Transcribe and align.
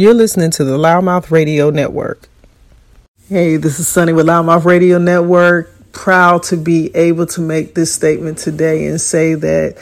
You're 0.00 0.14
listening 0.14 0.50
to 0.52 0.64
the 0.64 0.78
LouddMouth 0.78 1.30
Radio 1.30 1.68
Network. 1.68 2.26
Hey, 3.28 3.58
this 3.58 3.78
is 3.78 3.86
Sunny 3.86 4.14
with 4.14 4.24
LouddMouth 4.24 4.64
Radio 4.64 4.96
Network. 4.96 5.92
Proud 5.92 6.42
to 6.44 6.56
be 6.56 6.90
able 6.96 7.26
to 7.26 7.42
make 7.42 7.74
this 7.74 7.94
statement 7.94 8.38
today 8.38 8.86
and 8.86 8.98
say 8.98 9.34
that 9.34 9.76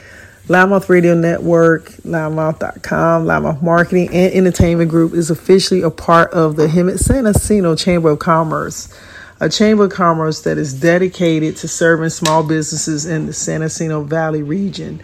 LouddMouth 0.49 0.89
Radio 0.89 1.15
Network, 1.15 1.91
LouddMouth.com, 2.03 3.27
LouddMouth 3.27 3.63
Marketing 3.63 4.09
and 4.09 4.35
Entertainment 4.35 4.91
Group 4.91 5.15
is 5.15 5.31
officially 5.31 5.83
a 5.83 5.91
part 5.91 6.33
of 6.33 6.57
the 6.57 6.67
Hemet 6.67 6.99
San 6.99 7.23
Jacinto 7.23 7.77
Chamber 7.77 8.11
of 8.11 8.19
Commerce, 8.19 8.93
a 9.39 9.49
chamber 9.49 9.85
of 9.85 9.93
commerce 9.93 10.41
that 10.41 10.59
is 10.59 10.75
dedicated 10.81 11.57
to 11.59 11.69
serving 11.69 12.11
small 12.11 12.43
businesses 12.43 13.07
in 13.07 13.27
the 13.27 13.33
San 13.33 13.61
Jacinto 13.61 14.03
Valley 14.03 14.43
region. 14.43 15.01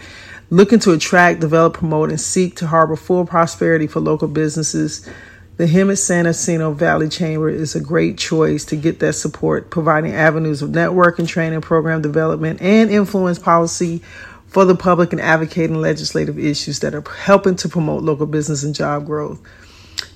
Looking 0.50 0.78
to 0.80 0.92
attract, 0.92 1.40
develop, 1.40 1.74
promote, 1.74 2.10
and 2.10 2.20
seek 2.20 2.56
to 2.56 2.66
harbor 2.66 2.96
full 2.96 3.24
prosperity 3.24 3.86
for 3.86 4.00
local 4.00 4.28
businesses, 4.28 5.08
the 5.56 5.64
Hemet 5.64 5.98
San 5.98 6.26
Jacinto 6.26 6.72
Valley 6.72 7.08
Chamber 7.08 7.48
is 7.48 7.74
a 7.74 7.80
great 7.80 8.18
choice 8.18 8.64
to 8.66 8.76
get 8.76 8.98
that 8.98 9.14
support, 9.14 9.70
providing 9.70 10.12
avenues 10.12 10.60
of 10.60 10.70
networking, 10.70 11.26
training, 11.26 11.62
program 11.62 12.02
development, 12.02 12.60
and 12.60 12.90
influence 12.90 13.38
policy 13.38 14.02
for 14.46 14.64
the 14.66 14.74
public 14.74 15.12
and 15.12 15.20
advocating 15.20 15.80
legislative 15.80 16.38
issues 16.38 16.80
that 16.80 16.94
are 16.94 17.08
helping 17.10 17.56
to 17.56 17.68
promote 17.68 18.02
local 18.02 18.26
business 18.26 18.62
and 18.64 18.74
job 18.74 19.06
growth. 19.06 19.40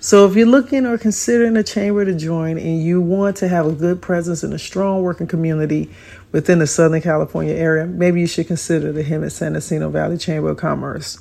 So, 0.01 0.27
if 0.27 0.37
you're 0.37 0.47
looking 0.47 0.87
or 0.87 0.99
considering 0.99 1.57
a 1.57 1.63
chamber 1.63 2.05
to 2.05 2.15
join 2.15 2.59
and 2.59 2.83
you 2.83 3.01
want 3.01 3.37
to 3.39 3.49
have 3.49 3.67
a 3.67 3.73
good 3.73 4.03
presence 4.03 4.45
in 4.45 4.53
a 4.53 4.59
strong 4.59 5.03
working 5.03 5.27
community 5.27 5.91
within 6.33 6.59
the 6.59 6.67
Southern 6.67 7.01
California 7.01 7.55
area, 7.55 7.87
maybe 7.87 8.21
you 8.21 8.27
should 8.27 8.47
consider 8.47 8.93
the 8.93 9.05
Hemet 9.05 9.33
San 9.33 9.55
Jacinto 9.55 9.89
Valley 9.91 10.19
Chamber 10.19 10.51
of 10.51 10.59
Commerce. 10.59 11.19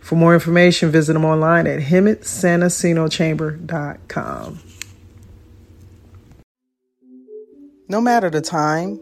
For 0.00 0.16
more 0.16 0.34
information, 0.34 0.90
visit 0.90 1.12
them 1.12 1.24
online 1.24 1.66
at 1.66 1.80
HemetSanJacintoChamber.com. 1.80 4.60
No 7.88 8.00
matter 8.00 8.30
the 8.30 8.40
time 8.40 9.00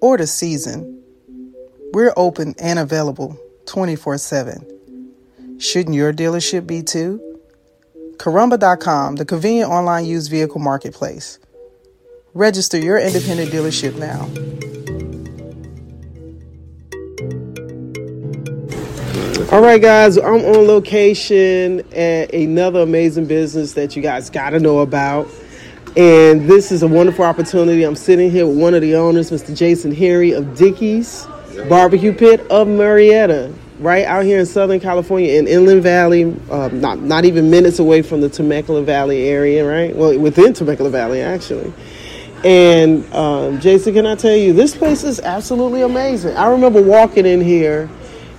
or 0.00 0.16
the 0.16 0.26
season, 0.26 1.02
we're 1.92 2.14
open 2.16 2.54
and 2.58 2.78
available 2.78 3.38
24 3.66 4.16
7. 4.18 5.58
Shouldn't 5.58 5.96
your 5.96 6.12
dealership 6.12 6.66
be 6.66 6.82
too? 6.82 7.20
Carumba.com, 8.16 9.16
the 9.16 9.24
convenient 9.24 9.70
online 9.70 10.04
used 10.04 10.30
vehicle 10.30 10.60
marketplace. 10.60 11.38
Register 12.36 12.76
your 12.76 12.98
independent 12.98 13.50
dealership 13.50 13.96
now. 13.96 14.28
All 19.50 19.62
right, 19.62 19.80
guys, 19.80 20.18
I'm 20.18 20.44
on 20.44 20.66
location 20.66 21.80
at 21.94 22.34
another 22.34 22.80
amazing 22.80 23.24
business 23.24 23.72
that 23.72 23.96
you 23.96 24.02
guys 24.02 24.28
got 24.28 24.50
to 24.50 24.60
know 24.60 24.80
about. 24.80 25.28
And 25.96 26.46
this 26.46 26.70
is 26.70 26.82
a 26.82 26.86
wonderful 26.86 27.24
opportunity. 27.24 27.84
I'm 27.84 27.96
sitting 27.96 28.30
here 28.30 28.46
with 28.46 28.58
one 28.58 28.74
of 28.74 28.82
the 28.82 28.96
owners, 28.96 29.30
Mr. 29.30 29.56
Jason 29.56 29.94
Henry 29.94 30.32
of 30.32 30.54
Dickey's 30.58 31.26
barbecue 31.70 32.12
pit 32.12 32.40
of 32.50 32.68
Murrieta, 32.68 33.56
right 33.78 34.04
out 34.04 34.26
here 34.26 34.40
in 34.40 34.44
Southern 34.44 34.78
California 34.78 35.38
in 35.38 35.48
Inland 35.48 35.82
Valley, 35.82 36.36
uh, 36.50 36.68
not 36.68 37.00
not 37.00 37.24
even 37.24 37.50
minutes 37.50 37.78
away 37.78 38.02
from 38.02 38.20
the 38.20 38.28
Temecula 38.28 38.82
Valley 38.82 39.26
area, 39.26 39.66
right? 39.66 39.96
Well, 39.96 40.18
within 40.18 40.52
Temecula 40.52 40.90
Valley, 40.90 41.22
actually. 41.22 41.72
And 42.46 43.12
um, 43.12 43.58
Jason, 43.58 43.94
can 43.94 44.06
I 44.06 44.14
tell 44.14 44.36
you, 44.36 44.52
this 44.52 44.76
place 44.76 45.02
is 45.02 45.18
absolutely 45.18 45.82
amazing. 45.82 46.36
I 46.36 46.48
remember 46.48 46.80
walking 46.80 47.26
in 47.26 47.40
here, 47.40 47.90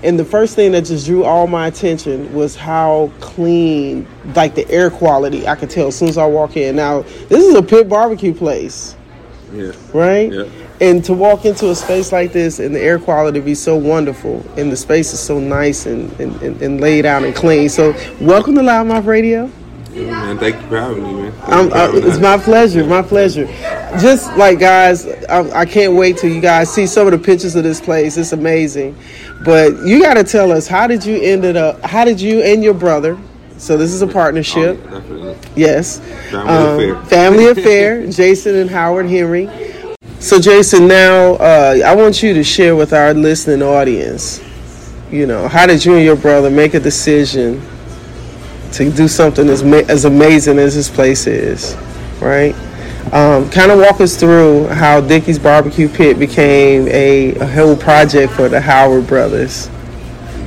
and 0.02 0.18
the 0.18 0.24
first 0.24 0.56
thing 0.56 0.72
that 0.72 0.86
just 0.86 1.08
drew 1.08 1.26
all 1.26 1.46
my 1.46 1.68
attention 1.68 2.34
was 2.34 2.56
how 2.56 3.12
clean, 3.20 4.08
like 4.34 4.56
the 4.56 4.66
air 4.72 4.90
quality. 4.90 5.46
I 5.46 5.56
could 5.56 5.70
tell 5.70 5.88
as 5.88 5.98
soon 5.98 6.08
as 6.08 6.18
I 6.18 6.26
walk 6.26 6.56
in. 6.56 6.78
Now, 6.78 7.02
this 7.02 7.46
is 7.46 7.54
a 7.54 7.62
pit 7.62 7.90
barbecue 7.90 8.34
place. 8.34 8.96
Yeah. 9.52 9.74
Right? 9.94 10.32
Yeah. 10.32 10.46
And 10.80 11.04
to 11.04 11.14
walk 11.14 11.44
into 11.44 11.70
a 11.70 11.76
space 11.76 12.14
like 12.14 12.32
this 12.32 12.60
and 12.60 12.74
the 12.74 12.80
air 12.80 13.00
quality 13.00 13.42
be 13.42 13.56
so 13.56 13.76
wonderful 13.76 14.46
and 14.56 14.72
the 14.72 14.78
space 14.78 15.12
is 15.12 15.20
so 15.20 15.38
nice 15.38 15.86
and, 15.86 16.18
and, 16.22 16.34
and, 16.42 16.62
and 16.62 16.80
laid 16.80 17.06
out 17.06 17.26
and 17.26 17.36
clean. 17.36 17.68
So, 17.68 17.94
welcome 18.22 18.56
to 18.56 18.62
LouddMouth 18.62 19.06
Radio. 19.06 19.52
Yeah, 19.98 20.12
man. 20.12 20.38
Thank 20.38 20.62
you 20.62 20.68
for 20.68 20.80
having 20.80 21.04
me, 21.04 21.14
man. 21.14 21.32
For 21.32 21.52
uh, 21.76 21.92
it's 21.94 22.20
my 22.20 22.38
pleasure, 22.38 22.86
my 22.86 23.02
pleasure. 23.02 23.46
Just 24.00 24.36
like 24.38 24.60
guys, 24.60 25.08
I, 25.26 25.62
I 25.62 25.66
can't 25.66 25.94
wait 25.94 26.18
till 26.18 26.32
you 26.32 26.40
guys 26.42 26.72
see 26.72 26.86
some 26.86 27.08
of 27.08 27.12
the 27.14 27.18
pictures 27.18 27.56
of 27.56 27.64
this 27.64 27.82
place. 27.82 28.16
It's 28.18 28.32
amazing. 28.32 28.96
But 29.44 29.74
you 29.84 30.02
got 30.02 30.16
to 30.16 30.24
tell 30.24 30.52
us 30.52 30.68
how 30.68 30.86
did 30.88 31.04
you 31.06 31.20
ended 31.22 31.58
up? 31.58 31.82
How 31.82 32.06
did 32.06 32.22
you 32.22 32.42
and 32.44 32.64
your 32.64 32.74
brother? 32.76 33.18
So 33.58 33.76
this 33.76 33.92
is 33.92 34.04
a 34.04 34.08
partnership. 34.08 34.80
Oh, 34.86 35.00
definitely. 35.00 35.38
Yes. 35.56 36.00
Family 36.30 36.48
Um, 36.48 36.80
affair. 36.96 37.06
Family 37.06 37.48
affair. 37.50 38.08
Jason 38.12 38.56
and 38.56 38.70
Howard 38.70 39.08
Henry. 39.08 39.50
So 40.20 40.40
Jason, 40.40 40.88
now 40.88 41.34
uh, 41.36 41.80
I 41.84 41.96
want 41.96 42.22
you 42.22 42.34
to 42.36 42.44
share 42.44 42.76
with 42.76 42.94
our 42.94 43.16
listening 43.16 43.64
audience. 43.64 44.44
You 45.12 45.26
know, 45.26 45.48
how 45.48 45.66
did 45.66 45.84
you 45.86 45.96
and 45.96 46.04
your 46.06 46.16
brother 46.18 46.52
make 46.52 46.74
a 46.76 46.80
decision 46.80 47.62
to 48.74 48.92
do 48.92 49.08
something 49.08 49.48
as 49.50 49.64
ma- 49.64 49.84
as 49.90 50.06
amazing 50.06 50.60
as 50.60 50.76
this 50.76 50.90
place 50.90 51.28
is, 51.28 51.76
right? 52.22 52.56
Um, 53.14 53.50
kind 53.52 53.72
of 53.72 53.80
walk 53.80 54.02
us 54.02 54.18
through 54.20 54.68
how 54.68 55.00
Dickey's 55.00 55.40
Barbecue 55.40 55.88
Pit 55.88 56.20
became 56.20 56.88
a, 56.90 57.36
a 57.36 57.46
whole 57.48 57.76
project 57.78 58.34
for 58.34 58.50
the 58.50 58.60
Howard 58.60 59.08
brothers, 59.08 59.70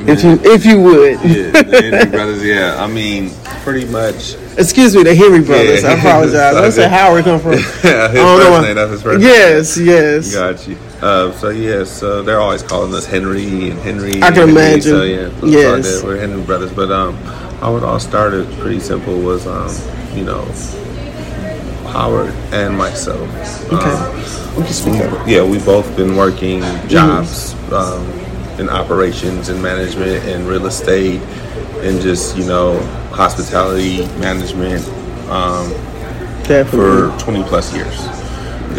if 0.07 0.23
you 0.23 0.39
if 0.45 0.67
you 0.67 0.81
would. 0.83 1.21
Yeah, 1.23 1.63
the 1.63 1.81
Henry 1.91 2.11
brothers. 2.11 2.45
Yeah, 2.45 2.77
I 2.83 2.87
mean, 2.87 3.31
pretty 3.63 3.87
much. 3.87 4.35
Excuse 4.59 4.95
me, 4.95 5.03
the 5.05 5.15
Henry 5.15 5.41
brothers. 5.43 5.85
I 5.85 5.93
apologize. 5.93 6.77
Where 6.77 6.87
Okay. 6.87 6.89
Howard 6.95 7.25
come 7.25 7.41
from. 7.41 7.53
Yeah, 7.83 8.09
his 8.11 8.21
I 8.21 8.37
first 8.37 8.51
know 8.51 8.61
name. 8.61 8.75
That's 8.75 8.91
his 8.93 9.03
first. 9.03 9.23
Yes, 9.23 9.79
yes. 9.79 10.35
Got 10.35 10.69
you. 10.69 10.77
Uh, 11.01 11.33
so 11.33 11.49
yeah, 11.49 11.85
so 11.85 12.23
they're 12.23 12.41
always 12.41 12.63
calling 12.63 12.93
us 12.95 13.07
Henry 13.07 13.71
and 13.71 13.79
Henry. 13.79 14.17
I 14.23 14.27
can 14.27 14.35
Henry, 14.35 14.51
imagine. 14.51 14.83
So 14.83 15.03
yeah, 15.05 15.31
Yes. 15.43 16.03
all 16.03 16.09
we're 16.09 16.19
Henry 16.19 16.43
brothers. 16.43 16.73
But 16.75 16.91
um, 16.91 17.17
how 17.60 17.76
it 17.76 17.84
all 17.84 18.00
started, 18.00 18.50
pretty 18.59 18.81
simple, 18.81 19.21
was 19.21 19.47
um, 19.47 19.71
you 20.16 20.25
know, 20.25 20.44
Howard 21.93 22.32
and 22.53 22.76
myself. 22.76 23.28
Okay. 23.72 23.76
Um, 23.76 24.65
can 24.94 25.28
yeah, 25.28 25.44
we've 25.44 25.65
both 25.65 25.94
been 25.97 26.16
working 26.16 26.62
jobs 26.88 27.54
um, 27.72 28.06
in 28.59 28.69
operations 28.69 29.50
and 29.50 29.62
management 29.62 30.25
and 30.25 30.47
real 30.48 30.66
estate 30.66 31.21
and 31.82 32.00
just 32.00 32.37
you 32.37 32.44
know 32.47 32.78
hospitality 33.12 34.06
management 34.19 34.87
um, 35.28 35.71
for 36.66 37.15
20 37.19 37.42
plus 37.44 37.75
years 37.75 38.00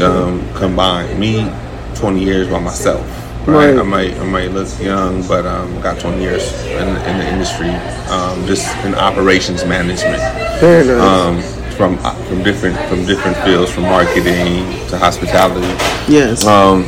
um, 0.02 0.54
combined. 0.56 1.20
Me, 1.20 1.52
20 1.96 2.24
years 2.24 2.48
by 2.50 2.60
myself. 2.60 3.21
Right? 3.48 3.76
I 3.78 3.82
might 3.84 4.14
I 4.20 4.24
might 4.26 4.52
look 4.52 4.68
young, 4.80 5.26
but 5.28 5.46
um, 5.46 5.82
got 5.82 6.00
20 6.00 6.22
years 6.22 6.52
in, 6.68 6.88
in 6.88 7.18
the 7.18 7.28
industry, 7.28 7.70
um, 8.14 8.46
just 8.46 8.68
in 8.86 8.94
operations 8.94 9.66
management 9.66 10.22
Very 10.60 10.86
nice. 10.86 11.02
um, 11.02 11.42
from 11.76 11.98
from 12.28 12.44
different 12.44 12.78
from 12.88 13.06
different 13.06 13.36
fields, 13.38 13.72
from 13.72 13.84
marketing 13.84 14.66
to 14.90 14.98
hospitality, 14.98 15.68
yes. 16.12 16.46
um, 16.46 16.84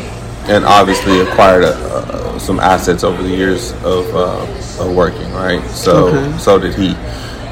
and 0.47 0.63
obviously 0.65 1.21
acquired 1.21 1.63
a, 1.63 1.73
uh, 1.73 2.37
some 2.37 2.59
assets 2.59 3.03
over 3.03 3.23
the 3.23 3.29
years 3.35 3.71
of, 3.83 4.05
uh, 4.15 4.45
of 4.83 4.95
working. 4.95 5.31
Right, 5.33 5.63
so 5.71 6.07
Okay. 6.09 6.37
so 6.37 6.59
did 6.59 6.75
he. 6.75 6.95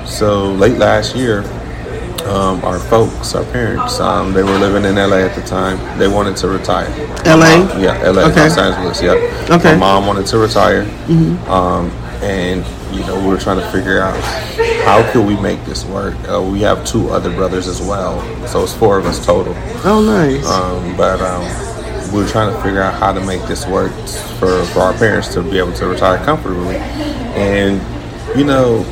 So 0.05 0.51
late 0.51 0.77
last 0.77 1.15
year, 1.15 1.41
um, 2.27 2.63
our 2.63 2.79
folks, 2.79 3.35
our 3.35 3.43
parents, 3.45 3.99
um, 3.99 4.33
they 4.33 4.43
were 4.43 4.57
living 4.57 4.85
in 4.85 4.95
LA 4.95 5.17
at 5.17 5.35
the 5.35 5.41
time. 5.41 5.77
They 5.99 6.07
wanted 6.07 6.37
to 6.37 6.47
retire. 6.49 6.89
LA? 7.25 7.57
Mom- 7.65 7.81
yeah, 7.83 7.97
LA, 8.09 8.23
Okay. 8.29 8.47
Los 8.49 8.57
Angeles. 8.57 9.01
Yeah. 9.01 9.11
Okay. 9.11 9.55
Mm-hmm. 9.55 9.79
My 9.79 9.93
mom 9.99 10.07
wanted 10.07 10.25
to 10.27 10.37
retire, 10.37 10.81
um, 11.49 11.89
and 12.21 12.65
you 12.95 13.01
know 13.05 13.19
we 13.19 13.27
were 13.27 13.37
trying 13.39 13.59
to 13.59 13.67
figure 13.71 14.01
out 14.01 14.15
how 14.85 15.09
could 15.11 15.25
we 15.25 15.35
make 15.41 15.63
this 15.65 15.85
work. 15.85 16.15
Uh, 16.29 16.41
we 16.41 16.61
have 16.61 16.85
two 16.85 17.09
other 17.09 17.29
brothers 17.33 17.67
as 17.67 17.81
well, 17.81 18.19
so 18.47 18.63
it's 18.63 18.73
four 18.73 18.97
of 18.97 19.05
us 19.05 19.23
total. 19.25 19.53
oh, 19.85 20.01
nice. 20.03 20.45
Um, 20.47 20.95
but 20.97 21.21
um, 21.21 21.43
we 22.13 22.21
were 22.21 22.27
trying 22.29 22.53
to 22.53 22.61
figure 22.61 22.81
out 22.81 22.93
how 22.95 23.13
to 23.13 23.21
make 23.25 23.41
this 23.43 23.65
work 23.67 23.91
for, 24.39 24.63
for 24.65 24.79
our 24.79 24.93
parents 24.93 25.33
to 25.33 25.41
be 25.41 25.57
able 25.57 25.71
to 25.73 25.87
retire 25.87 26.17
comfortably. 26.25 26.75
And, 26.75 27.79
you 28.37 28.43
know, 28.43 28.83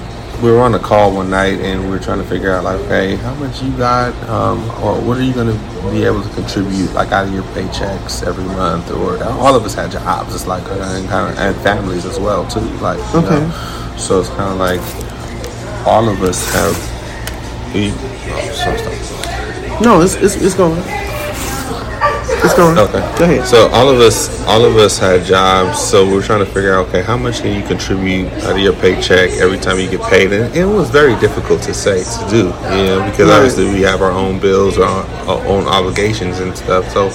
we 0.42 0.52
were 0.52 0.60
on 0.62 0.74
a 0.74 0.80
call 0.80 1.14
one 1.14 1.30
night 1.30 1.60
and 1.60 1.84
we 1.84 1.90
were 1.90 2.00
trying 2.00 2.20
to 2.20 2.24
figure 2.24 2.52
out, 2.52 2.64
like, 2.64 2.80
hey, 2.86 3.16
how 3.18 3.34
much 3.36 3.62
you 3.62 3.72
got, 3.78 4.14
um, 4.30 4.60
or 4.84 5.00
what 5.02 5.18
are 5.18 5.24
you 5.24 5.34
going 5.34 5.48
to 5.48 5.92
be 5.92 6.04
able 6.04 6.22
to 6.22 6.30
contribute, 6.30 6.94
like, 6.94 7.12
out 7.12 7.28
of 7.28 7.34
your 7.34 7.44
paychecks 7.44 8.26
every 8.26 8.46
month? 8.46 8.90
Or 8.92 9.22
all 9.24 9.56
of 9.56 9.64
us 9.66 9.74
had 9.74 9.92
jobs, 9.92 10.34
it's 10.34 10.48
like, 10.48 10.64
and, 10.70 11.10
kind 11.10 11.32
of, 11.34 11.38
and 11.40 11.56
families 11.58 12.06
as 12.06 12.20
well, 12.20 12.48
too. 12.48 12.62
Like, 12.80 13.00
Okay. 13.14 13.40
know, 13.40 13.96
so 13.98 14.20
it's 14.22 14.30
kind 14.30 14.54
of 14.54 14.58
like 14.58 14.80
all 15.86 16.08
of 16.08 16.22
us 16.24 16.50
have. 16.54 16.76
We, 17.74 17.92
oh, 17.92 19.80
no, 19.84 20.02
it's, 20.02 20.16
it's, 20.16 20.36
it's 20.36 20.56
going. 20.56 20.82
It's 22.44 22.54
going. 22.56 22.78
Okay. 22.78 23.00
Go 23.18 23.26
ahead. 23.26 23.46
So 23.48 23.68
all 23.70 23.90
of 23.90 24.00
us, 24.00 24.44
all 24.46 24.64
of 24.64 24.76
us 24.78 24.98
had 24.98 25.26
jobs. 25.26 25.80
So 25.80 26.06
we 26.06 26.18
are 26.18 26.22
trying 26.22 26.40
to 26.40 26.46
figure 26.46 26.74
out, 26.74 26.88
okay, 26.88 27.02
how 27.04 27.18
much 27.18 27.42
can 27.42 27.60
you 27.60 27.68
contribute 27.68 28.28
out 28.44 28.52
of 28.52 28.60
your 28.60 28.74
paycheck 28.74 29.32
every 29.42 29.58
time 29.58 29.80
you 29.80 29.90
get 29.90 30.02
paid? 30.10 30.32
And 30.32 30.54
it 30.56 30.66
was 30.66 30.90
very 30.90 31.20
difficult 31.20 31.62
to 31.64 31.74
say 31.74 32.04
to 32.04 32.30
do, 32.30 32.38
you 32.76 32.86
know, 32.88 33.06
because 33.10 33.28
Right. 33.30 33.36
obviously 33.38 33.66
we 33.66 33.82
have 33.82 34.02
our 34.02 34.12
own 34.12 34.40
bills, 34.40 34.78
our, 34.78 35.04
our 35.28 35.46
own 35.48 35.68
obligations 35.68 36.40
and 36.40 36.56
stuff. 36.58 36.90
So. 36.92 37.10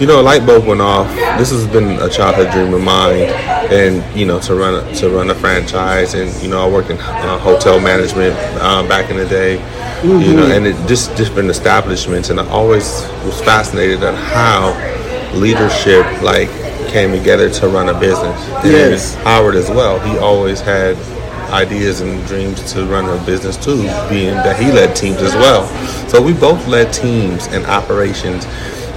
You 0.00 0.06
know, 0.06 0.18
a 0.18 0.22
light 0.22 0.46
bulb 0.46 0.64
went 0.64 0.80
off. 0.80 1.06
This 1.38 1.50
has 1.50 1.66
been 1.66 2.00
a 2.00 2.08
childhood 2.08 2.50
dream 2.52 2.72
of 2.72 2.80
mine, 2.80 3.24
and 3.70 4.02
you 4.18 4.24
know, 4.24 4.40
to 4.40 4.54
run 4.54 4.74
a, 4.82 4.94
to 4.94 5.10
run 5.10 5.28
a 5.28 5.34
franchise, 5.34 6.14
and 6.14 6.32
you 6.42 6.48
know, 6.48 6.64
I 6.66 6.68
worked 6.72 6.88
in 6.88 6.96
uh, 6.96 7.38
hotel 7.38 7.78
management 7.78 8.34
uh, 8.62 8.82
back 8.88 9.10
in 9.10 9.18
the 9.18 9.26
day, 9.26 9.54
you 10.02 10.34
know, 10.34 10.46
and 10.50 10.66
it 10.66 10.74
just 10.88 11.14
different 11.16 11.50
establishments, 11.50 12.30
and 12.30 12.40
I 12.40 12.48
always 12.48 13.02
was 13.26 13.38
fascinated 13.42 14.02
at 14.02 14.14
how 14.14 14.72
leadership 15.38 16.04
like 16.22 16.48
came 16.88 17.12
together 17.12 17.50
to 17.50 17.68
run 17.68 17.90
a 17.90 18.00
business. 18.00 18.42
And 18.64 18.72
Yes. 18.72 19.14
Howard 19.16 19.54
as 19.54 19.68
well. 19.68 20.00
He 20.00 20.16
always 20.16 20.60
had 20.60 20.96
ideas 21.52 22.00
and 22.00 22.26
dreams 22.26 22.72
to 22.72 22.86
run 22.86 23.04
a 23.06 23.22
business 23.26 23.56
too, 23.56 23.82
being 24.08 24.34
that 24.34 24.58
he 24.58 24.72
led 24.72 24.96
teams 24.96 25.20
as 25.20 25.34
well. 25.34 25.66
So 26.08 26.22
we 26.22 26.32
both 26.32 26.66
led 26.66 26.90
teams 26.92 27.48
and 27.48 27.66
operations, 27.66 28.46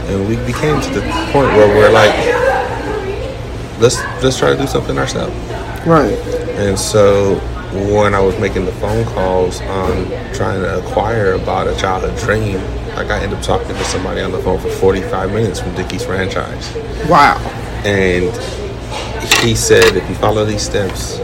and 0.08 0.28
we 0.28 0.36
became 0.46 0.82
to 0.82 0.90
the 0.90 1.02
point 1.32 1.48
where 1.54 1.68
we're 1.68 1.92
like, 1.92 2.14
let's 3.80 3.98
let's 4.24 4.38
try 4.38 4.52
to 4.52 4.58
do 4.58 4.68
something 4.68 4.98
ourselves. 4.98 5.36
Right. 5.86 6.18
And 6.58 6.78
so 6.78 7.36
when 7.92 8.14
I 8.14 8.20
was 8.20 8.38
making 8.40 8.66
the 8.66 8.72
phone 8.74 9.04
calls 9.06 9.60
on 9.62 10.06
trying 10.34 10.62
to 10.62 10.80
acquire 10.86 11.34
about 11.34 11.68
a 11.68 11.76
childhood 11.76 12.18
dream, 12.20 12.58
like 12.96 13.10
I 13.10 13.20
ended 13.22 13.40
up 13.40 13.44
talking 13.44 13.68
to 13.68 13.84
somebody 13.86 14.22
on 14.22 14.32
the 14.32 14.40
phone 14.40 14.60
for 14.60 14.70
45 14.70 15.32
minutes 15.32 15.60
from 15.60 15.74
Dickey's 15.74 16.06
franchise. 16.06 16.74
Wow. 17.10 17.40
And 17.84 18.32
he 19.42 19.56
said, 19.56 19.96
if 19.96 20.08
you 20.08 20.16
follow 20.16 20.46
these 20.46 20.62
steps, 20.62 21.20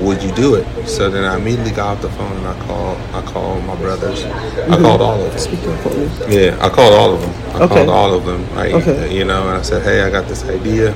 would 0.00 0.22
you 0.22 0.30
do 0.32 0.54
it? 0.56 0.66
So 0.86 1.10
then 1.10 1.24
I 1.24 1.36
immediately 1.36 1.72
got 1.72 1.96
off 1.96 2.02
the 2.02 2.10
phone 2.10 2.32
and 2.36 2.46
I 2.46 2.66
called 2.66 2.98
I 3.14 3.22
called 3.22 3.64
my 3.64 3.74
brothers. 3.76 4.24
I 4.24 4.76
called 4.80 5.00
all 5.00 5.20
of 5.20 5.30
them. 5.30 5.38
Speak 5.38 5.60
up 5.64 5.78
for 5.80 5.90
me. 5.90 6.08
Yeah, 6.28 6.58
I 6.60 6.68
called 6.68 6.92
all 6.94 7.14
of 7.14 7.20
them. 7.20 7.30
I 7.54 7.64
Okay. 7.64 7.74
called 7.74 7.88
all 7.88 8.14
of 8.14 8.24
them. 8.24 8.44
Okay. 8.58 9.14
you 9.16 9.24
know, 9.24 9.42
and 9.48 9.56
I 9.58 9.62
said, 9.62 9.82
hey, 9.82 10.02
I 10.02 10.10
got 10.10 10.26
this 10.28 10.44
idea. 10.44 10.92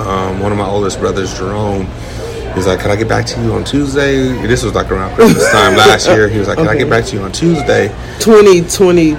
Um, 0.00 0.40
one 0.40 0.52
of 0.52 0.58
my 0.58 0.66
oldest 0.66 0.98
brothers, 1.00 1.36
Jerome, 1.36 1.86
he's 2.54 2.66
like, 2.66 2.80
can 2.80 2.90
I 2.90 2.96
get 2.96 3.08
back 3.08 3.26
to 3.26 3.40
you 3.42 3.52
on 3.52 3.64
Tuesday? 3.64 4.16
This 4.46 4.62
was 4.62 4.74
like 4.74 4.90
around 4.90 5.14
Christmas 5.14 5.50
time 5.52 5.76
last 5.76 6.06
year. 6.08 6.28
He 6.28 6.38
was 6.38 6.48
like, 6.48 6.56
can 6.58 6.68
I 6.68 6.76
get 6.76 6.88
back 6.88 7.04
to 7.06 7.16
you 7.16 7.22
on 7.22 7.32
Tuesday? 7.32 7.88
2022 8.20 9.16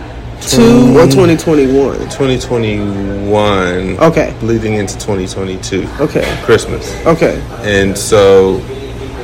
or 0.98 1.06
2021? 1.06 2.00
2021. 2.10 4.00
Okay. 4.00 4.34
Leading 4.42 4.76
into 4.76 4.94
2022. 4.96 5.88
Okay. 6.00 6.40
Christmas. 6.46 6.90
Okay. 7.06 7.42
And 7.62 7.98
so 7.98 8.60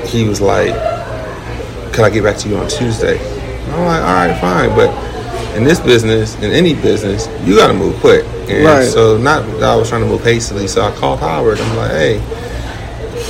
he 0.08 0.28
was 0.28 0.42
like, 0.42 0.74
Can 1.94 2.04
I 2.06 2.10
get 2.10 2.24
back 2.24 2.38
to 2.38 2.50
you 2.50 2.58
on 2.58 2.68
Tuesday? 2.68 3.18
And 3.66 3.74
I'm 3.74 3.86
like, 3.86 4.02
All 4.04 4.14
right, 4.14 4.40
fine. 4.42 4.70
But 4.76 4.90
in 5.58 5.64
this 5.64 5.80
business, 5.80 6.36
in 6.36 6.52
any 6.52 6.74
business, 6.74 7.28
you 7.48 7.56
got 7.56 7.68
to 7.68 7.74
move 7.74 7.96
quick. 8.00 8.26
And 8.50 8.66
Right. 8.66 8.86
so, 8.86 9.18
not 9.18 9.44
I 9.64 9.76
was 9.76 9.90
trying 9.90 10.02
to 10.02 10.08
move 10.08 10.24
hastily. 10.24 10.68
So 10.68 10.82
I 10.82 10.92
called 10.96 11.20
Howard. 11.20 11.60
I'm 11.60 11.78
like, 11.78 11.92
Hey, 11.92 12.20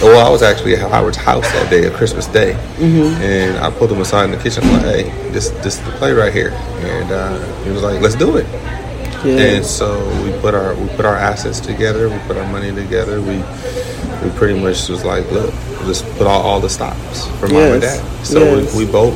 well, 0.01 0.25
I 0.25 0.29
was 0.29 0.41
actually 0.43 0.75
at 0.75 0.89
Howard's 0.91 1.15
house 1.17 1.49
that 1.53 1.69
day, 1.69 1.85
a 1.85 1.91
Christmas 1.91 2.27
day, 2.27 2.53
Mm-hmm. 2.77 3.21
and 3.21 3.57
I 3.59 3.69
pulled 3.71 3.91
him 3.91 4.01
aside 4.01 4.25
in 4.25 4.31
the 4.31 4.37
kitchen. 4.37 4.63
I'm 4.65 4.73
like, 4.73 4.81
"Hey, 5.05 5.29
this 5.31 5.49
this 5.63 5.79
is 5.79 5.85
the 5.85 5.91
play 5.91 6.11
right 6.11 6.33
here," 6.33 6.49
and 6.51 7.11
uh, 7.11 7.63
he 7.63 7.69
was 7.71 7.81
like, 7.81 8.01
"Let's 8.01 8.15
do 8.15 8.35
it." 8.35 8.45
Yeah. 9.23 9.39
And 9.55 9.65
so 9.65 9.97
we 10.23 10.37
put 10.41 10.53
our 10.53 10.75
we 10.75 10.87
put 10.89 11.05
our 11.05 11.15
assets 11.15 11.61
together. 11.61 12.09
We 12.09 12.17
put 12.27 12.35
our 12.35 12.45
money 12.51 12.73
together. 12.75 13.21
We 13.21 13.37
we 14.23 14.29
pretty 14.31 14.59
much 14.59 14.89
was 14.89 15.03
like, 15.05 15.29
look, 15.31 15.53
let's 15.83 16.01
put 16.17 16.27
all, 16.27 16.41
all 16.41 16.59
the 16.59 16.69
stops 16.69 17.27
for 17.39 17.47
mom 17.47 17.73
and 17.73 17.81
dad. 17.81 18.25
So 18.25 18.39
yes. 18.39 18.75
we, 18.75 18.85
we 18.85 18.91
both 18.91 19.15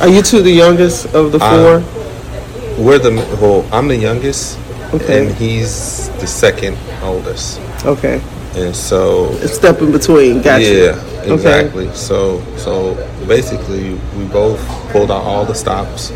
Are 0.00 0.08
you 0.08 0.22
two 0.22 0.42
the 0.42 0.50
youngest 0.52 1.06
of 1.14 1.32
the 1.32 1.38
Uh, 1.42 1.80
four? 1.80 2.84
we're 2.84 2.98
the 2.98 3.10
well, 3.40 3.66
I'm 3.72 3.88
the 3.88 3.96
youngest, 3.96 4.58
Okay. 4.94 5.26
and 5.28 5.34
he's 5.36 6.08
the 6.20 6.26
second 6.26 6.76
oldest. 7.02 7.60
okay. 7.84 8.20
And 8.56 8.74
so 8.74 9.26
A 9.44 9.48
step 9.48 9.80
in 9.82 9.92
between. 9.92 10.40
Gotcha. 10.42 10.64
yeah, 10.64 11.20
Okay. 11.22 11.34
exactly. 11.34 11.92
So 11.94 12.42
so 12.56 12.94
basically, 13.26 13.94
we 14.16 14.24
both 14.32 14.58
pulled 14.90 15.10
out 15.10 15.22
all 15.22 15.44
the 15.44 15.54
stops. 15.54 16.10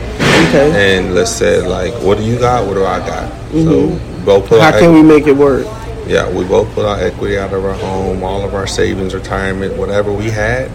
Okay. 0.49 0.97
and 0.97 1.15
let's 1.15 1.31
say 1.31 1.61
like, 1.61 1.93
what 2.03 2.19
do 2.19 2.25
you 2.25 2.39
got? 2.39 2.67
What 2.67 2.75
do 2.75 2.85
I 2.85 2.99
got? 3.01 3.31
So 3.53 3.89
both 4.25 4.49
put 4.49 4.59
Mm-hmm. 4.59 4.73
How 4.73 4.79
can 4.79 4.93
we 4.95 5.03
make 5.03 5.27
it 5.27 5.37
work? 5.37 5.67
Yeah, 6.13 6.31
we 6.31 6.45
both 6.45 6.71
put 6.75 6.85
our 6.85 7.01
equity 7.01 7.39
out 7.39 7.55
of 7.55 7.65
our 7.65 7.73
home, 7.73 8.23
all 8.23 8.45
of 8.45 8.55
our 8.55 8.67
savings, 8.67 9.15
retirement, 9.15 9.75
whatever 9.79 10.13
we 10.13 10.29
had, 10.29 10.71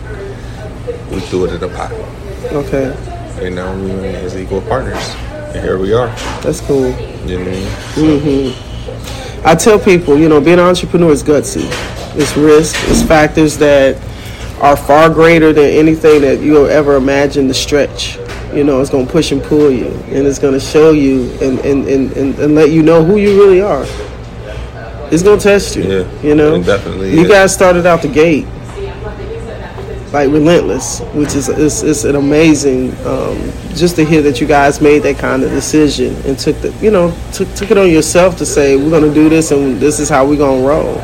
we 1.11 1.19
threw 1.19 1.45
it 1.45 1.53
in 1.53 1.63
a 1.63 1.67
pot. 1.75 1.91
Okay. 2.51 2.91
And 3.45 3.55
now 3.55 3.75
we 3.75 3.91
as 3.91 4.35
equal 4.35 4.61
partners, 4.61 5.13
and 5.53 5.63
here 5.63 5.77
we 5.77 5.93
are. 5.93 6.07
That's 6.41 6.59
cool. 6.61 6.89
You 7.27 7.37
know 7.37 7.45
what 7.45 7.47
I 7.47 7.51
mean? 7.51 7.67
Mm-hmm. 7.93 9.47
I 9.47 9.53
tell 9.53 9.77
people, 9.77 10.17
you 10.17 10.27
know, 10.27 10.41
being 10.41 10.57
an 10.57 10.65
entrepreneur 10.65 11.11
is 11.11 11.21
gutsy. 11.21 11.69
It's 12.15 12.35
risk. 12.35 12.75
It's 12.89 13.03
factors 13.03 13.59
that 13.59 13.95
are 14.59 14.75
far 14.75 15.07
greater 15.07 15.53
than 15.53 15.65
anything 15.65 16.21
that 16.21 16.39
you'll 16.39 16.65
ever 16.65 16.95
imagine 16.95 17.47
to 17.47 17.53
stretch. 17.53 18.17
You 18.55 18.63
know, 18.63 18.81
it's 18.81 18.89
going 18.89 19.05
to 19.05 19.11
push 19.11 19.31
and 19.31 19.43
pull 19.43 19.69
you, 19.69 19.89
and 20.07 20.25
it's 20.25 20.39
going 20.39 20.55
to 20.55 20.59
show 20.59 20.93
you 20.93 21.29
and, 21.43 21.59
and, 21.59 21.87
and, 21.87 22.11
and, 22.13 22.39
and 22.39 22.55
let 22.55 22.71
you 22.71 22.81
know 22.81 23.03
who 23.03 23.17
you 23.17 23.39
really 23.39 23.61
are. 23.61 23.85
It's 25.12 25.24
going 25.24 25.39
to 25.39 25.44
test 25.44 25.75
you. 25.75 25.83
Yeah, 25.83 26.21
You 26.21 26.36
know? 26.36 26.56
it 26.56 26.65
definitely 26.65 27.13
You 27.13 27.24
is. 27.24 27.27
guys 27.30 27.54
started 27.54 27.86
out 27.86 28.01
the 28.01 28.07
gate 28.09 28.45
like 30.13 30.30
relentless, 30.31 31.01
which 31.13 31.36
is 31.36 31.50
is, 31.50 31.83
is 31.83 32.06
an 32.06 32.15
amazing. 32.15 32.92
Um, 33.06 33.38
just 33.75 33.95
to 33.98 34.06
hear 34.06 34.21
that 34.24 34.42
you 34.42 34.48
guys 34.48 34.81
made 34.81 35.04
that 35.04 35.18
kind 35.18 35.44
of 35.44 35.51
decision 35.51 36.15
and 36.25 36.38
took 36.39 36.59
the 36.62 36.71
you 36.81 36.92
know 36.92 37.15
took 37.33 37.54
took 37.56 37.71
it 37.71 37.77
on 37.77 37.92
yourself 37.92 38.38
to 38.38 38.45
say 38.45 38.75
we're 38.75 38.89
going 38.89 39.04
to 39.04 39.13
do 39.13 39.30
this 39.30 39.51
and 39.51 39.77
this 39.80 40.00
is 40.00 40.09
how 40.09 40.25
we're 40.25 40.38
going 40.38 40.62
to 40.62 40.68
roll. 40.68 41.01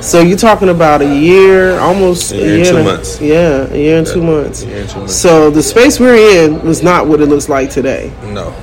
So 0.00 0.20
you're 0.20 0.38
talking 0.38 0.68
about 0.68 1.02
a 1.02 1.14
year, 1.16 1.76
almost 1.80 2.30
A 2.30 2.36
year 2.36 2.54
and 2.58 2.62
a 2.62 2.70
two 2.70 2.76
and 2.76 2.84
months. 2.86 3.20
Yeah, 3.20 3.66
a 3.72 3.76
year 3.76 3.98
and 3.98 4.06
two 4.06 4.22
months. 4.22 4.62
A 4.62 4.66
year 4.66 4.80
and 4.82 4.88
two 4.88 4.98
months. 5.00 5.16
So 5.16 5.50
the 5.50 5.62
space 5.62 5.98
we're 5.98 6.44
in 6.44 6.62
was 6.62 6.84
not 6.84 7.08
what 7.08 7.20
it 7.20 7.26
looks 7.26 7.48
like 7.48 7.68
today. 7.70 8.12
No. 8.22 8.54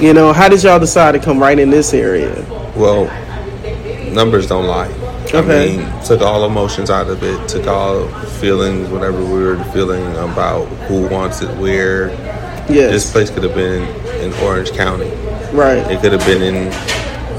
You 0.00 0.14
know, 0.18 0.32
how 0.32 0.48
did 0.48 0.62
y'all 0.62 0.78
decide 0.78 1.12
to 1.12 1.18
come 1.18 1.40
right 1.40 1.58
in 1.58 1.70
this 1.70 1.92
area? 1.92 2.32
well, 2.76 3.06
numbers 4.16 4.48
don't 4.48 4.66
lie. 4.66 4.88
Okay. 5.32 5.74
I 5.74 5.76
mean, 5.76 6.04
took 6.04 6.22
all 6.22 6.44
emotions 6.46 6.90
out 6.90 7.08
of 7.08 7.22
it, 7.22 7.48
took 7.48 7.66
all 7.68 8.08
feelings, 8.40 8.88
whatever 8.88 9.22
we 9.22 9.40
were 9.44 9.62
feeling 9.72 10.04
about 10.16 10.64
who 10.88 11.06
wants 11.08 11.42
it 11.42 11.50
where. 11.58 12.08
Yes, 12.68 12.90
This 12.90 13.12
place 13.12 13.30
could 13.30 13.44
have 13.44 13.54
been 13.54 13.82
in 14.24 14.32
Orange 14.42 14.72
County. 14.72 15.10
right. 15.52 15.88
It 15.92 16.00
could 16.00 16.10
have 16.12 16.26
been 16.26 16.42
in, 16.42 16.56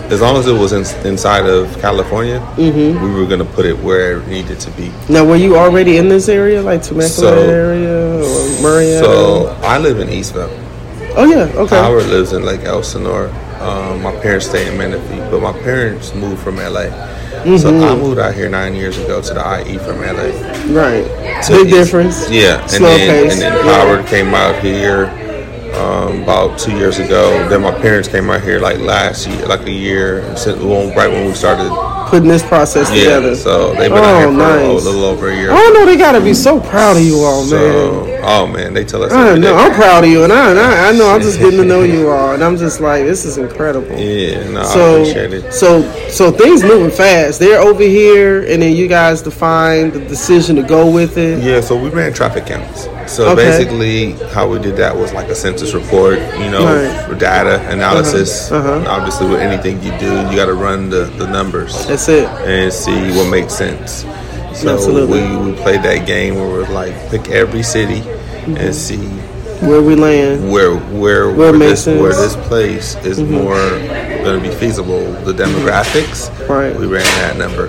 as 0.09 0.21
long 0.21 0.37
as 0.37 0.47
it 0.47 0.53
was 0.57 0.71
in, 0.71 0.85
inside 1.05 1.45
of 1.45 1.77
California, 1.81 2.39
Mm-hmm. 2.55 3.03
we 3.03 3.09
were 3.19 3.25
going 3.25 3.39
to 3.45 3.51
put 3.57 3.65
it 3.65 3.77
where 3.79 4.19
it 4.19 4.27
needed 4.29 4.57
to 4.61 4.71
be. 4.71 4.89
Now, 5.09 5.25
were 5.25 5.35
you 5.35 5.57
already 5.57 5.97
in 5.97 6.07
this 6.07 6.29
area, 6.29 6.61
like 6.61 6.81
Temecula 6.81 7.09
So- 7.09 7.49
area 7.49 8.19
or 8.19 8.23
Murrieta? 8.63 9.01
So 9.01 9.47
I 9.63 9.79
live 9.79 9.99
in 9.99 10.07
Eastvale. 10.07 10.47
oh 11.17 11.25
yeah, 11.25 11.51
okay. 11.63 11.75
Howard 11.75 12.05
lives 12.05 12.31
in 12.31 12.45
Lake 12.45 12.61
Elsinore. 12.63 13.27
Um, 13.61 14.01
my 14.01 14.15
parents 14.21 14.47
stay 14.47 14.67
in 14.71 14.77
Menifee, 14.77 15.19
but 15.31 15.41
my 15.41 15.53
parents 15.61 16.13
moved 16.13 16.41
from 16.41 16.57
LA. 16.57 16.89
So 17.57 17.71
Mm-hmm. 17.71 17.83
I 17.83 17.95
moved 17.95 18.19
out 18.19 18.33
here 18.33 18.49
nine 18.49 18.75
years 18.75 18.97
ago 18.97 19.21
to 19.21 19.33
the 19.33 19.41
IE 19.65 19.77
from 19.77 20.01
LA. 20.01 20.31
Right. 20.77 21.43
So 21.43 21.63
Big 21.63 21.71
difference. 21.71 22.29
Yeah, 22.29 22.61
and 22.61 22.69
Slow 22.71 22.97
then 22.97 23.23
pace. 23.25 23.33
and 23.33 23.41
then 23.41 23.65
Yeah. 23.65 23.85
Howard 23.85 24.05
came 24.07 24.33
out 24.33 24.61
here 24.61 25.05
um, 25.75 26.23
about 26.23 26.57
two 26.59 26.75
years 26.75 26.97
ago. 26.99 27.47
Then 27.49 27.61
my 27.61 27.71
parents 27.71 28.07
came 28.07 28.29
out 28.29 28.41
here 28.41 28.59
like 28.59 28.79
last 28.79 29.27
year, 29.27 29.45
like 29.45 29.61
a 29.67 29.71
year, 29.71 30.21
right 30.95 31.09
when 31.09 31.25
we 31.27 31.33
started. 31.33 31.69
Putting 32.07 32.29
this 32.29 32.41
process 32.43 32.89
Yeah, 32.89 33.03
together. 33.15 33.35
so 33.35 33.73
they've 33.73 33.89
been 33.89 33.93
Oh, 33.93 34.03
out 34.03 34.17
here 34.19 34.27
for 34.27 34.33
nice. 34.37 34.65
a 34.81 34.85
little 34.89 35.03
over 35.05 35.29
a 35.29 35.35
year. 35.35 35.51
I 35.51 35.69
know 35.71 35.85
they 35.85 35.97
gotta 35.97 36.21
be 36.21 36.33
so 36.33 36.59
proud 36.59 36.95
of 36.95 37.03
you 37.03 37.19
all, 37.19 37.45
man. 37.45 38.21
Oh 38.23 38.47
man, 38.47 38.73
they 38.73 38.83
tell 38.85 39.03
us. 39.03 39.11
I 39.11 39.35
know 39.35 39.41
day. 39.41 39.53
I'm 39.53 39.73
proud 39.73 40.03
of 40.05 40.09
you, 40.09 40.23
and 40.23 40.31
I, 40.31 40.49
and 40.51 40.59
I, 40.59 40.89
I 40.89 40.91
know 40.93 41.09
I'm 41.13 41.21
just 41.21 41.37
getting 41.39 41.59
to 41.59 41.65
know 41.65 41.83
you 41.95 42.09
all, 42.09 42.33
and 42.33 42.43
I'm 42.43 42.57
just 42.57 42.79
like, 42.79 43.03
this 43.03 43.25
is 43.25 43.37
incredible. 43.37 43.97
Yeah, 43.97 44.49
no, 44.51 44.61
I 44.61 44.63
So, 44.65 44.95
appreciate 45.01 45.33
it. 45.33 45.53
so, 45.53 45.81
so 46.09 46.31
things 46.31 46.63
moving 46.63 46.91
fast. 46.91 47.39
They're 47.39 47.59
over 47.59 47.83
here, 47.83 48.41
and 48.51 48.61
then 48.61 48.73
you 48.75 48.87
guys 48.87 49.21
define 49.21 49.91
the 49.91 49.99
decision 49.99 50.55
to 50.57 50.63
go 50.63 50.89
with 50.89 51.17
it. 51.17 51.43
Yeah, 51.43 51.61
so 51.61 51.75
we 51.77 51.89
ran 51.89 52.13
traffic 52.13 52.45
counts. 52.45 52.87
So 53.07 53.29
Okay. 53.29 53.35
basically, 53.45 54.11
how 54.33 54.47
we 54.47 54.59
did 54.59 54.75
that 54.77 54.95
was 54.95 55.13
like 55.13 55.27
a 55.29 55.35
census 55.35 55.73
report, 55.73 56.19
you 56.39 56.49
know, 56.51 56.65
Right. 56.65 57.05
for 57.07 57.15
data 57.15 57.61
analysis. 57.69 58.51
Uh-huh. 58.51 58.83
Obviously, 58.87 59.27
with 59.27 59.39
anything 59.39 59.81
you 59.81 59.91
do, 59.99 60.11
you 60.29 60.35
got 60.35 60.47
to 60.47 60.53
run 60.53 60.89
the, 60.89 61.05
the 61.17 61.27
numbers 61.27 61.85
That's 61.87 62.09
it. 62.09 62.27
and 62.45 62.71
see 62.71 63.11
what 63.17 63.29
makes 63.29 63.53
sense. 63.53 64.05
So 64.53 64.73
Absolutely. 64.73 65.21
we, 65.37 65.51
we 65.51 65.57
played 65.61 65.83
that 65.83 66.05
game 66.07 66.35
where 66.35 66.47
we're 66.47 66.67
like 66.69 66.93
pick 67.09 67.29
every 67.29 67.63
city 67.63 68.01
Mm-hmm. 68.01 68.57
and 68.57 68.73
see 68.73 68.97
where 69.67 69.81
we 69.81 69.95
land, 69.95 70.49
where 70.51 70.75
where 70.75 71.27
Where 71.33 71.51
where, 71.51 71.57
this, 71.59 71.85
where 71.85 72.13
this 72.13 72.35
place 72.47 72.95
is 73.03 73.19
more 73.19 73.57
going 74.23 74.41
to 74.41 74.49
be 74.49 74.55
feasible. 74.55 75.11
The 75.25 75.33
demographics, 75.33 76.29
Right. 76.47 76.73
We 76.73 76.85
ran 76.87 77.03
that 77.19 77.35
number. 77.37 77.67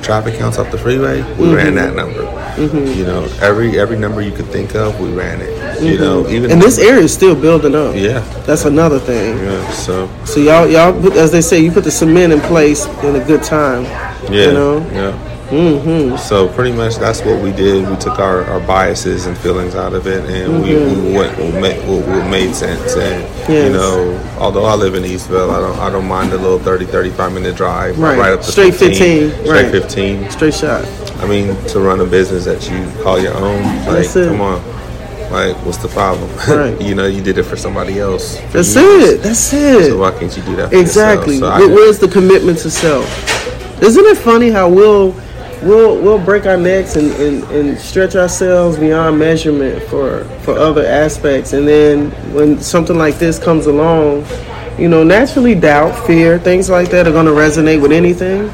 The 0.00 0.06
traffic 0.06 0.38
counts 0.38 0.56
off 0.56 0.70
the 0.70 0.78
freeway, 0.78 1.20
we 1.36 1.54
ran 1.54 1.74
mm-hmm. 1.74 1.76
that 1.76 1.94
number. 1.94 2.22
Mm-hmm. 2.56 2.98
You 2.98 3.04
know, 3.04 3.24
every 3.42 3.78
every 3.78 3.98
number 3.98 4.22
you 4.22 4.32
could 4.32 4.46
think 4.46 4.74
of, 4.74 4.98
we 4.98 5.10
ran 5.12 5.42
it. 5.42 5.82
You 5.82 5.98
know, 5.98 6.22
mm-hmm. 6.22 6.34
even 6.34 6.50
and 6.50 6.62
this 6.62 6.78
area 6.78 7.02
is 7.02 7.12
still 7.12 7.38
building 7.38 7.74
up. 7.74 7.94
yeah, 7.94 8.20
That's 8.46 8.64
another 8.64 8.98
thing. 8.98 9.36
yeah. 9.36 9.70
So 9.72 10.08
So 10.24 10.40
y'all, 10.40 10.66
y'all, 10.66 10.98
put, 10.98 11.12
as 11.14 11.30
they 11.32 11.42
say, 11.42 11.60
you 11.60 11.70
put 11.70 11.84
the 11.84 11.90
cement 11.90 12.32
in 12.32 12.40
place 12.40 12.86
in 13.04 13.14
a 13.14 13.24
good 13.24 13.42
time. 13.42 13.84
Yeah. 14.32 14.46
You 14.46 14.52
know? 14.52 14.78
Yeah. 14.90 15.29
Mm-hmm. 15.50 16.16
So 16.16 16.48
pretty 16.48 16.72
much 16.72 16.96
that's 16.96 17.22
what 17.22 17.42
we 17.42 17.52
did. 17.52 17.88
We 17.88 17.96
took 17.96 18.18
our, 18.18 18.44
our 18.44 18.60
biases 18.60 19.26
and 19.26 19.36
feelings 19.36 19.74
out 19.74 19.92
of 19.94 20.06
it, 20.06 20.24
and 20.30 20.62
we, 20.62 20.74
we 20.76 21.12
went 21.16 21.36
what 21.38 21.54
made, 21.60 21.88
what, 21.88 22.06
what 22.06 22.30
made 22.30 22.54
sense. 22.54 22.94
And 22.96 23.28
Mm-hmm. 23.40 23.52
Yes. 23.52 23.66
you 23.66 23.72
know, 23.72 24.36
although 24.38 24.64
I 24.64 24.74
live 24.76 24.94
in 24.94 25.02
Eastvale, 25.02 25.50
I 25.50 25.58
don't 25.60 25.78
I 25.80 25.90
don't 25.90 26.06
mind 26.06 26.30
the 26.30 26.36
little 26.38 26.58
30, 26.60 26.84
35 26.84 27.32
minute 27.32 27.56
drive 27.56 27.98
Right. 27.98 28.18
up 28.32 28.40
to 28.42 28.46
Straight 28.46 28.74
15, 28.74 29.30
straight 29.30 29.48
right. 29.48 29.70
fifteen. 29.72 30.30
Straight 30.30 30.54
shot. 30.54 30.84
I 31.18 31.26
mean, 31.26 31.56
to 31.68 31.80
run 31.80 32.00
a 32.00 32.04
business 32.06 32.44
that 32.44 32.70
you 32.70 33.02
call 33.02 33.18
your 33.18 33.34
own, 33.34 33.62
like 33.86 34.12
come 34.12 34.40
on. 34.40 34.62
Like, 35.32 35.56
what's 35.64 35.78
the 35.78 35.88
problem? 35.88 36.30
Right. 36.48 36.80
you 36.80 36.94
know, 36.94 37.06
you 37.06 37.22
did 37.22 37.38
it 37.38 37.44
for 37.44 37.56
somebody 37.56 37.98
else. 37.98 38.36
for 38.38 38.46
That's 38.58 38.74
years. 38.76 39.08
it. 39.14 39.22
That's 39.22 39.52
it. 39.52 39.90
So 39.90 39.98
why 39.98 40.10
can't 40.12 40.36
you 40.36 40.42
do 40.44 40.56
that? 40.56 40.70
For 40.70 40.76
Exactly. 40.76 41.38
So 41.38 41.68
Where's 41.68 41.98
the 41.98 42.08
commitment 42.08 42.58
to 42.58 42.70
self? 42.70 43.06
Isn't 43.82 44.04
it 44.06 44.16
funny 44.18 44.50
how 44.50 44.68
we'll 44.68 45.12
we'll 45.62 46.00
we'll 46.00 46.24
break 46.24 46.46
our 46.46 46.56
necks 46.56 46.96
and, 46.96 47.12
and, 47.12 47.44
and 47.44 47.78
stretch 47.78 48.16
ourselves 48.16 48.78
beyond 48.78 49.18
measurement 49.18 49.82
for 49.84 50.24
for 50.42 50.52
other 50.56 50.84
aspects, 50.86 51.52
and 51.52 51.66
then 51.66 52.10
when 52.32 52.60
something 52.60 52.96
like 52.96 53.18
this 53.18 53.38
comes 53.38 53.66
along, 53.66 54.24
you 54.78 54.88
know, 54.88 55.04
naturally 55.04 55.54
doubt, 55.54 56.06
fear, 56.06 56.38
things 56.38 56.70
like 56.70 56.90
that 56.90 57.06
are 57.06 57.12
going 57.12 57.26
to 57.26 57.32
resonate 57.32 57.80
with 57.80 57.92
anything. 57.92 58.50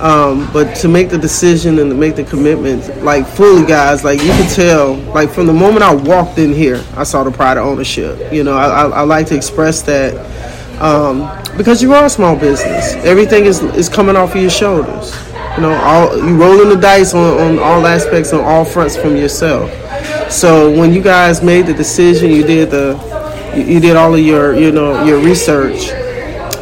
Um, 0.00 0.50
but 0.52 0.74
to 0.76 0.88
make 0.88 1.08
the 1.08 1.16
decision 1.16 1.78
and 1.78 1.90
to 1.90 1.96
make 1.96 2.16
the 2.16 2.24
commitment, 2.24 3.02
like 3.02 3.26
fully, 3.26 3.66
guys, 3.66 4.04
like 4.04 4.20
you 4.20 4.28
can 4.28 4.54
tell, 4.54 4.94
like 5.14 5.30
from 5.30 5.46
the 5.46 5.54
moment 5.54 5.82
I 5.82 5.94
walked 5.94 6.38
in 6.38 6.52
here, 6.52 6.84
I 6.96 7.04
saw 7.04 7.24
the 7.24 7.30
pride 7.30 7.56
of 7.56 7.64
ownership. 7.64 8.30
You 8.30 8.44
know, 8.44 8.54
I, 8.54 8.66
I, 8.66 8.88
I 8.88 9.00
like 9.02 9.26
to 9.28 9.34
express 9.34 9.80
that 9.82 10.14
um, 10.82 11.30
because 11.56 11.80
you 11.82 11.94
are 11.94 12.04
a 12.04 12.10
small 12.10 12.36
business. 12.36 12.92
Everything 13.06 13.46
is 13.46 13.62
is 13.62 13.88
coming 13.88 14.16
off 14.16 14.34
of 14.34 14.40
your 14.42 14.50
shoulders. 14.50 15.14
You 15.56 15.62
know, 15.62 15.74
all 15.74 16.16
you 16.16 16.36
rolling 16.36 16.68
the 16.68 16.76
dice 16.76 17.14
on, 17.14 17.40
on 17.40 17.58
all 17.58 17.86
aspects, 17.86 18.32
on 18.32 18.40
all 18.40 18.64
fronts 18.64 18.96
from 18.96 19.16
yourself. 19.16 19.70
So 20.30 20.70
when 20.70 20.92
you 20.92 21.02
guys 21.02 21.42
made 21.42 21.66
the 21.66 21.74
decision, 21.74 22.30
you 22.30 22.42
did 22.42 22.70
the, 22.70 22.94
you, 23.56 23.80
did 23.80 23.96
all 23.96 24.14
of 24.14 24.20
your, 24.20 24.54
you 24.54 24.70
know, 24.70 25.04
your 25.04 25.18
research. 25.18 25.90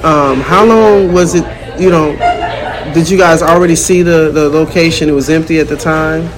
Um, 0.05 0.41
how 0.41 0.65
long 0.65 1.13
was 1.13 1.35
it? 1.35 1.45
You 1.81 1.91
know, 1.91 2.15
did 2.95 3.11
you 3.11 3.19
guys 3.19 3.43
already 3.43 3.75
see 3.75 4.03
the 4.03 4.31
the 4.31 4.49
location? 4.49 5.09
It 5.09 5.13
was 5.13 5.29
empty 5.29 5.59
at 5.59 5.69
the 5.69 5.77
time 5.77 6.29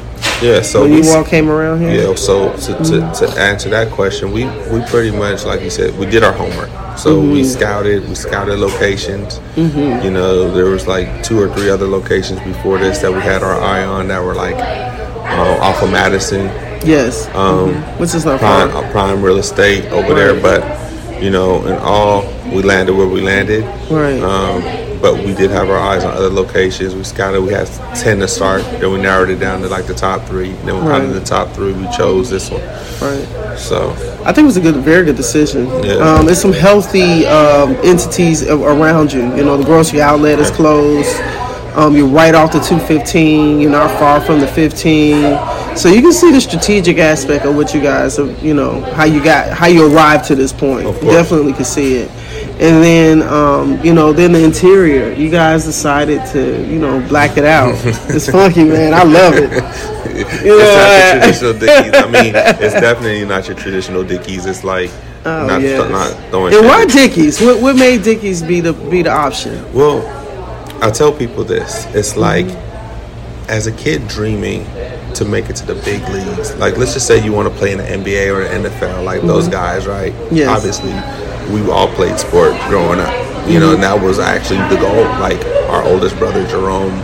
yeah. 0.42 0.62
So 0.62 0.82
when 0.82 1.02
you 1.02 1.10
all 1.10 1.24
came 1.24 1.48
around 1.48 1.80
here. 1.80 2.08
Yeah, 2.08 2.14
so 2.14 2.54
to, 2.54 2.74
to, 2.84 3.12
to 3.26 3.40
answer 3.40 3.70
that 3.70 3.90
question, 3.92 4.32
we, 4.32 4.44
we 4.70 4.84
pretty 4.86 5.16
much, 5.16 5.44
like 5.44 5.62
you 5.62 5.70
said, 5.70 5.98
we 5.98 6.06
did 6.06 6.22
our 6.22 6.32
homework. 6.32 6.70
So 6.98 7.20
we 7.20 7.44
scouted, 7.44 8.08
we 8.08 8.14
scouted 8.14 8.58
locations. 8.58 9.40
You 9.56 10.10
know, 10.10 10.50
there 10.52 10.66
was 10.66 10.86
like 10.86 11.22
two 11.22 11.38
or 11.38 11.48
three 11.54 11.70
other 11.70 11.86
locations 11.86 12.40
before 12.40 12.78
this 12.78 12.98
that 13.00 13.12
we 13.12 13.20
had 13.20 13.42
our 13.42 13.60
eye 13.60 13.84
on 13.84 14.08
that 14.08 14.22
were 14.22 14.34
like 14.34 14.56
uh, 14.56 15.58
off 15.60 15.82
of 15.82 15.90
Madison, 15.90 16.46
Yes. 16.86 17.26
Um, 17.34 17.74
Which 17.98 18.14
is 18.14 18.24
not 18.24 18.38
prime, 18.38 18.70
uh, 18.70 18.90
prime 18.92 19.22
real 19.22 19.38
estate 19.38 19.86
over 19.86 20.14
there. 20.14 20.40
But 20.40 21.22
you 21.22 21.30
know, 21.30 21.66
in 21.66 21.74
all, 21.74 22.22
we 22.52 22.62
landed 22.62 22.94
where 22.94 23.08
we 23.08 23.20
landed. 23.20 23.64
Right. 23.90 24.20
Um, 24.22 24.85
but 25.00 25.14
we 25.16 25.34
did 25.34 25.50
have 25.50 25.70
our 25.70 25.78
eyes 25.78 26.04
on 26.04 26.12
other 26.14 26.30
locations. 26.30 26.94
We 26.94 27.04
scouted. 27.04 27.42
We 27.42 27.52
had 27.52 27.66
ten 27.94 28.18
to 28.20 28.28
start. 28.28 28.62
Then 28.80 28.92
we 28.92 29.00
narrowed 29.00 29.30
it 29.30 29.36
down 29.40 29.60
to 29.62 29.68
like 29.68 29.86
the 29.86 29.94
top 29.94 30.22
three. 30.26 30.52
Then 30.64 30.76
out 30.76 31.02
of 31.02 31.10
Right. 31.10 31.12
the 31.12 31.20
top 31.24 31.52
three, 31.52 31.72
we 31.72 31.86
chose 31.96 32.28
this 32.30 32.50
one. 32.50 32.62
Right. 33.00 33.58
So 33.58 33.90
I 34.24 34.32
think 34.32 34.44
it 34.44 34.46
was 34.46 34.56
a 34.56 34.60
good, 34.60 34.76
very 34.76 35.04
good 35.04 35.16
decision. 35.16 35.66
Yeah. 35.84 35.94
Um, 35.96 36.26
there's 36.26 36.40
some 36.40 36.52
healthy 36.52 37.26
um, 37.26 37.76
entities 37.84 38.42
around 38.48 39.12
you. 39.12 39.22
You 39.36 39.44
know, 39.44 39.56
the 39.56 39.64
grocery 39.64 40.00
outlet 40.00 40.38
is 40.38 40.50
closed. 40.50 41.14
Um, 41.76 41.94
you're 41.94 42.08
right 42.08 42.34
off 42.34 42.52
the 42.52 42.58
215. 42.60 43.60
You're 43.60 43.70
not 43.70 43.90
far 43.98 44.20
from 44.20 44.40
the 44.40 44.46
15. 44.48 45.76
So 45.76 45.90
you 45.90 46.00
can 46.00 46.12
see 46.12 46.32
the 46.32 46.40
strategic 46.40 46.96
aspect 46.96 47.44
of 47.44 47.54
what 47.54 47.74
you 47.74 47.82
guys, 47.82 48.16
have, 48.16 48.42
you 48.42 48.54
know, 48.54 48.80
how 48.94 49.04
you 49.04 49.22
got, 49.22 49.50
how 49.52 49.66
you 49.66 49.94
arrived 49.94 50.24
to 50.28 50.34
this 50.34 50.52
point. 50.54 50.86
You 50.86 51.10
definitely 51.10 51.52
can 51.52 51.66
see 51.66 51.96
it. 51.96 52.10
And 52.58 52.82
then, 52.82 53.22
um, 53.22 53.84
you 53.84 53.92
know, 53.92 54.12
then 54.14 54.32
the 54.32 54.42
interior. 54.42 55.12
You 55.12 55.30
guys 55.30 55.64
decided 55.64 56.24
to, 56.32 56.66
you 56.66 56.78
know, 56.78 57.06
black 57.08 57.36
it 57.36 57.44
out. 57.44 57.74
it's 57.84 58.30
funky, 58.30 58.64
man. 58.64 58.94
I 58.94 59.02
love 59.02 59.34
it. 59.34 59.50
You 60.42 60.58
it's 60.58 60.74
not 60.74 60.88
know, 60.88 61.12
your 61.12 61.20
traditional 61.20 61.52
Dickey's. 61.60 61.94
I 61.94 62.10
mean, 62.10 62.34
it's 62.34 62.74
definitely 62.74 63.24
not 63.26 63.46
your 63.46 63.56
traditional 63.56 64.04
Dickey's. 64.04 64.46
It's 64.46 64.64
like 64.64 64.90
Oh, 65.26 65.44
not, 65.44 65.60
yes. 65.60 65.90
not 65.90 66.30
throwing. 66.30 66.54
And 66.54 66.64
why. 66.66 66.86
Dickey's? 66.86 67.40
What, 67.40 67.60
what 67.60 67.74
made 67.74 68.04
Dickey's 68.04 68.42
be 68.42 68.60
the 68.60 68.72
be 68.72 69.02
the 69.02 69.10
option? 69.10 69.70
Well, 69.72 70.06
I 70.80 70.90
tell 70.90 71.12
people 71.12 71.42
this. 71.42 71.84
It's 71.96 72.16
like 72.16 72.46
as 73.48 73.66
a 73.66 73.72
kid 73.72 74.06
dreaming 74.06 74.64
to 75.14 75.24
make 75.24 75.50
it 75.50 75.56
to 75.56 75.66
the 75.66 75.74
big 75.84 76.00
leagues. 76.10 76.54
Like 76.56 76.76
let's 76.76 76.94
just 76.94 77.08
say 77.08 77.24
you 77.24 77.32
want 77.32 77.52
to 77.52 77.58
play 77.58 77.72
in 77.72 77.78
the 77.78 77.84
NBA 77.84 78.32
or 78.32 78.44
the 78.44 78.68
NFL, 78.68 79.04
like 79.04 79.22
those 79.22 79.48
guys, 79.48 79.88
right? 79.88 80.14
Yes. 80.30 80.48
Obviously, 80.48 80.92
we 81.50 81.68
all 81.70 81.88
played 81.88 82.18
sport 82.18 82.52
growing 82.68 83.00
up. 83.00 83.26
You 83.48 83.60
know, 83.60 83.74
and 83.74 83.82
that 83.84 84.02
was 84.02 84.18
actually 84.18 84.58
the 84.74 84.80
goal. 84.80 85.04
Like 85.20 85.38
our 85.70 85.84
oldest 85.84 86.18
brother 86.18 86.44
Jerome, 86.48 86.98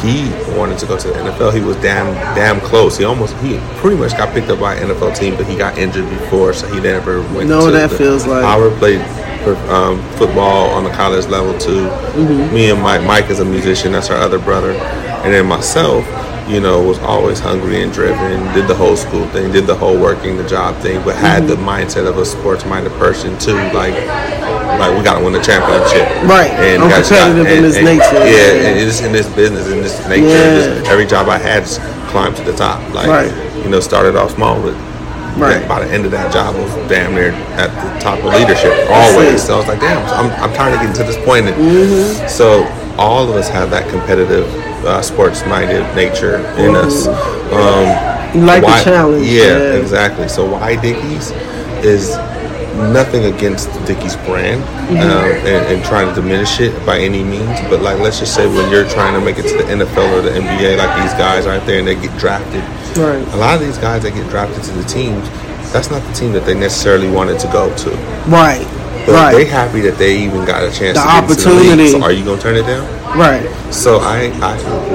he 0.00 0.30
wanted 0.56 0.78
to 0.78 0.86
go 0.86 0.96
to 0.96 1.08
the 1.08 1.14
NFL. 1.14 1.52
He 1.52 1.60
was 1.60 1.76
damn 1.76 2.14
damn 2.34 2.58
close. 2.60 2.96
He 2.96 3.04
almost 3.04 3.36
he 3.38 3.58
pretty 3.76 3.96
much 3.96 4.12
got 4.12 4.32
picked 4.32 4.48
up 4.48 4.60
by 4.60 4.76
an 4.76 4.88
NFL 4.88 5.16
team, 5.16 5.36
but 5.36 5.46
he 5.46 5.56
got 5.56 5.76
injured 5.76 6.08
before, 6.08 6.54
so 6.54 6.66
he 6.72 6.80
never 6.80 7.20
went. 7.34 7.50
What 7.50 7.72
that 7.72 7.90
the, 7.90 7.98
feels 7.98 8.26
like. 8.26 8.42
Howard 8.44 8.78
played 8.78 9.00
um, 9.68 10.02
football 10.12 10.70
on 10.70 10.84
the 10.84 10.90
college 10.90 11.26
level 11.26 11.58
too. 11.58 11.86
Mm-hmm. 11.88 12.54
Me 12.54 12.70
and 12.70 12.80
Mike, 12.80 13.04
Mike 13.04 13.30
is 13.30 13.40
a 13.40 13.44
musician. 13.44 13.92
That's 13.92 14.08
our 14.08 14.16
other 14.16 14.38
brother, 14.38 14.72
and 14.72 15.32
then 15.32 15.46
myself. 15.46 16.04
You 16.48 16.60
know, 16.60 16.82
was 16.82 16.98
always 17.00 17.38
hungry 17.38 17.82
and 17.82 17.92
driven. 17.92 18.40
Did 18.54 18.66
the 18.68 18.74
whole 18.74 18.96
school 18.96 19.26
thing. 19.28 19.52
Did 19.52 19.66
the 19.66 19.74
whole 19.74 19.98
working 20.00 20.36
the 20.38 20.48
job 20.48 20.76
thing, 20.80 21.02
but 21.04 21.14
had 21.16 21.46
the 21.46 21.56
Mm-hmm. 21.56 21.68
mindset 21.68 22.06
of 22.08 22.16
a 22.16 22.24
sports-minded 22.24 22.92
person 22.94 23.38
too. 23.38 23.52
Like, 23.76 23.92
like 24.80 24.96
we 24.96 25.04
gotta 25.04 25.22
win 25.22 25.34
the 25.34 25.42
championship. 25.42 26.08
Right. 26.24 26.50
And 26.52 26.82
I'm 26.82 26.88
got- 26.88 27.04
competitive 27.04 27.46
in 27.46 27.62
this 27.62 27.76
and- 27.76 27.84
nature. 27.84 28.24
Yeah, 28.24 28.68
and 28.70 28.80
it's 28.80 29.00
in 29.02 29.12
this 29.12 29.28
business, 29.34 29.66
in 29.68 29.82
this 29.82 29.98
nature. 30.08 30.24
Yeah. 30.82 30.90
Every 30.90 31.04
job 31.06 31.28
I 31.28 31.36
had, 31.36 31.64
climbed 32.08 32.36
to 32.36 32.44
the 32.44 32.54
top. 32.56 32.80
Like, 32.94 33.08
Right. 33.08 33.32
you 33.62 33.68
know, 33.68 33.80
started 33.80 34.16
off 34.16 34.34
small, 34.34 34.58
but 34.62 34.72
Right. 35.36 35.68
by 35.68 35.84
the 35.84 35.92
end 35.92 36.06
of 36.06 36.12
that 36.12 36.32
job, 36.32 36.56
I 36.56 36.60
was 36.62 36.72
damn 36.88 37.14
near 37.14 37.32
at 37.60 37.68
the 37.68 38.00
top 38.00 38.18
of 38.24 38.32
leadership 38.32 38.72
always. 38.90 39.42
So 39.42 39.54
I 39.54 39.58
was 39.58 39.68
like, 39.68 39.80
damn, 39.80 39.98
I'm, 40.16 40.30
I'm 40.42 40.52
tired 40.54 40.72
of 40.74 40.80
getting 40.80 40.96
to 40.96 41.04
this 41.04 41.22
point. 41.26 41.46
And 41.46 41.56
Mm-hmm. 41.56 42.26
So 42.28 42.64
all 42.96 43.28
of 43.28 43.36
us 43.36 43.48
have 43.50 43.70
that 43.70 43.86
competitive, 43.90 44.46
uh, 44.86 45.02
sports-minded 45.02 45.82
nature 45.96 46.36
in 46.58 46.74
us. 46.76 47.06
Um, 47.06 47.86
You 48.38 48.44
like 48.44 48.62
why- 48.62 48.78
the 48.78 48.84
challenge. 48.84 49.26
Yeah, 49.26 49.74
exactly. 49.74 50.28
So 50.28 50.44
why 50.50 50.76
Dickey's 50.76 51.30
is 51.84 52.16
nothing 52.92 53.24
against 53.24 53.68
Dickey's 53.86 54.16
brand 54.26 54.62
Mm-hmm. 54.88 54.96
um, 54.96 55.46
and, 55.46 55.66
and 55.74 55.84
trying 55.84 56.08
to 56.08 56.14
diminish 56.18 56.60
it 56.60 56.72
by 56.86 56.98
any 56.98 57.22
means. 57.22 57.60
But 57.68 57.82
like, 57.82 57.98
let's 58.00 58.18
just 58.20 58.34
say 58.34 58.46
when 58.46 58.70
you're 58.70 58.88
trying 58.88 59.12
to 59.12 59.20
make 59.20 59.36
it 59.38 59.42
to 59.48 59.56
the 59.58 59.64
NFL 59.64 60.16
or 60.16 60.22
the 60.22 60.30
NBA, 60.30 60.78
like 60.78 61.02
these 61.02 61.12
guys 61.14 61.44
are 61.44 61.52
out 61.54 61.66
there 61.66 61.78
and 61.78 61.86
they 61.86 61.94
get 61.94 62.16
drafted, 62.18 62.62
Right. 62.96 63.20
a 63.34 63.36
lot 63.36 63.54
of 63.54 63.60
these 63.60 63.76
guys 63.76 64.02
that 64.04 64.14
get 64.14 64.26
drafted 64.30 64.62
to 64.64 64.72
the 64.72 64.84
teams, 64.84 65.28
that's 65.74 65.90
not 65.90 66.02
the 66.06 66.12
team 66.14 66.32
that 66.32 66.46
they 66.46 66.54
necessarily 66.54 67.10
wanted 67.10 67.38
to 67.40 67.48
go 67.48 67.68
to. 67.76 67.90
Right. 68.28 68.64
But 69.08 69.14
right. 69.14 69.34
they 69.34 69.44
happy 69.46 69.80
that 69.82 69.96
they 69.96 70.18
even 70.22 70.44
got 70.44 70.62
a 70.62 70.70
chance 70.70 70.98
The 70.98 71.04
to 71.04 71.08
get 71.08 71.30
into 71.30 71.34
the 71.44 71.50
league. 71.50 71.60
opportunity. 71.72 71.90
So 71.92 72.02
are 72.02 72.12
you 72.12 72.24
gonna 72.24 72.40
turn 72.40 72.56
it 72.56 72.62
down? 72.68 72.84
right. 73.18 73.42
So 73.72 73.98
I, 74.00 74.28
I 74.42 74.54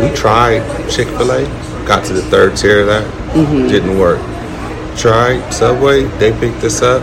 we 0.09 0.15
tried 0.15 0.61
Chick 0.89 1.07
Fil 1.17 1.31
A, 1.31 1.45
got 1.85 2.05
to 2.05 2.13
the 2.13 2.21
third 2.23 2.55
tier 2.55 2.81
of 2.81 2.87
that, 2.87 3.03
Mm-hmm. 3.33 3.67
didn't 3.67 3.97
work. 3.97 4.19
Tried 4.97 5.49
Subway, 5.51 6.03
they 6.19 6.31
picked 6.39 6.63
us 6.63 6.81
up, 6.83 7.01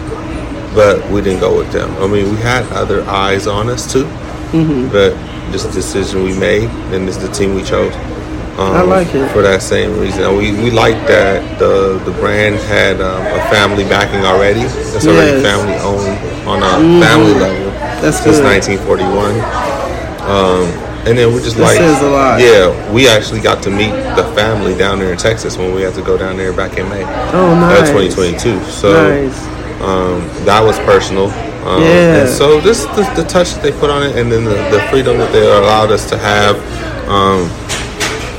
but 0.75 1.02
we 1.11 1.21
didn't 1.21 1.40
go 1.40 1.59
with 1.59 1.73
them. 1.73 1.90
I 2.00 2.07
mean, 2.07 2.31
we 2.31 2.37
had 2.40 2.64
other 2.73 3.02
eyes 3.09 3.47
on 3.49 3.69
us 3.69 3.90
too, 3.93 4.05
Mm-hmm. 4.55 4.90
but 4.93 5.12
just 5.52 5.67
the 5.67 5.73
decision 5.73 6.23
we 6.23 6.38
made, 6.38 6.69
and 6.95 7.09
this 7.09 7.17
is 7.17 7.23
the 7.29 7.35
team 7.35 7.55
we 7.57 7.62
chose. 7.64 7.93
Um, 8.59 8.75
I 8.76 8.83
like 8.83 9.14
it. 9.14 9.30
for 9.33 9.42
that 9.42 9.62
same 9.62 9.99
reason. 9.99 10.23
And 10.25 10.37
we 10.37 10.52
we 10.52 10.71
like 10.71 10.97
that 11.07 11.59
the 11.59 11.99
the 12.04 12.11
brand 12.21 12.57
had 12.69 13.00
um, 13.00 13.23
a 13.26 13.40
family 13.50 13.85
backing 13.85 14.25
already. 14.26 14.61
It's 14.61 15.07
already 15.07 15.40
Yes. 15.40 15.42
family 15.42 15.76
owned 15.80 16.19
on 16.49 16.59
a 16.62 17.00
family 17.04 17.35
level 17.35 17.71
That's 18.02 18.19
since 18.21 18.38
good. 18.38 18.45
1941. 18.45 19.33
Um, 20.28 20.66
And 21.09 21.16
then 21.16 21.33
we're 21.33 21.40
just 21.40 21.57
That 21.57 21.62
like, 21.64 21.78
says 21.78 22.02
a 22.02 22.11
lot. 22.11 22.40
yeah, 22.40 22.69
we 22.92 23.09
actually 23.09 23.40
got 23.40 23.62
to 23.62 23.71
meet 23.71 23.88
the 24.21 24.25
family 24.37 24.75
down 24.76 24.99
there 24.99 25.12
in 25.12 25.16
Texas 25.16 25.57
when 25.57 25.75
we 25.75 25.80
had 25.80 25.95
to 25.95 26.02
go 26.02 26.19
down 26.19 26.37
there 26.37 26.52
back 26.52 26.76
in 26.76 26.87
May. 26.90 27.04
Oh, 27.33 27.57
Uh, 27.57 27.73
nice. 27.73 27.88
2022. 27.88 28.61
So 28.69 28.92
Nice. 28.92 29.40
um, 29.80 30.21
that 30.45 30.61
was 30.61 30.78
personal. 30.80 31.33
Um, 31.64 31.80
Yeah. 31.80 32.21
And 32.21 32.28
so 32.28 32.61
this, 32.61 32.85
this 32.97 33.09
the 33.16 33.25
touch 33.25 33.54
that 33.54 33.62
they 33.62 33.73
put 33.73 33.88
on 33.88 34.02
it, 34.02 34.12
and 34.21 34.30
then 34.30 34.45
the, 34.45 34.57
the 34.76 34.80
freedom 34.90 35.16
that 35.16 35.33
they 35.33 35.40
allowed 35.40 35.90
us 35.90 36.04
to 36.11 36.19
have 36.19 36.57
um, 37.09 37.49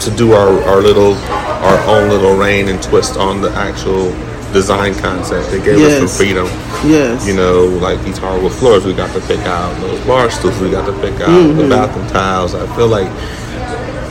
to 0.02 0.12
do 0.12 0.34
our, 0.34 0.62
our 0.64 0.82
little 0.82 1.14
our 1.62 1.78
own 1.88 2.10
little 2.10 2.36
reign 2.36 2.68
and 2.70 2.82
twist 2.82 3.18
on 3.18 3.42
the 3.42 3.52
actual 3.52 4.12
design 4.52 4.94
concept. 4.96 5.50
They 5.52 5.62
gave 5.64 5.80
us 5.80 5.98
some 6.00 6.08
freedom. 6.26 6.46
Yes. 6.86 7.26
You 7.28 7.36
know, 7.36 7.66
like 7.82 8.02
these 8.04 8.18
hardwood 8.18 8.52
floors, 8.54 8.84
we 8.86 8.94
got 8.94 9.14
to 9.14 9.22
pick 9.28 9.40
out 9.42 9.74
those 9.80 10.04
bar 10.06 10.30
stools, 10.32 10.60
we 10.60 10.72
got 10.72 10.86
to 10.88 10.94
pick 11.02 11.14
out 11.22 11.30
Mm-hmm. 11.30 11.58
the 11.58 11.70
bathroom 11.70 12.08
tiles. 12.08 12.54
I 12.56 12.66
feel 12.76 12.88
like 12.88 13.10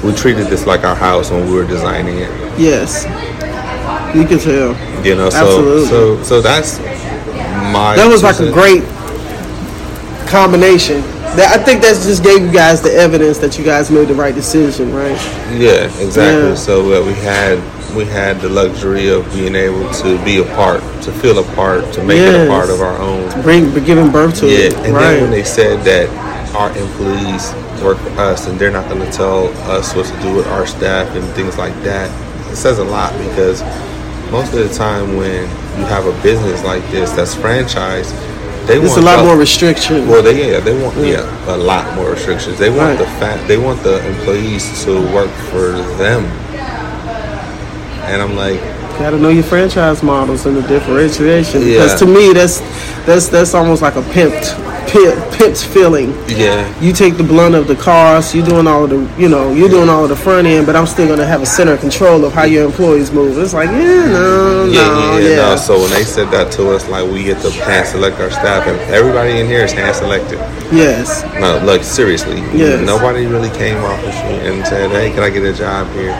we 0.05 0.15
treated 0.15 0.47
this 0.47 0.65
like 0.67 0.85
our 0.85 0.95
house 0.97 1.31
when 1.31 1.47
we 1.47 1.55
were 1.55 1.67
designing 1.67 2.19
it. 2.19 2.31
Yes. 2.59 3.05
You 4.17 4.25
can 4.27 4.39
tell. 4.39 5.05
You 5.05 5.15
know, 5.17 5.29
so 5.31 5.37
Absolutely. 5.39 5.87
so 5.89 6.23
so 6.23 6.41
that's 6.41 6.79
my. 6.79 7.95
That 7.97 8.09
was 8.09 8.23
like 8.23 8.39
a 8.41 8.51
great 8.53 8.83
combination. 10.29 11.03
That 11.37 11.59
I 11.59 11.63
think 11.63 11.83
that 11.83 11.95
just 11.95 12.25
gave 12.25 12.43
you 12.43 12.53
guys 12.53 12.83
the 12.83 12.93
evidence 12.93 13.39
that 13.39 13.57
you 13.57 13.65
guys 13.65 13.91
made 13.91 14.09
the 14.09 14.15
right 14.15 14.35
decision, 14.35 14.93
right? 14.93 15.17
Yeah, 15.55 15.87
exactly. 16.03 16.51
Yeah. 16.51 16.55
So 16.57 16.93
uh, 16.93 17.07
we 17.07 17.15
had 17.15 17.59
we 17.95 18.05
had 18.05 18.41
the 18.41 18.49
luxury 18.49 19.09
of 19.09 19.31
being 19.33 19.55
able 19.55 19.89
to 19.95 20.25
be 20.25 20.39
a 20.39 20.45
part, 20.55 20.81
to 21.03 21.13
feel 21.13 21.39
a 21.39 21.55
part, 21.55 21.93
to 21.95 22.05
make 22.05 22.19
it 22.19 22.35
a 22.35 22.49
part 22.49 22.71
of 22.71 22.81
our 22.81 22.97
own. 22.99 23.31
Bring, 23.43 23.73
giving 23.85 24.11
birth 24.11 24.39
to 24.41 24.47
Yeah, 24.47 24.67
it, 24.67 24.75
and 24.75 24.95
right? 24.95 25.03
then 25.03 25.23
when 25.23 25.31
they 25.31 25.45
said 25.45 25.85
that 25.85 26.09
our 26.55 26.71
employees 26.77 27.53
work 27.83 27.99
for 27.99 28.11
us 28.21 28.47
and 28.47 28.59
they're 28.59 28.71
not 28.71 28.89
going 28.89 29.01
to 29.05 29.11
tell 29.11 29.49
us 29.71 29.95
what 29.95 30.07
to 30.07 30.23
do 30.23 30.35
with 30.35 30.47
our 30.49 30.67
staff 30.67 31.09
and 31.17 31.25
things 31.35 31.59
like 31.59 31.75
that, 31.83 32.11
it 32.51 32.57
says 32.57 32.79
a 32.79 32.85
lot 32.85 33.13
because 33.19 33.63
most 34.31 34.53
of 34.55 34.69
the 34.69 34.75
time 34.75 35.17
when 35.17 35.43
you 35.79 35.85
have 35.87 36.07
a 36.07 36.23
business 36.23 36.63
like 36.65 36.83
this 36.91 37.11
that's 37.13 37.35
franchised, 37.35 38.13
they 38.71 38.79
There's 38.79 38.91
want 38.91 39.03
a 39.03 39.07
lot 39.07 39.25
more 39.25 39.37
restrictions. 39.37 40.07
Well, 40.07 40.23
they 40.23 40.53
yeah, 40.53 40.61
they 40.61 40.81
want 40.81 40.97
yeah 40.99 41.55
a 41.55 41.59
lot 41.59 41.93
more 41.97 42.11
restrictions. 42.13 42.57
They 42.57 42.71
want 42.71 42.91
Right. 42.91 42.99
the 42.99 43.11
fact 43.19 43.49
they 43.49 43.59
want 43.59 43.83
the 43.83 43.97
employees 44.07 44.85
to 44.85 44.93
work 45.13 45.31
for 45.51 45.73
them, 45.99 46.23
and 48.07 48.23
I'm 48.23 48.37
like, 48.37 48.61
Got 49.01 49.11
to 49.11 49.19
know 49.19 49.31
your 49.31 49.43
franchise 49.43 50.03
models 50.03 50.47
and 50.47 50.57
the 50.57 50.63
differentiation. 50.69 51.63
Yeah. 51.63 51.67
Because 51.83 51.99
to 52.01 52.07
me, 52.07 52.33
that's 52.33 52.61
that's 53.07 53.29
that's 53.29 53.55
almost 53.55 53.83
like 53.83 53.97
a 53.97 54.03
pimped, 54.15 54.55
pimp, 54.91 55.15
pimped 55.35 55.65
feeling. 55.73 56.13
yeah, 56.29 56.67
You 56.81 56.93
take 56.93 57.17
the 57.17 57.23
blunt 57.23 57.55
of 57.55 57.67
the 57.69 57.77
cost. 57.77 58.35
You're 58.35 58.45
doing 58.47 58.67
all 58.67 58.85
of 58.85 58.91
the, 58.91 59.01
you 59.21 59.29
know, 59.29 59.53
you're 59.53 59.69
doing 59.69 59.89
all 59.89 60.03
of 60.03 60.11
the 60.11 60.17
front 60.17 60.47
end, 60.47 60.67
but 60.67 60.75
I'm 60.77 60.87
still 60.87 61.07
gonna 61.09 61.25
have 61.27 61.43
a 61.43 61.47
center 61.47 61.73
of 61.75 61.81
control 61.81 62.25
of 62.25 62.33
how 62.33 62.45
your 62.45 62.65
employees 62.65 63.13
move. 63.13 63.39
It's 63.39 63.55
like, 63.55 63.69
yeah, 63.71 63.77
no, 64.07 64.65
yeah, 64.65 64.83
no, 64.83 65.13
yeah, 65.13 65.19
yeah. 65.19 65.29
yeah. 65.29 65.37
No, 65.37 65.57
so 65.57 65.79
when 65.79 65.91
they 65.91 66.05
said 66.05 66.31
that 66.33 66.51
to 66.53 66.71
us, 66.75 66.89
like 66.89 67.09
we 67.11 67.25
get 67.25 67.41
to 67.43 67.51
hand 67.51 67.87
select 67.89 68.19
our 68.21 68.31
staff, 68.31 68.67
and 68.67 68.79
everybody 68.93 69.39
in 69.39 69.47
here 69.47 69.65
is 69.65 69.73
hand 69.73 69.95
selected. 69.97 70.39
yes, 70.73 71.23
No, 71.41 71.59
look, 71.65 71.83
seriously, 71.83 72.37
Yes. 72.53 72.85
nobody 72.85 73.27
really 73.27 73.51
came 73.51 73.77
off 73.85 74.01
the 74.03 74.13
street 74.13 74.43
and 74.49 74.67
said, 74.67 74.91
"Hey, 74.91 75.11
can 75.11 75.23
I 75.23 75.31
get 75.31 75.45
a 75.45 75.53
job 75.53 75.87
here?" 75.95 76.11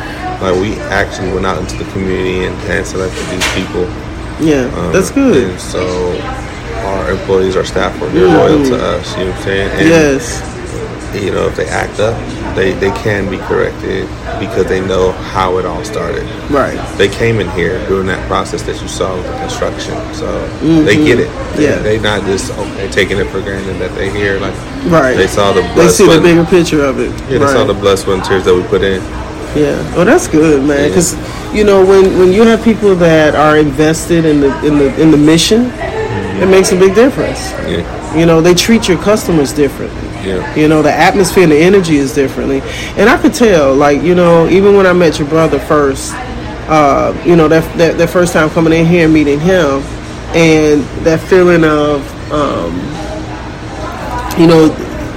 Like 0.41 0.55
we 0.61 0.75
actually 0.91 1.33
went 1.33 1.45
out 1.45 1.59
into 1.59 1.77
the 1.77 1.85
community 1.93 2.45
and 2.45 2.55
hand 2.71 2.87
selected 2.87 3.25
these 3.31 3.47
people. 3.53 3.85
yeah, 4.41 4.71
Um, 4.79 4.93
that's 4.93 5.11
good. 5.11 5.61
So 5.61 5.81
our 6.91 7.11
employees, 7.13 7.57
our 7.57 7.65
staff 7.65 7.99
were 8.01 8.09
very 8.09 8.27
loyal 8.29 8.65
to 8.65 8.77
us. 8.77 9.17
You 9.17 9.25
know 9.25 9.31
what 9.31 9.37
I'm 9.39 9.43
saying? 9.45 9.71
And, 9.73 9.89
Yes, 9.89 10.47
you 11.15 11.33
know, 11.33 11.47
if 11.49 11.57
they 11.57 11.67
act 11.67 11.99
up, 11.99 12.15
they, 12.55 12.73
they 12.75 12.91
can 13.03 13.29
be 13.31 13.39
corrected 13.39 14.07
because 14.39 14.67
they 14.67 14.81
know 14.81 15.11
how 15.13 15.59
it 15.59 15.65
all 15.67 15.85
started. 15.85 16.23
right. 16.51 16.79
They 16.99 17.09
came 17.09 17.41
in 17.41 17.51
here 17.51 17.79
during 17.89 18.07
that 18.07 18.27
process 18.29 18.63
that 18.63 18.81
you 18.81 18.87
saw 18.89 19.17
with 19.17 19.27
the 19.27 19.37
construction, 19.39 19.95
so 20.15 20.27
they 20.85 20.97
get 20.97 21.19
it. 21.19 21.27
They, 21.27 21.41
Mm-hmm. 21.51 21.63
Yeah. 21.63 21.79
they 21.83 21.99
not 21.99 22.23
just 22.25 22.53
okay 22.53 22.89
taking 22.93 23.19
it 23.19 23.27
for 23.27 23.41
granted 23.43 23.75
that 23.81 23.93
they 23.97 24.09
here. 24.11 24.39
Like 24.39 24.55
Right. 24.87 25.17
they 25.17 25.27
saw 25.27 25.53
the 25.53 25.63
They 25.63 25.75
blood, 25.75 25.91
see 25.91 26.07
the 26.07 26.21
bigger 26.21 26.45
picture 26.45 26.85
of 26.85 27.01
it. 27.01 27.11
yeah, 27.29 27.39
they 27.39 27.47
saw 27.47 27.65
the 27.65 27.75
blood, 27.75 27.99
sweat, 27.99 28.19
and 28.19 28.25
tears 28.25 28.45
that 28.45 28.55
we 28.55 28.63
put 28.65 28.83
in. 28.83 29.03
Yeah. 29.59 29.83
Oh, 29.97 30.05
that's 30.05 30.29
good, 30.29 30.63
man. 30.65 30.79
Yeah. 30.79 30.89
Because 30.89 31.15
you 31.53 31.65
know, 31.65 31.85
when 31.85 32.17
when 32.21 32.33
you 32.33 32.45
have 32.45 32.63
people 32.63 32.95
that 32.97 33.35
are 33.35 33.59
invested 33.59 34.25
in 34.25 34.41
the 34.41 34.51
in 34.65 34.79
the 34.79 34.89
in 35.03 35.11
the 35.11 35.17
mission, 35.19 35.71
it 36.43 36.49
makes 36.49 36.73
a 36.73 36.77
big 36.79 36.95
difference. 36.95 37.51
Yeah, 37.69 38.17
You 38.17 38.27
know, 38.27 38.41
they 38.41 38.55
treat 38.55 38.89
your 38.89 38.99
customers 38.99 39.53
differently. 39.53 40.01
yeah, 40.29 40.55
You 40.55 40.69
know, 40.69 40.83
the 40.83 40.93
atmosphere 40.93 41.45
and 41.45 41.53
the 41.53 41.59
energy 41.59 41.97
is 41.97 42.15
differently. 42.15 42.61
And 42.97 43.09
I 43.09 43.17
could 43.21 43.35
tell, 43.35 43.75
like, 43.75 44.03
you 44.03 44.15
know, 44.15 44.49
even 44.49 44.77
when 44.77 44.87
I 44.87 44.93
met 44.93 45.19
your 45.19 45.29
brother 45.29 45.59
first, 45.59 46.13
uh, 46.69 47.13
you 47.27 47.37
know, 47.37 47.49
that, 47.49 47.65
that 47.79 47.99
that 47.99 48.11
first 48.11 48.33
time 48.33 48.49
coming 48.51 48.73
in 48.73 48.87
here 48.87 49.05
and 49.07 49.13
meeting 49.15 49.41
him, 49.41 49.83
and 50.35 50.83
that 51.05 51.19
feeling 51.21 51.65
of, 51.65 52.01
um, 52.33 52.73
you 54.41 54.47
know, 54.47 54.69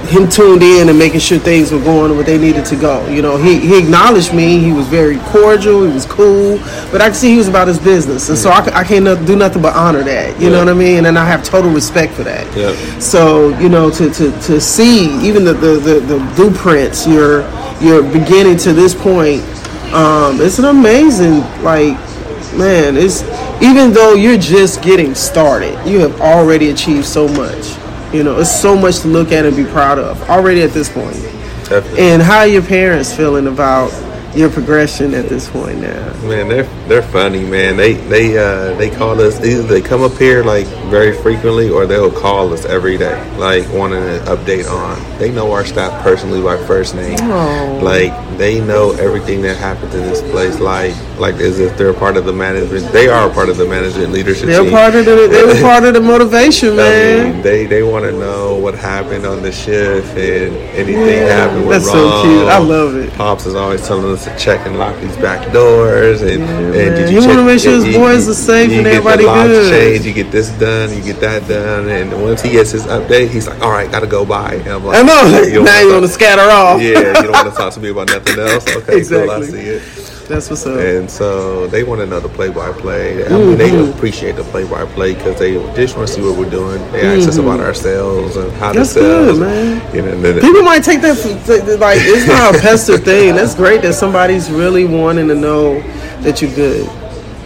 him 0.06 0.28
tuned 0.28 0.62
in 0.62 0.88
and 0.88 0.98
making 0.98 1.20
sure 1.20 1.38
things 1.38 1.72
were 1.72 1.80
going 1.80 2.14
where 2.14 2.24
they 2.24 2.38
needed 2.38 2.64
to 2.66 2.76
go. 2.76 3.06
You 3.08 3.22
know, 3.22 3.36
he, 3.36 3.58
he 3.58 3.78
acknowledged 3.78 4.34
me. 4.34 4.58
He 4.58 4.72
was 4.72 4.86
very 4.86 5.18
cordial. 5.30 5.84
He 5.86 5.92
was 5.92 6.06
cool. 6.06 6.58
But 6.90 7.00
I 7.00 7.06
could 7.06 7.16
see 7.16 7.30
he 7.30 7.38
was 7.38 7.48
about 7.48 7.68
his 7.68 7.78
business. 7.78 8.28
And 8.28 8.38
so 8.38 8.50
I 8.50 8.84
can't 8.84 9.26
do 9.26 9.36
nothing 9.36 9.62
but 9.62 9.74
honor 9.74 10.02
that. 10.02 10.40
You 10.40 10.50
know 10.50 10.58
what 10.58 10.68
I 10.68 10.74
mean? 10.74 11.06
And 11.06 11.18
I 11.18 11.24
have 11.24 11.42
total 11.44 11.70
respect 11.70 12.14
for 12.14 12.22
that. 12.24 12.44
yeah. 12.56 12.98
So 12.98 13.56
you 13.58 13.68
know, 13.68 13.90
to, 13.90 14.10
to, 14.10 14.30
to 14.42 14.60
see 14.60 15.14
even 15.26 15.44
the, 15.44 15.54
the, 15.54 15.78
the, 15.78 16.00
the 16.00 16.32
blueprints 16.36 17.06
you're 17.06 17.42
you're 17.80 18.02
beginning 18.02 18.56
to 18.58 18.72
this 18.72 18.94
point, 18.94 19.42
um, 19.92 20.40
it's 20.40 20.58
an 20.58 20.66
amazing 20.66 21.40
like 21.62 21.96
man. 22.54 22.96
It's 22.96 23.22
even 23.62 23.92
though 23.92 24.14
you're 24.14 24.38
just 24.38 24.82
getting 24.82 25.14
started, 25.14 25.78
you 25.88 26.00
have 26.00 26.20
already 26.20 26.70
achieved 26.70 27.06
so 27.06 27.28
much. 27.28 27.76
You 28.14 28.22
know, 28.22 28.38
it's 28.38 28.60
so 28.62 28.76
much 28.76 29.00
to 29.00 29.08
look 29.08 29.32
at 29.32 29.44
and 29.44 29.56
be 29.56 29.64
proud 29.64 29.98
of 29.98 30.30
already 30.30 30.62
at 30.62 30.70
this 30.70 30.88
point. 30.88 31.16
Definitely. 31.68 31.98
And 31.98 32.22
how 32.22 32.38
are 32.38 32.46
your 32.46 32.62
parents 32.62 33.12
feeling 33.12 33.48
about 33.48 33.90
your 34.36 34.50
progression 34.50 35.14
at 35.14 35.28
this 35.28 35.50
point 35.50 35.80
now? 35.80 36.12
Man, 36.22 36.46
they're 36.48 36.68
they're 36.86 37.02
funny, 37.02 37.44
man. 37.44 37.76
They 37.76 37.94
they 37.94 38.38
uh 38.38 38.74
they 38.74 38.88
call 38.88 39.20
us 39.20 39.44
either 39.44 39.62
they 39.62 39.80
come 39.80 40.02
up 40.02 40.16
here 40.16 40.44
like 40.44 40.66
very 40.90 41.12
frequently 41.12 41.70
or 41.70 41.86
they'll 41.86 42.10
call 42.10 42.52
us 42.52 42.64
every 42.64 42.96
day, 42.96 43.20
like 43.36 43.68
wanting 43.72 44.04
an 44.04 44.20
update 44.26 44.70
on. 44.70 45.18
They 45.18 45.32
know 45.32 45.50
our 45.50 45.64
staff 45.64 46.02
personally 46.04 46.40
by 46.40 46.56
first 46.66 46.94
name. 46.94 47.18
Oh. 47.22 47.80
Like 47.82 48.12
they 48.38 48.60
know 48.60 48.92
everything 48.92 49.42
that 49.42 49.56
happens 49.56 49.92
in 49.92 50.02
this 50.02 50.20
place, 50.30 50.60
like 50.60 50.94
like 51.18 51.36
as 51.36 51.58
if 51.60 51.76
they're 51.78 51.90
a 51.90 51.94
part 51.94 52.16
of 52.16 52.24
the 52.24 52.32
management. 52.32 52.92
They 52.92 53.08
are 53.08 53.30
a 53.30 53.32
part 53.32 53.48
of 53.48 53.56
the 53.56 53.66
management 53.66 54.12
leadership 54.12 54.46
They're 54.46 54.62
team. 54.62 54.70
part 54.72 54.94
of 54.94 55.04
the 55.04 55.28
they 55.30 55.44
were 55.44 55.60
part 55.70 55.84
of 55.84 55.94
the 55.94 56.00
motivation, 56.00 56.72
I 56.74 56.76
man. 56.76 57.32
mean, 57.34 57.42
they 57.42 57.66
they 57.66 57.82
want 57.82 58.04
to 58.04 58.12
know 58.12 58.56
what 58.56 58.74
happened 58.74 59.24
on 59.26 59.42
the 59.42 59.52
shift 59.52 60.08
and 60.16 60.56
anything 60.74 60.96
Yeah, 61.26 61.46
happened 61.48 61.70
that's 61.70 61.86
so 61.86 62.22
cute. 62.22 62.48
I 62.48 62.58
love 62.58 62.96
it. 62.96 63.12
Pops 63.14 63.46
is 63.46 63.54
always 63.54 63.86
telling 63.86 64.10
us 64.12 64.24
to 64.24 64.36
check 64.36 64.66
and 64.66 64.78
lock 64.78 64.98
these 65.00 65.16
back 65.18 65.52
doors 65.52 66.22
and, 66.22 66.42
and 66.42 66.96
did 66.96 67.08
He 67.08 67.14
you 67.14 67.26
wanna 67.26 67.44
make 67.44 67.60
sure 67.60 67.74
his 67.74 67.94
boys 67.96 68.26
you- 68.26 68.32
are 68.32 68.34
safe 68.34 68.70
you 68.70 68.76
and 68.78 68.84
get 68.84 68.94
everybody 68.94 69.24
good. 69.24 69.70
changed, 69.70 70.04
you 70.06 70.12
get 70.12 70.30
this 70.32 70.48
done, 70.58 70.92
you 70.96 71.02
get 71.02 71.20
that 71.20 71.46
done, 71.48 71.88
and 71.88 72.10
once 72.22 72.42
he 72.42 72.50
gets 72.50 72.70
his 72.70 72.84
update, 72.84 73.28
he's 73.28 73.46
like, 73.46 73.60
"All 73.62 73.70
right, 73.70 73.90
gotta 73.90 74.06
go 74.06 74.24
by." 74.24 74.54
And 74.54 74.68
I'm 74.68 74.84
like, 74.84 74.98
I 74.98 75.02
know. 75.02 75.42
"You 75.44 75.62
now 75.62 75.80
you 75.80 75.92
want 75.92 76.02
to 76.04 76.08
scatter 76.08 76.42
off. 76.50 76.80
Yeah, 76.80 76.98
you 77.20 77.28
don't 77.28 77.32
want 77.32 77.48
to 77.50 77.54
talk 77.56 77.72
to 77.74 77.80
me 77.80 77.90
about 77.90 78.08
nothing 78.08 78.38
else. 78.38 78.64
Okay, 78.68 79.04
cool, 79.04 79.30
I 79.30 79.38
Exactly. 79.38 79.46
see 79.50 79.58
it. 79.58 79.82
That's 80.28 80.48
what's 80.48 80.64
up. 80.66 80.78
And 80.78 81.10
so 81.10 81.66
they 81.66 81.84
want 81.84 82.00
to 82.00 82.06
know 82.06 82.18
the 82.18 82.28
play-by-play. 82.30 83.26
I 83.26 83.28
mean, 83.30 83.58
they 83.58 83.70
Mm-hmm. 83.70 83.96
appreciate 83.96 84.36
the 84.36 84.44
play-by-play 84.44 85.14
because 85.14 85.38
they 85.38 85.52
just 85.74 85.96
want 85.96 86.08
to 86.08 86.14
see 86.14 86.22
what 86.22 86.38
we're 86.38 86.48
doing. 86.50 86.80
They 86.92 87.02
ask 87.18 87.28
us 87.28 87.36
about 87.36 87.60
ourselves 87.60 88.36
and 88.36 88.50
how 88.52 88.68
Mm-hmm. 88.72 88.78
That's 88.78 88.94
the 88.94 89.00
sales. 89.00 89.38
good, 89.38 89.40
man. 89.40 89.94
You 89.94 90.02
know, 90.02 90.40
People 90.40 90.62
might 90.62 90.82
take 90.82 91.00
that 91.02 91.16
for, 91.18 91.28
like 91.76 91.98
it's 92.00 92.26
not 92.26 92.54
a 92.54 92.58
pester 92.60 92.96
thing. 92.98 93.34
That's 93.36 93.54
great 93.54 93.82
that 93.82 93.94
somebody's 93.94 94.50
really 94.50 94.84
wanting 94.86 95.28
to 95.28 95.34
know 95.34 95.80
that 96.22 96.40
you're 96.40 96.54
good. 96.54 96.88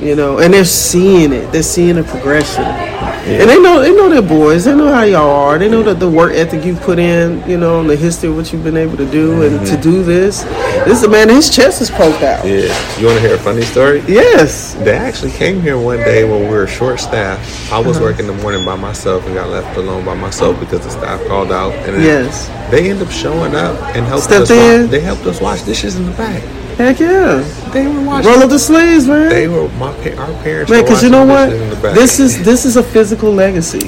You 0.00 0.14
know, 0.14 0.38
and 0.38 0.54
they're 0.54 0.64
seeing 0.64 1.32
it. 1.32 1.50
They're 1.50 1.62
seeing 1.64 1.96
the 1.96 2.04
progression, 2.04 2.62
and 2.62 3.50
they 3.50 3.60
know 3.60 3.80
they 3.80 3.92
know 3.92 4.08
their 4.08 4.22
boys. 4.22 4.64
They 4.64 4.74
know 4.74 4.92
how 4.92 5.02
y'all 5.02 5.28
are. 5.28 5.58
They 5.58 5.68
know 5.68 5.82
that 5.82 5.98
the 5.98 6.08
work 6.08 6.32
ethic 6.34 6.64
you 6.64 6.76
put 6.76 7.00
in. 7.00 7.42
You 7.50 7.58
know, 7.58 7.80
and 7.80 7.90
the 7.90 7.96
history 7.96 8.28
of 8.28 8.36
what 8.36 8.52
you've 8.52 8.62
been 8.62 8.76
able 8.76 8.96
to 8.96 9.10
do, 9.10 9.42
and 9.42 9.66
to 9.66 9.76
do 9.76 10.04
this. 10.04 10.44
This 10.84 11.04
man, 11.08 11.28
his 11.28 11.50
chest 11.50 11.82
is 11.82 11.90
poked 11.90 12.22
out. 12.22 12.46
yeah, 12.46 12.70
you 12.98 13.06
want 13.06 13.18
to 13.18 13.26
hear 13.26 13.34
a 13.34 13.38
funny 13.38 13.62
story? 13.62 14.02
Yes. 14.06 14.74
They 14.74 14.94
actually 14.96 15.32
came 15.32 15.60
here 15.60 15.76
one 15.76 15.98
day 15.98 16.22
when 16.22 16.42
we 16.42 16.48
were 16.54 16.68
short 16.68 17.00
staffed. 17.00 17.42
I 17.72 17.80
Uh-huh. 17.80 17.88
was 17.88 17.98
working 17.98 18.28
the 18.28 18.34
morning 18.34 18.64
by 18.64 18.76
myself 18.76 19.26
and 19.26 19.34
got 19.34 19.48
left 19.48 19.76
alone 19.76 20.04
by 20.04 20.14
myself 20.14 20.60
because 20.60 20.82
the 20.82 20.90
staff 20.90 21.20
called 21.26 21.50
out. 21.50 21.72
And 21.88 22.00
Yes. 22.04 22.48
they 22.70 22.88
end 22.88 23.02
up 23.02 23.10
showing 23.10 23.56
up 23.56 23.74
and 23.96 24.06
helped 24.06 24.24
Stepped 24.24 24.42
us. 24.42 24.50
in. 24.52 24.82
Wash, 24.82 24.90
they 24.92 25.00
helped 25.00 25.26
us 25.26 25.40
wash 25.40 25.62
dishes 25.62 25.96
in 25.96 26.06
the 26.06 26.12
back. 26.12 26.40
Heck 26.78 27.00
yeah. 27.00 27.42
They 27.72 27.86
were 27.86 28.02
washing. 28.02 28.30
Roll 28.30 28.42
up 28.42 28.50
the 28.50 28.58
sleeves, 28.58 29.06
man. 29.06 29.28
They 29.28 29.48
were 29.48 29.68
my 29.70 29.88
our 30.14 30.42
parents. 30.42 30.70
Man, 30.70 30.82
because 30.84 31.02
you 31.02 31.10
know 31.10 31.26
what? 31.26 31.50
dishes 31.50 31.60
in 31.60 31.70
the 31.70 31.76
back. 31.76 31.94
This 31.94 32.20
is 32.20 32.42
this 32.44 32.64
is 32.64 32.76
a 32.76 32.82
physical 32.82 33.30
legacy. 33.30 33.86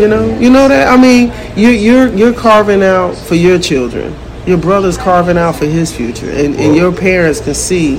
You 0.00 0.08
know, 0.08 0.38
you 0.38 0.50
know 0.50 0.68
that. 0.68 0.88
I 0.88 0.96
mean, 0.96 1.32
you 1.58 1.68
you're 1.68 2.08
you're 2.14 2.34
carving 2.34 2.82
out 2.82 3.14
for 3.14 3.34
your 3.34 3.58
children 3.58 4.14
your 4.46 4.58
brother's 4.58 4.98
carving 4.98 5.38
out 5.38 5.56
for 5.56 5.66
his 5.66 5.94
future, 5.94 6.30
and, 6.30 6.54
and 6.56 6.76
your 6.76 6.92
parents 6.92 7.40
can 7.40 7.54
see, 7.54 7.94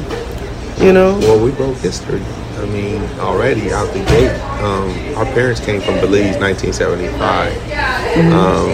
you 0.77 0.93
know. 0.93 1.17
Well, 1.19 1.43
we 1.43 1.51
broke 1.51 1.77
history. 1.77 2.21
I 2.65 2.67
mean, 2.69 3.03
already 3.19 3.71
out 3.71 3.93
the 3.93 3.99
gate, 4.05 4.31
um, 4.63 4.89
our 5.17 5.25
parents 5.35 5.59
came 5.63 5.81
from 5.81 5.99
Belize, 5.99 6.35
1975. 6.37 7.53
Um, 8.33 8.69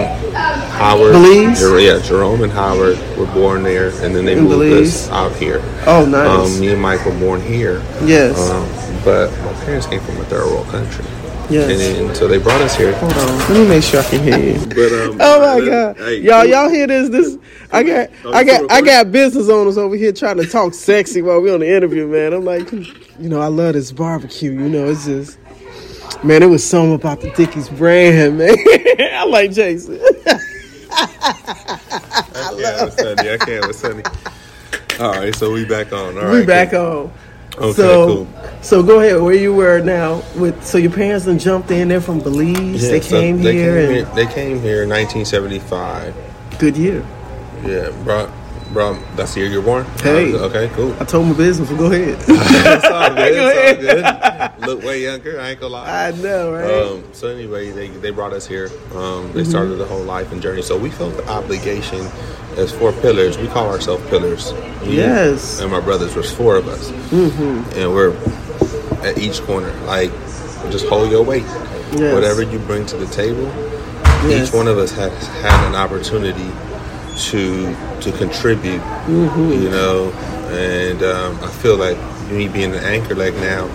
Howard, 0.79 1.11
Belize? 1.11 1.59
Jer- 1.59 1.77
yeah, 1.79 1.99
Jerome 1.99 2.41
and 2.43 2.51
Howard 2.53 2.97
were 3.17 3.25
born 3.27 3.63
there, 3.63 3.89
and 4.01 4.15
then 4.15 4.23
they 4.23 4.31
In 4.37 4.45
moved 4.45 4.59
Belize? 4.61 5.07
us 5.07 5.11
out 5.11 5.35
here. 5.35 5.61
Oh, 5.85 6.05
nice. 6.05 6.53
Um, 6.55 6.59
me 6.61 6.69
and 6.71 6.81
Mike 6.81 7.05
were 7.05 7.19
born 7.19 7.41
here. 7.41 7.83
Yes. 8.05 8.39
Um, 8.49 8.65
but 9.03 9.29
my 9.43 9.51
parents 9.65 9.87
came 9.87 9.99
from 9.99 10.17
a 10.21 10.23
third 10.23 10.45
world 10.45 10.67
country. 10.67 11.03
Yes. 11.51 11.69
And, 11.71 11.79
then- 12.09 12.15
so 12.15 12.27
they 12.27 12.37
brought 12.37 12.61
us 12.61 12.75
here. 12.75 12.93
Hold 12.95 13.13
on, 13.13 13.37
let 13.39 13.49
me 13.51 13.67
make 13.67 13.83
sure 13.83 13.99
I 14.01 14.03
can 14.05 14.23
hear 14.23 14.39
you. 14.39 14.59
But 14.67 14.91
um, 14.93 15.17
Oh 15.19 15.59
my 15.59 15.65
god, 15.65 15.97
hey, 15.97 16.17
y'all, 16.21 16.45
y'all 16.45 16.69
hear 16.69 16.87
this? 16.87 17.09
This 17.09 17.37
I 17.71 17.83
got, 17.83 18.09
I 18.25 18.43
got, 18.43 18.71
I 18.71 18.81
got 18.81 19.11
business 19.11 19.49
owners 19.49 19.77
over 19.77 19.95
here 19.95 20.11
trying 20.11 20.37
to 20.37 20.45
talk 20.47 20.73
sexy 20.73 21.21
while 21.21 21.39
we 21.41 21.51
on 21.53 21.59
the 21.61 21.69
interview, 21.75 22.07
man. 22.07 22.33
I'm 22.33 22.45
like, 22.45 22.71
you 22.71 23.29
know, 23.29 23.41
I 23.41 23.47
love 23.47 23.73
this 23.73 23.91
barbecue. 23.91 24.51
You 24.51 24.69
know, 24.69 24.89
it's 24.89 25.05
just, 25.05 25.37
man, 26.23 26.43
it 26.43 26.47
was 26.47 26.67
something 26.67 26.95
about 26.95 27.21
the 27.21 27.29
Dickey's 27.31 27.69
brand, 27.69 28.37
man. 28.39 28.55
I 29.13 29.25
like 29.25 29.51
Jason. 29.51 29.99
I 30.93 32.53
can't 32.57 32.85
with 32.85 32.93
Sunny. 32.99 33.29
I 33.29 33.37
can't 33.37 33.67
with 33.67 33.75
Sunny. 33.75 34.03
All 34.99 35.13
right, 35.13 35.33
so 35.35 35.51
we 35.51 35.65
back 35.65 35.91
on. 35.93 36.17
All 36.17 36.29
we 36.31 36.39
right, 36.39 36.47
back 36.47 36.71
cool. 36.71 36.79
on. 36.79 37.13
Okay, 37.61 37.73
so, 37.73 38.07
cool. 38.07 38.27
so 38.61 38.83
go 38.83 38.99
ahead. 39.01 39.21
Where 39.21 39.35
you 39.35 39.53
were 39.53 39.81
now? 39.81 40.23
With 40.35 40.65
so 40.65 40.77
your 40.79 40.91
parents 40.91 41.25
done 41.25 41.39
jumped 41.39 41.71
in. 41.71 41.89
They're 41.89 42.01
from 42.01 42.21
Belize. 42.21 42.83
Yeah, 42.83 42.91
they 42.91 43.01
so 43.01 43.19
came 43.19 43.41
they 43.41 43.53
here 43.53 43.75
Came 43.75 43.85
and 43.85 43.95
here, 43.95 44.05
they 44.15 44.27
came 44.27 44.61
here 44.61 44.83
in 44.83 44.89
1975. 44.89 46.15
good 46.59 46.77
year. 46.77 47.05
Yeah, 47.65 47.91
brought 48.03 48.29
brought. 48.73 48.99
That's 49.17 49.33
the 49.35 49.41
year 49.41 49.49
you're 49.49 49.61
born. 49.63 49.85
Hey. 50.01 50.33
Okay, 50.33 50.69
cool. 50.75 50.95
I 50.99 51.05
told 51.05 51.27
my 51.27 51.33
business. 51.33 51.69
But 51.69 51.77
go 51.77 51.91
ahead. 51.91 52.17
It's 52.27 52.85
all 52.85 53.09
good. 53.15 53.35
Go 53.35 53.49
It's 53.49 53.57
all 53.57 53.75
good. 53.75 54.20
Look 54.59 54.83
way 54.83 55.03
younger. 55.03 55.39
I 55.39 55.49
ain't 55.51 55.59
gonna 55.59 55.73
lie. 55.73 56.07
I 56.07 56.11
know, 56.11 56.53
right? 56.53 56.91
Um, 56.91 57.03
so 57.13 57.27
anyway, 57.27 57.71
they, 57.71 57.89
they 57.89 58.11
brought 58.11 58.33
us 58.33 58.45
here. 58.47 58.67
Um, 58.93 59.01
Mm-hmm. 59.21 59.37
they 59.37 59.43
started 59.43 59.75
the 59.75 59.85
whole 59.85 60.03
life 60.03 60.31
and 60.31 60.41
journey. 60.41 60.61
So 60.61 60.77
we 60.77 60.89
felt 60.89 61.15
the 61.17 61.27
obligation 61.29 61.99
as 62.57 62.71
four 62.71 62.91
pillars. 62.93 63.37
We 63.37 63.47
call 63.47 63.69
ourselves 63.69 64.07
pillars. 64.09 64.53
Me 64.81 64.95
Yes. 64.97 65.61
And 65.61 65.71
my 65.71 65.79
brothers 65.79 66.15
was 66.15 66.31
four 66.33 66.55
of 66.55 66.67
us, 66.67 66.89
mm-hmm. 67.11 67.79
and 67.79 67.93
we're 67.93 68.13
at 69.07 69.17
each 69.17 69.41
corner. 69.41 69.71
Like, 69.85 70.11
just 70.71 70.87
hold 70.87 71.11
your 71.11 71.23
weight. 71.23 71.43
Yes. 71.93 72.13
Whatever 72.13 72.41
you 72.43 72.59
bring 72.59 72.85
to 72.87 72.97
the 72.97 73.07
table, 73.07 73.43
Yes. 74.27 74.47
each 74.49 74.53
one 74.53 74.67
of 74.67 74.77
us 74.77 74.91
has 74.91 75.11
had 75.41 75.67
an 75.67 75.75
opportunity 75.75 76.49
to 77.29 77.75
to 78.01 78.11
contribute. 78.17 78.81
Mm-hmm. 79.07 79.51
You 79.63 79.69
know, 79.69 80.11
and 80.51 81.03
um, 81.03 81.39
I 81.43 81.47
feel 81.51 81.77
like 81.77 81.97
me 82.31 82.47
being 82.47 82.73
an 82.73 82.83
anchor 82.83 83.13
like 83.15 83.33
now, 83.35 83.65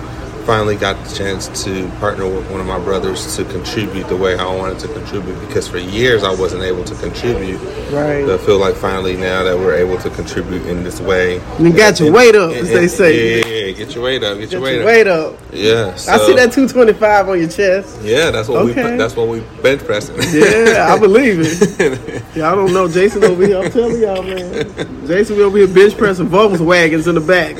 finally 0.46 0.76
got 0.76 1.02
the 1.04 1.12
chance 1.14 1.48
to 1.64 1.88
partner 1.98 2.24
with 2.28 2.48
one 2.52 2.60
of 2.60 2.66
my 2.66 2.78
brothers 2.78 3.34
to 3.36 3.44
contribute 3.46 4.06
the 4.08 4.16
way 4.16 4.38
I 4.38 4.46
wanted 4.54 4.78
to 4.78 4.88
contribute 4.88 5.38
because 5.40 5.66
for 5.66 5.78
years 5.78 6.22
I 6.22 6.32
wasn't 6.32 6.62
able 6.62 6.84
to 6.84 6.94
contribute. 6.94 7.58
Right. 7.90 8.24
But 8.24 8.40
I 8.40 8.46
feel 8.46 8.58
like 8.58 8.76
finally 8.76 9.16
now 9.16 9.42
that 9.42 9.58
we're 9.58 9.74
able 9.74 9.98
to 9.98 10.10
contribute 10.10 10.64
in 10.66 10.84
this 10.84 11.00
way. 11.00 11.42
You 11.58 11.72
got 11.72 11.98
your 11.98 12.06
And- 12.08 12.16
weight 12.16 12.36
up, 12.36 12.50
and- 12.52 12.60
as 12.60 12.70
they 12.70 12.86
say. 12.86 13.40
Yeah, 13.40 13.44
yeah, 13.46 13.54
yeah, 13.66 13.72
get 13.72 13.94
your 13.96 14.04
weight 14.04 14.22
up. 14.22 14.38
Get, 14.38 14.52
your 14.52 14.60
weight 14.60 14.74
your 14.74 14.82
up. 14.82 14.86
weight 14.86 15.06
up. 15.08 15.34
Yeah. 15.52 15.92
I 16.08 16.18
see 16.18 16.34
that 16.34 16.52
225 16.52 17.28
on 17.28 17.38
your 17.40 17.48
chest. 17.48 17.98
Yeah, 18.02 18.30
that's 18.30 18.48
what 18.48 18.62
Okay. 18.70 18.92
we. 18.92 18.96
That's 18.96 19.16
what 19.16 19.26
we 19.26 19.40
bench 19.62 19.84
pressing. 19.84 20.16
Yeah, 20.32 20.92
I 20.94 20.98
believe 20.98 21.38
it. 21.40 22.22
Y'all 22.36 22.54
don't 22.54 22.72
know 22.72 22.86
Jason 22.88 23.24
over 23.24 23.44
here. 23.46 23.58
I'm 23.62 23.70
telling 23.72 24.00
y'all, 24.00 24.22
man. 24.22 25.06
Jason 25.08 25.36
will 25.36 25.50
be 25.50 25.58
over 25.58 25.58
here 25.58 25.66
bench 25.66 25.96
pressing 25.98 26.28
Volkswagens 26.28 27.08
in 27.08 27.14
the 27.16 27.20
back. 27.20 27.56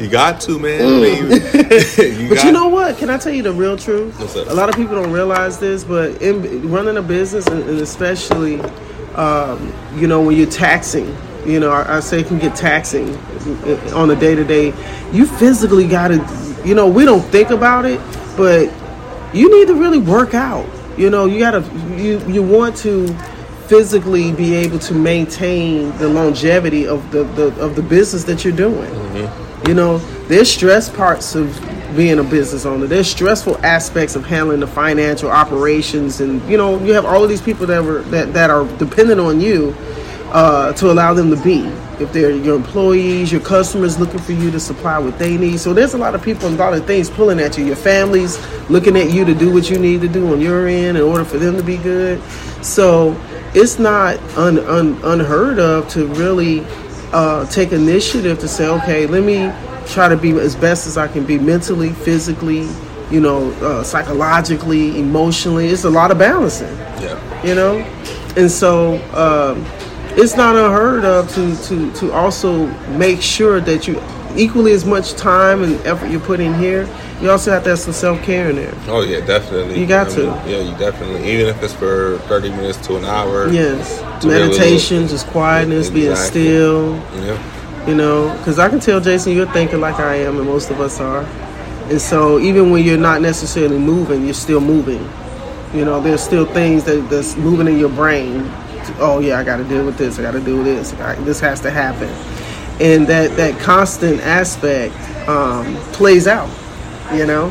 You 0.00 0.08
got 0.08 0.40
to, 0.42 0.58
man. 0.58 0.80
I 0.82 1.00
mean, 1.00 1.30
you 1.30 1.38
Mm. 1.38 2.28
But 2.28 2.34
got- 2.36 2.44
you 2.46 2.52
know 2.52 2.68
what? 2.68 2.96
Can 2.98 3.10
I 3.10 3.18
tell 3.18 3.32
you 3.32 3.42
the 3.42 3.52
real 3.52 3.76
truth? 3.76 4.36
A 4.48 4.54
lot 4.54 4.68
of 4.68 4.74
people 4.74 4.96
don't 5.00 5.12
realize 5.12 5.58
this, 5.58 5.84
but 5.84 6.20
in 6.22 6.70
running 6.70 6.96
a 6.96 7.02
business, 7.02 7.46
and, 7.46 7.62
especially, 7.80 8.60
um, 9.14 9.72
you 9.96 10.06
know, 10.06 10.22
when 10.22 10.36
you're 10.36 10.50
taxing, 10.50 11.14
you 11.46 11.60
know, 11.60 11.70
I, 11.70 11.96
I 11.96 12.00
say 12.00 12.20
it 12.20 12.26
can 12.26 12.38
get 12.38 12.54
taxing 12.56 13.14
on 13.94 14.10
a 14.10 14.16
day 14.16 14.34
to 14.34 14.44
day. 14.44 14.68
You 15.12 15.26
physically 15.26 15.86
got 15.86 16.08
to, 16.08 16.62
you 16.64 16.74
know, 16.74 16.86
we 16.88 17.04
don't 17.04 17.22
think 17.22 17.50
about 17.50 17.84
it, 17.84 18.00
but 18.36 18.70
you 19.34 19.50
need 19.58 19.68
to 19.68 19.74
really 19.74 19.98
work 19.98 20.34
out. 20.34 20.66
You 20.98 21.08
know, 21.10 21.24
you 21.26 21.38
gotta, 21.38 21.62
you 21.96 22.18
you 22.28 22.42
want 22.42 22.76
to 22.78 23.08
physically 23.68 24.32
be 24.32 24.54
able 24.54 24.78
to 24.80 24.92
maintain 24.94 25.96
the 25.98 26.08
longevity 26.08 26.86
of 26.86 27.10
the, 27.12 27.22
the 27.24 27.46
of 27.60 27.74
the 27.76 27.82
business 27.82 28.24
that 28.24 28.44
you're 28.44 28.56
doing. 28.56 28.90
You 29.66 29.74
know, 29.74 29.98
there's 30.28 30.50
stress 30.50 30.88
parts 30.88 31.34
of 31.34 31.54
being 31.96 32.18
a 32.18 32.24
business 32.24 32.64
owner. 32.64 32.86
There's 32.86 33.10
stressful 33.10 33.58
aspects 33.64 34.16
of 34.16 34.24
handling 34.24 34.60
the 34.60 34.66
financial 34.66 35.30
operations, 35.30 36.20
and 36.20 36.42
you 36.48 36.56
know, 36.56 36.82
you 36.82 36.92
have 36.94 37.04
all 37.04 37.22
of 37.22 37.28
these 37.28 37.42
people 37.42 37.66
that 37.66 37.82
were 37.82 38.02
that, 38.04 38.32
that 38.32 38.50
are 38.50 38.64
dependent 38.78 39.20
on 39.20 39.40
you 39.40 39.74
uh, 40.32 40.72
to 40.74 40.90
allow 40.90 41.14
them 41.14 41.30
to 41.30 41.42
be. 41.42 41.64
If 42.02 42.12
they're 42.12 42.30
your 42.30 42.56
employees, 42.56 43.30
your 43.30 43.42
customers 43.42 43.98
looking 43.98 44.20
for 44.20 44.32
you 44.32 44.50
to 44.50 44.60
supply 44.60 44.98
what 44.98 45.18
they 45.18 45.36
need. 45.36 45.60
So 45.60 45.74
there's 45.74 45.92
a 45.92 45.98
lot 45.98 46.14
of 46.14 46.22
people 46.22 46.46
and 46.46 46.56
a 46.56 46.58
lot 46.58 46.72
of 46.72 46.86
things 46.86 47.10
pulling 47.10 47.38
at 47.40 47.58
you. 47.58 47.66
Your 47.66 47.76
families 47.76 48.38
looking 48.70 48.96
at 48.96 49.10
you 49.10 49.24
to 49.26 49.34
do 49.34 49.52
what 49.52 49.68
you 49.68 49.78
need 49.78 50.00
to 50.00 50.08
do 50.08 50.32
on 50.32 50.40
your 50.40 50.66
end 50.66 50.96
in 50.96 51.02
order 51.02 51.24
for 51.24 51.36
them 51.36 51.56
to 51.56 51.62
be 51.62 51.76
good. 51.76 52.22
So 52.62 53.20
it's 53.54 53.78
not 53.78 54.18
un, 54.38 54.60
un, 54.60 54.98
unheard 55.04 55.58
of 55.58 55.88
to 55.90 56.06
really 56.14 56.60
uh, 57.12 57.46
take 57.46 57.72
initiative 57.72 58.38
to 58.40 58.48
say, 58.48 58.66
okay, 58.68 59.06
let 59.06 59.22
me 59.24 59.52
try 59.86 60.08
to 60.08 60.16
be 60.16 60.30
as 60.38 60.54
best 60.54 60.86
as 60.86 60.96
I 60.96 61.08
can 61.08 61.24
be 61.24 61.38
mentally, 61.38 61.90
physically, 61.90 62.68
you 63.10 63.20
know, 63.20 63.50
uh, 63.62 63.82
psychologically, 63.82 64.98
emotionally. 64.98 65.66
It's 65.68 65.84
a 65.84 65.90
lot 65.90 66.10
of 66.10 66.18
balancing 66.18 66.76
Yeah. 67.02 67.18
you 67.44 67.54
know 67.54 67.78
and 68.36 68.50
so 68.50 68.94
um, 69.14 69.64
it's 70.16 70.36
not 70.36 70.54
unheard 70.54 71.04
of 71.04 71.28
to, 71.34 71.56
to 71.64 71.92
to 71.94 72.12
also 72.12 72.66
make 72.96 73.20
sure 73.20 73.60
that 73.60 73.88
you 73.88 74.00
equally 74.36 74.72
as 74.72 74.84
much 74.84 75.14
time 75.14 75.62
and 75.64 75.74
effort 75.86 76.08
you 76.10 76.20
put 76.20 76.38
in 76.38 76.54
here 76.54 76.86
you 77.20 77.30
also 77.30 77.50
have 77.50 77.62
to 77.64 77.70
have 77.70 77.78
some 77.78 77.92
self-care 77.92 78.50
in 78.50 78.56
there 78.56 78.74
Oh 78.88 79.02
yeah, 79.02 79.20
definitely. 79.24 79.78
You 79.80 79.86
got 79.86 80.08
I 80.08 80.14
to. 80.14 80.20
mean, 80.22 80.48
yeah, 80.48 80.60
you 80.60 80.76
definitely. 80.78 81.30
Even 81.30 81.48
if 81.48 81.62
it's 81.62 81.74
for 81.74 82.18
thirty 82.28 82.48
minutes 82.50 82.78
to 82.86 82.96
an 82.96 83.04
hour. 83.04 83.48
yes 83.52 84.00
To 84.22 84.28
meditation 84.28 85.06
just 85.06 85.26
quietness 85.28 85.90
being 85.90 86.16
still 86.16 86.94
Yeah. 87.26 87.86
you 87.88 87.94
know 87.94 88.34
because 88.38 88.58
i 88.58 88.68
can 88.68 88.78
tell 88.80 89.00
jason 89.00 89.34
you're 89.34 89.50
thinking 89.52 89.80
like 89.80 89.98
i 90.00 90.14
am 90.16 90.36
and 90.38 90.46
most 90.46 90.70
of 90.70 90.80
us 90.80 91.00
are 91.00 91.24
and 91.90 92.00
so 92.00 92.38
even 92.38 92.70
when 92.70 92.84
you're 92.84 92.98
not 93.10 93.20
necessarily 93.22 93.78
moving 93.78 94.24
you're 94.24 94.34
still 94.34 94.60
moving 94.60 95.02
you 95.74 95.84
know 95.84 96.00
there's 96.00 96.22
still 96.22 96.44
things 96.46 96.84
that, 96.84 97.00
that's 97.10 97.36
moving 97.36 97.66
in 97.68 97.78
your 97.78 97.88
brain 97.88 98.42
oh 98.98 99.18
yeah 99.20 99.38
i 99.38 99.42
gotta 99.44 99.64
deal 99.64 99.84
with 99.84 99.96
this 99.96 100.18
i 100.18 100.22
gotta 100.22 100.40
do 100.40 100.62
this 100.62 100.92
I, 101.00 101.14
this 101.24 101.40
has 101.40 101.60
to 101.62 101.70
happen 101.70 102.08
and 102.80 103.06
that 103.06 103.34
that 103.36 103.58
constant 103.60 104.20
aspect 104.20 104.94
um, 105.28 105.74
plays 105.92 106.26
out 106.26 106.48
you 107.14 107.26
know? 107.26 107.46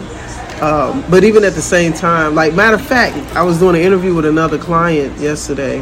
Um, 0.62 1.06
but 1.10 1.24
even 1.24 1.46
at 1.46 1.54
the 1.54 1.62
same 1.62 1.94
time 1.94 2.36
like 2.36 2.54
matter 2.54 2.76
of 2.76 2.86
fact 2.86 3.16
i 3.34 3.42
was 3.42 3.60
doing 3.60 3.78
an 3.78 3.82
interview 3.82 4.14
with 4.14 4.26
another 4.26 4.58
client 4.58 5.18
yesterday 5.18 5.82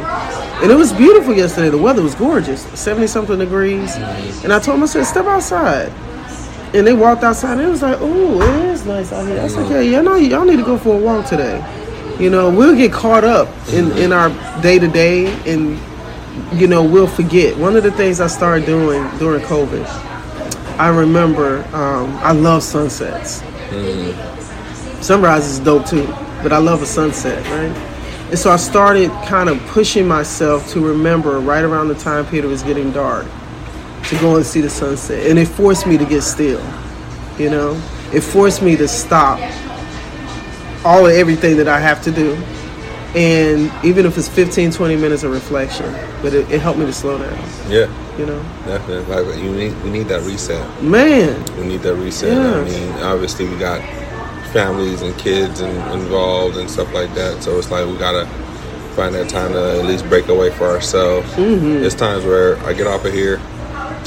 and 0.60 0.72
it 0.72 0.74
was 0.74 0.92
beautiful 0.92 1.34
yesterday. 1.34 1.70
The 1.70 1.78
weather 1.78 2.02
was 2.02 2.16
gorgeous 2.16 2.62
70 2.78 3.06
something 3.06 3.38
degrees. 3.38 3.94
And 4.42 4.52
i 4.52 4.58
told 4.58 4.76
them 4.76 4.82
i 4.82 4.86
said 4.86 5.04
step 5.04 5.26
outside. 5.26 5.88
And 6.74 6.86
they 6.86 6.92
walked 6.92 7.22
outside 7.22 7.58
and 7.58 7.62
it 7.62 7.70
was 7.70 7.82
like 7.82 7.98
oh 8.00 8.42
it 8.42 8.64
is 8.66 8.84
nice 8.84 9.12
out 9.12 9.26
here. 9.26 9.40
I 9.40 9.46
like 9.46 9.70
yeah 9.70 9.80
yeah 9.80 10.00
no 10.00 10.16
y'all 10.16 10.44
need 10.44 10.56
to 10.56 10.64
go 10.64 10.76
for 10.76 10.96
a 10.96 10.98
walk 10.98 11.26
today. 11.26 11.58
You 12.18 12.30
know 12.30 12.50
we'll 12.50 12.74
get 12.74 12.92
caught 12.92 13.22
up 13.22 13.48
in 13.68 13.92
in 13.98 14.12
our 14.12 14.30
day-to-day 14.60 15.26
and 15.46 15.78
you 16.60 16.66
know 16.66 16.82
we'll 16.82 17.06
forget. 17.06 17.56
One 17.56 17.76
of 17.76 17.84
the 17.84 17.92
things 17.92 18.20
i 18.20 18.26
started 18.26 18.66
doing 18.66 19.08
during 19.18 19.42
covid 19.44 19.86
i 20.78 20.88
remember 20.88 21.64
um, 21.74 22.16
i 22.18 22.30
love 22.30 22.62
sunsets 22.62 23.42
Mm-hmm. 23.70 25.02
sunrise 25.02 25.46
is 25.46 25.58
dope 25.58 25.86
too 25.86 26.06
but 26.42 26.52
i 26.52 26.58
love 26.58 26.82
a 26.82 26.86
sunset 26.86 27.44
right? 27.46 27.76
And 28.30 28.38
so 28.38 28.50
i 28.50 28.56
started 28.56 29.10
kind 29.26 29.48
of 29.48 29.58
pushing 29.68 30.06
myself 30.06 30.68
to 30.70 30.80
remember 30.84 31.38
right 31.40 31.64
around 31.64 31.88
the 31.88 31.94
time 31.94 32.26
period 32.26 32.48
was 32.48 32.62
getting 32.62 32.92
dark 32.92 33.26
to 34.04 34.18
go 34.20 34.36
and 34.36 34.46
see 34.46 34.62
the 34.62 34.70
sunset. 34.70 35.26
And 35.26 35.38
it 35.38 35.46
forced 35.46 35.86
me 35.86 35.98
to 35.98 36.04
get 36.06 36.22
still 36.22 36.64
you 37.38 37.50
know? 37.50 37.80
It 38.12 38.22
forced 38.22 38.62
me 38.62 38.76
to 38.76 38.88
stop 38.88 39.38
all 40.84 41.06
of 41.06 41.12
everything 41.12 41.56
that 41.56 41.66
i 41.68 41.78
have 41.78 42.00
to 42.02 42.12
do 42.12 42.34
and 43.14 43.72
even 43.84 44.04
if 44.04 44.18
it's 44.18 44.28
15 44.28 44.70
20 44.70 44.96
minutes 44.96 45.22
of 45.22 45.30
reflection 45.32 45.90
but 46.22 46.34
it, 46.34 46.50
it 46.50 46.60
helped 46.60 46.78
me 46.78 46.84
to 46.86 46.92
slow 46.92 47.18
down 47.18 47.32
Yeah. 47.68 47.88
you 48.18 48.26
know 48.26 48.42
Definitely. 48.66 49.14
Like 49.14 49.42
you 49.42 49.50
need. 49.50 49.82
We 49.82 49.90
need 49.90 50.08
that 50.08 50.22
reset. 50.22 50.82
man 50.82 51.42
We 51.56 51.66
need 51.66 51.80
that 51.80 51.94
reset. 51.94 52.32
Yeah. 52.36 52.60
I 52.60 52.64
mean, 52.64 52.92
obviously 53.02 53.48
we 53.48 53.56
got 53.56 53.80
families 54.52 55.00
and 55.02 55.16
kids 55.18 55.60
and 55.60 55.74
involved 56.00 56.56
and 56.58 56.70
stuff 56.70 56.92
like 56.92 57.14
that. 57.14 57.42
So 57.42 57.58
it's 57.58 57.70
like 57.70 57.86
we 57.86 57.96
gotta 57.96 58.26
find 58.94 59.14
that 59.14 59.28
time 59.30 59.52
to 59.52 59.78
at 59.78 59.86
least 59.86 60.06
break 60.08 60.28
away 60.28 60.50
for 60.50 60.66
ourselves. 60.66 61.30
Mm-hmm. 61.32 61.80
There's 61.80 61.94
times 61.94 62.24
where 62.26 62.58
I 62.66 62.72
get 62.74 62.86
off 62.86 63.04
of 63.06 63.12
here 63.14 63.38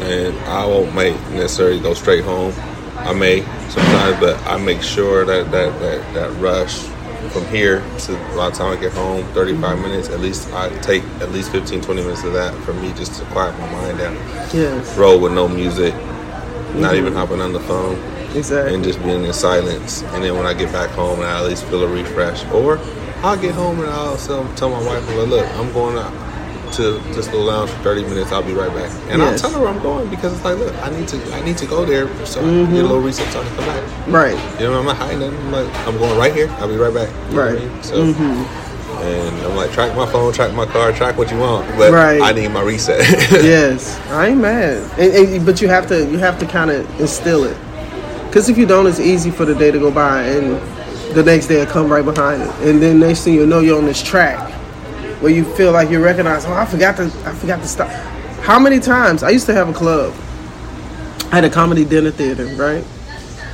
and 0.02 0.38
I 0.46 0.66
won't 0.66 0.94
make 0.94 1.16
necessarily 1.32 1.80
go 1.80 1.94
straight 1.96 2.24
home. 2.24 2.54
I 2.98 3.14
may 3.14 3.42
sometimes, 3.70 4.20
but 4.20 4.40
I 4.46 4.58
make 4.58 4.84
sure 4.84 5.26
that 5.26 5.50
that 5.52 5.80
that, 5.80 6.14
that 6.14 6.32
rush 6.40 6.86
from 7.30 7.46
here 7.48 7.80
to 8.00 8.14
by 8.36 8.50
the 8.50 8.56
time 8.56 8.78
I 8.78 8.82
get 8.82 8.94
home, 8.94 9.26
35 9.34 9.62
mm-hmm. 9.62 9.82
minutes, 9.84 10.10
at 10.10 10.20
least 10.20 10.52
I 10.54 10.70
take 10.80 11.04
at 11.22 11.32
least 11.32 11.52
15, 11.52 11.82
20 11.82 12.02
minutes 12.02 12.24
of 12.24 12.34
that 12.34 12.54
for 12.64 12.74
me 12.74 12.94
just 12.94 13.20
to 13.20 13.26
quiet 13.26 13.58
my 13.60 13.72
mind 13.72 13.98
down. 14.00 14.16
Yes. 14.54 14.98
Roll 14.98 15.20
with 15.20 15.34
no 15.34 15.48
music, 15.48 15.94
mm-hmm. 15.94 16.82
not 16.82 16.96
even 16.96 17.14
hopping 17.14 17.42
on 17.42 17.54
the 17.54 17.62
phone. 17.62 17.96
Exactly. 18.36 18.74
And 18.74 18.84
just 18.84 19.02
being 19.04 19.26
in 19.26 19.34
silence. 19.34 20.04
And 20.04 20.24
then 20.24 20.36
when 20.38 20.46
I 20.46 20.54
get 20.54 20.72
back 20.72 20.90
home, 20.92 21.20
I 21.20 21.40
at 21.40 21.46
least 21.46 21.66
feel 21.66 21.84
a 21.84 21.88
refresh. 21.88 22.46
Or 22.52 22.78
I'll 23.24 23.38
get 23.40 23.54
home 23.54 23.80
and 23.82 23.90
I'll 23.90 24.18
tell, 24.18 24.48
tell 24.56 24.70
my 24.70 24.82
wife, 24.84 25.08
look, 25.16 25.46
I'm 25.58 25.72
going 25.74 25.98
out 25.98 26.14
to 26.74 27.00
this 27.14 27.28
little 27.28 27.46
lounge 27.46 27.70
for 27.70 27.84
30 27.84 28.04
minutes. 28.04 28.32
I'll 28.32 28.44
be 28.44 28.54
right 28.54 28.74
back. 28.74 28.92
And 29.10 29.22
yes. 29.22 29.44
I'll 29.44 29.50
tell 29.50 29.60
her 29.60 29.66
where 29.66 29.74
I'm 29.74 29.82
going 29.82 30.10
because 30.10 30.34
it's 30.34 30.44
like, 30.44 30.58
look, 30.58 30.76
I 30.84 30.90
need 30.90 31.08
to 31.10 31.34
I 31.34 31.42
need 31.44 31.58
to 31.58 31.66
go 31.66 31.86
there 31.86 32.08
so 32.26 32.42
mm-hmm. 32.42 32.50
I 32.50 32.66
can 32.66 32.74
get 32.74 32.84
a 32.86 32.88
little 32.88 33.02
reset 33.02 33.32
so 33.32 33.42
I 33.42 33.44
can 33.46 33.56
come 33.56 33.66
back. 33.66 34.08
Right. 34.08 34.60
You 34.60 34.68
know, 34.68 34.80
I'm 34.80 34.86
not 34.86 34.98
hiding 34.98 35.20
nothing. 35.20 35.40
I'm 35.40 35.52
like, 35.52 35.88
I'm 35.88 35.98
going 35.98 36.18
right 36.18 36.34
here. 36.34 36.50
I'll 36.60 36.68
be 36.68 36.76
right 36.76 36.94
back. 36.94 37.10
You 37.32 37.40
right. 37.40 37.58
I 37.58 37.60
mean? 37.60 37.84
So. 37.84 38.14
Mm-hmm. 38.14 38.68
And 39.02 39.36
I'm 39.48 39.56
like, 39.56 39.72
track 39.72 39.96
my 39.96 40.06
phone, 40.06 40.32
track 40.32 40.54
my 40.54 40.68
car, 40.68 40.92
track 40.92 41.18
what 41.18 41.32
you 41.32 41.40
want, 41.40 41.68
but 41.76 41.92
right. 41.92 42.22
I 42.22 42.34
need 42.34 42.50
my 42.50 42.62
reset. 42.62 43.00
yes, 43.32 44.00
I 44.10 44.28
ain't 44.28 44.42
mad, 44.42 44.78
and, 45.00 45.12
and, 45.12 45.46
but 45.46 45.60
you 45.60 45.70
have 45.70 45.88
to 45.88 46.06
you 46.12 46.20
have 46.20 46.38
to 46.38 46.46
kind 46.46 46.70
of 46.70 47.02
instill 47.02 47.46
it, 47.46 47.58
because 48.28 48.48
if 48.48 48.60
you 48.60 48.68
don't, 48.68 48.86
it's 48.86 49.00
easy 49.00 49.32
for 49.32 49.44
the 49.44 49.56
day 49.56 49.72
to 49.72 49.80
go 49.80 49.90
by, 49.90 50.22
and 50.22 50.62
the 51.16 51.24
next 51.24 51.48
day 51.48 51.66
will 51.66 51.72
come 51.72 51.92
right 51.92 52.06
behind 52.06 52.44
it, 52.44 52.50
and 52.60 52.80
then 52.80 53.00
next 53.00 53.24
thing 53.24 53.34
you 53.34 53.48
know, 53.48 53.60
you're 53.60 53.78
on 53.78 53.86
this 53.86 54.04
track, 54.04 54.54
where 55.22 55.32
you 55.32 55.46
feel 55.56 55.72
like 55.72 55.90
you 55.90 56.04
recognize, 56.04 56.46
oh, 56.46 56.54
I 56.54 56.66
forgot 56.66 56.98
to, 56.98 57.06
I 57.26 57.34
forgot 57.34 57.62
to 57.62 57.68
stop. 57.68 57.90
How 58.42 58.60
many 58.60 58.80
times 58.80 59.24
I 59.24 59.30
used 59.30 59.46
to 59.46 59.54
have 59.54 59.70
a 59.70 59.74
club? 59.74 60.14
I 61.32 61.36
had 61.36 61.46
a 61.46 61.50
comedy 61.50 61.86
dinner 61.86 62.12
theater, 62.12 62.46
right? 62.56 62.84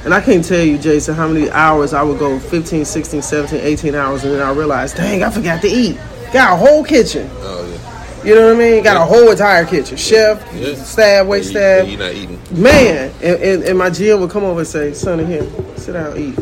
And 0.06 0.14
I 0.14 0.22
can't 0.22 0.44
tell 0.44 0.64
you, 0.64 0.78
Jason, 0.78 1.16
how 1.16 1.28
many 1.28 1.50
hours 1.52 1.94
I 1.94 2.02
would 2.02 2.18
go 2.18 2.40
15, 2.40 2.86
16, 2.86 3.22
17, 3.22 3.60
18 3.60 3.96
hours, 3.96 4.24
and 4.24 4.34
then 4.34 4.42
I 4.42 4.52
realized, 4.54 4.96
dang, 4.96 5.24
I 5.24 5.30
forgot 5.30 5.62
to 5.64 5.68
eat. 5.68 6.00
Got 6.32 6.54
a 6.54 6.56
whole 6.56 6.84
kitchen. 6.84 7.30
Oh, 7.34 7.68
yeah. 7.70 8.24
You 8.24 8.36
know 8.36 8.48
what 8.48 8.56
I 8.56 8.60
mean? 8.60 8.84
Got 8.84 8.94
yeah. 8.94 9.04
a 9.04 9.06
whole 9.06 9.30
entire 9.30 9.66
kitchen. 9.66 9.98
Chef, 9.98 10.42
yeah. 10.56 10.76
staff, 10.76 11.28
wait 11.28 11.44
staff. 11.44 11.86
You, 11.86 11.98
you're 11.98 12.00
not 12.00 12.16
eating. 12.16 12.40
Man, 12.52 13.14
and, 13.22 13.42
and, 13.44 13.64
and, 13.64 13.78
my 13.78 13.90
GM 13.90 14.22
would 14.22 14.32
come 14.32 14.46
over 14.46 14.60
and 14.60 14.68
say, 14.68 14.94
Sonny, 14.94 15.26
here, 15.26 15.46
sit 15.76 15.94
down, 15.94 16.18
eat. 16.18 16.36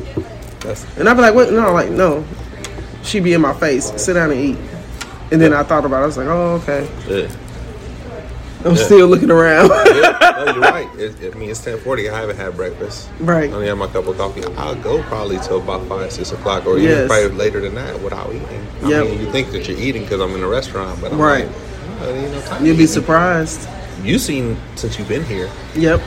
That's 0.60 0.86
and 0.98 1.10
I'd 1.10 1.16
be 1.16 1.22
like, 1.22 1.34
what? 1.34 1.52
No, 1.52 1.74
like, 1.74 1.90
no. 1.90 2.24
She'd 3.04 3.24
be 3.24 3.34
in 3.34 3.42
my 3.42 3.54
face. 3.54 3.92
Sit 4.02 4.14
down 4.14 4.32
and 4.32 4.40
eat. 4.40 4.58
And 5.36 5.42
then 5.42 5.52
I 5.52 5.64
thought 5.64 5.84
about 5.84 6.00
it. 6.00 6.04
I 6.04 6.06
was 6.06 6.18
like, 6.18 6.28
oh, 6.28 6.62
okay. 6.64 6.90
Yeah. 7.10 7.30
I'm 8.64 8.74
yeah. 8.74 8.86
still 8.86 9.08
looking 9.10 9.30
around. 9.30 9.70
yeah, 9.70 10.18
no, 10.46 10.54
you're 10.54 10.62
right. 10.62 10.88
It, 10.98 11.36
I 11.36 11.38
mean, 11.38 11.50
it's 11.50 11.60
10:40. 11.60 12.10
I 12.10 12.18
haven't 12.18 12.38
had 12.38 12.56
breakfast. 12.56 13.10
Right. 13.20 13.50
I 13.50 13.54
only 13.54 13.68
had 13.68 13.74
my 13.74 13.88
cup 13.88 14.08
of 14.08 14.16
coffee. 14.16 14.46
I'll 14.56 14.76
go 14.76 15.04
probably 15.04 15.40
till 15.40 15.62
about 15.62 15.86
five, 15.90 16.14
six 16.14 16.32
o'clock, 16.32 16.66
or 16.66 16.78
yes. 16.78 16.92
even 16.96 17.08
probably 17.10 17.38
later 17.38 17.60
than 17.60 17.76
that 17.76 18.00
without 18.00 18.30
eating. 18.30 18.66
I 18.82 18.88
yep. 18.88 19.08
mean, 19.08 19.20
you 19.20 19.30
think 19.30 19.52
that 19.52 19.68
you're 19.68 19.78
eating 19.78 20.04
because 20.04 20.22
I'm 20.22 20.32
in 20.32 20.42
a 20.42 20.48
restaurant, 20.48 21.02
but 21.02 21.12
I'm 21.12 21.20
right. 21.20 21.48
Like, 21.48 21.56
oh, 22.00 22.60
You'll 22.64 22.78
be 22.78 22.88
surprised. 22.88 23.68
You've 24.04 24.22
seen 24.22 24.56
since 24.78 24.98
you've 24.98 25.10
been 25.10 25.26
here. 25.26 25.52
Yep. 25.76 26.00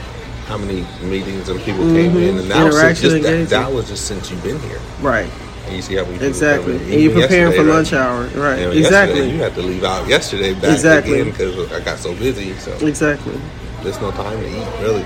How 0.46 0.56
many 0.56 0.86
meetings 1.02 1.50
and 1.50 1.60
people 1.60 1.84
mm-hmm. 1.84 1.94
came 1.94 2.16
in, 2.16 2.38
and 2.38 2.50
that 2.50 2.64
was 2.64 2.98
just 2.98 3.22
that, 3.24 3.48
that 3.50 3.70
was 3.70 3.88
just 3.88 4.06
since 4.06 4.30
you've 4.30 4.42
been 4.42 4.58
here. 4.60 4.80
Right. 5.02 5.30
And 5.68 5.76
you 5.76 5.82
see 5.82 5.96
how 5.96 6.04
we 6.04 6.14
exactly. 6.26 6.76
And 6.76 7.02
you're 7.02 7.12
preparing 7.12 7.52
for 7.52 7.62
lunch 7.62 7.92
hour, 7.92 8.24
right? 8.28 8.58
And 8.58 8.72
exactly. 8.72 9.30
You 9.30 9.36
had 9.36 9.54
to 9.54 9.62
leave 9.62 9.84
out 9.84 10.08
yesterday 10.08 10.54
back 10.54 10.72
exactly. 10.72 11.20
again 11.20 11.30
because 11.30 11.70
I 11.70 11.80
got 11.80 11.98
so 11.98 12.14
busy. 12.14 12.54
So 12.54 12.72
exactly. 12.86 13.38
There's 13.82 14.00
no 14.00 14.10
time 14.12 14.40
to 14.40 14.48
eat, 14.48 14.82
really. 14.82 15.04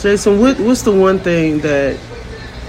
Jason, 0.00 0.40
what, 0.40 0.58
what's 0.58 0.82
the 0.82 0.92
one 0.92 1.18
thing 1.18 1.60
that 1.60 2.00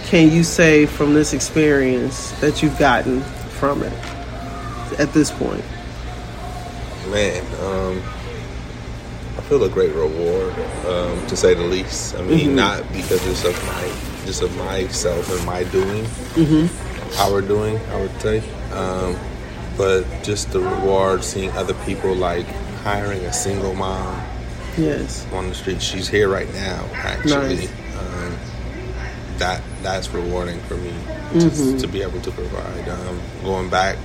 can 0.03 0.29
you 0.31 0.43
say 0.43 0.85
from 0.85 1.13
this 1.13 1.33
experience 1.33 2.31
that 2.41 2.61
you've 2.61 2.77
gotten 2.77 3.21
from 3.21 3.83
it 3.83 3.93
at 4.99 5.13
this 5.13 5.31
point? 5.31 5.63
Man, 7.07 7.41
um, 7.63 8.03
I 9.37 9.41
feel 9.47 9.63
a 9.63 9.69
great 9.69 9.93
reward, 9.95 10.53
um, 10.85 11.25
to 11.27 11.37
say 11.37 11.53
the 11.53 11.63
least. 11.63 12.15
I 12.15 12.21
mean, 12.21 12.39
mm-hmm. 12.39 12.55
not 12.55 12.87
because 12.91 13.25
it's 13.25 13.45
of 13.45 13.55
my 13.65 14.25
just 14.25 14.41
of 14.41 14.55
myself 14.57 15.31
and 15.31 15.45
my 15.45 15.63
doing. 15.63 16.03
Mm-hmm 16.03 16.82
our 17.17 17.41
doing, 17.41 17.77
I 17.77 18.01
would 18.01 18.21
say. 18.21 18.39
Um, 18.71 19.17
but 19.77 20.05
just 20.23 20.51
the 20.51 20.59
reward, 20.59 21.23
seeing 21.23 21.51
other 21.51 21.73
people 21.85 22.13
like 22.13 22.45
hiring 22.83 23.23
a 23.25 23.33
single 23.33 23.73
mom. 23.73 24.21
Yes. 24.77 25.27
On 25.33 25.49
the 25.49 25.55
street, 25.55 25.81
she's 25.81 26.07
here 26.07 26.29
right 26.29 26.51
now. 26.53 26.85
Actually, 26.93 27.67
nice. 27.67 27.97
um, 27.97 28.37
that 29.37 29.61
that's 29.81 30.09
rewarding 30.09 30.59
for 30.61 30.75
me 30.77 30.91
to, 30.91 31.39
mm-hmm. 31.39 31.77
to 31.77 31.87
be 31.87 32.01
able 32.01 32.21
to 32.21 32.31
provide. 32.31 32.89
Um, 32.89 33.21
going 33.43 33.69
back, 33.69 33.97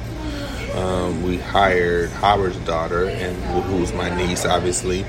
um, 0.74 1.22
we 1.22 1.38
hired 1.38 2.10
Howard's 2.10 2.58
daughter, 2.58 3.08
and 3.08 3.36
who's 3.64 3.92
my 3.92 4.14
niece, 4.14 4.44
obviously 4.44 5.04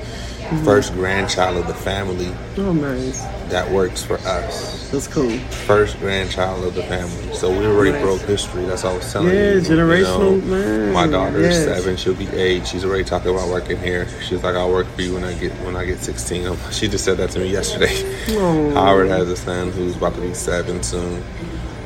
mm-hmm. 0.49 0.65
first 0.65 0.93
grandchild 0.93 1.57
of 1.57 1.67
the 1.67 1.73
family. 1.73 2.31
Oh, 2.57 2.73
nice. 2.73 3.21
That 3.49 3.69
works 3.71 4.03
for 4.03 4.15
us. 4.19 4.89
That's 4.91 5.07
cool. 5.07 5.37
First 5.65 5.99
grandchild 5.99 6.63
of 6.65 6.75
the 6.75 6.83
family. 6.83 7.33
So 7.33 7.49
we 7.51 7.65
already 7.65 7.91
nice. 7.91 8.01
broke 8.01 8.21
history. 8.21 8.65
That's 8.65 8.83
all 8.83 8.93
I 8.93 8.97
was 8.97 9.11
telling 9.11 9.29
yeah, 9.29 9.51
you. 9.51 9.59
Yeah, 9.59 9.67
generational 9.67 10.35
you 10.35 10.41
know, 10.41 10.57
man. 10.57 10.93
My 10.93 11.07
daughter 11.07 11.41
yes. 11.41 11.57
is 11.57 11.65
seven. 11.65 11.97
She'll 11.97 12.15
be 12.15 12.27
eight. 12.27 12.67
She's 12.67 12.83
already 12.83 13.03
talking 13.03 13.31
about 13.31 13.49
working 13.49 13.77
here. 13.77 14.07
She's 14.21 14.43
like, 14.43 14.55
"I'll 14.55 14.71
work 14.71 14.87
for 14.87 15.01
you 15.01 15.13
when 15.13 15.23
I 15.23 15.33
get 15.33 15.51
when 15.61 15.75
I 15.75 15.85
get 15.85 15.99
16. 15.99 16.57
She 16.71 16.87
just 16.87 17.03
said 17.03 17.17
that 17.17 17.31
to 17.31 17.39
me 17.39 17.51
yesterday. 17.51 17.93
Oh. 18.29 18.71
Howard 18.73 19.09
has 19.09 19.29
a 19.29 19.35
son 19.35 19.71
who's 19.71 19.95
about 19.95 20.15
to 20.15 20.21
be 20.21 20.33
seven 20.33 20.81
soon, 20.83 21.23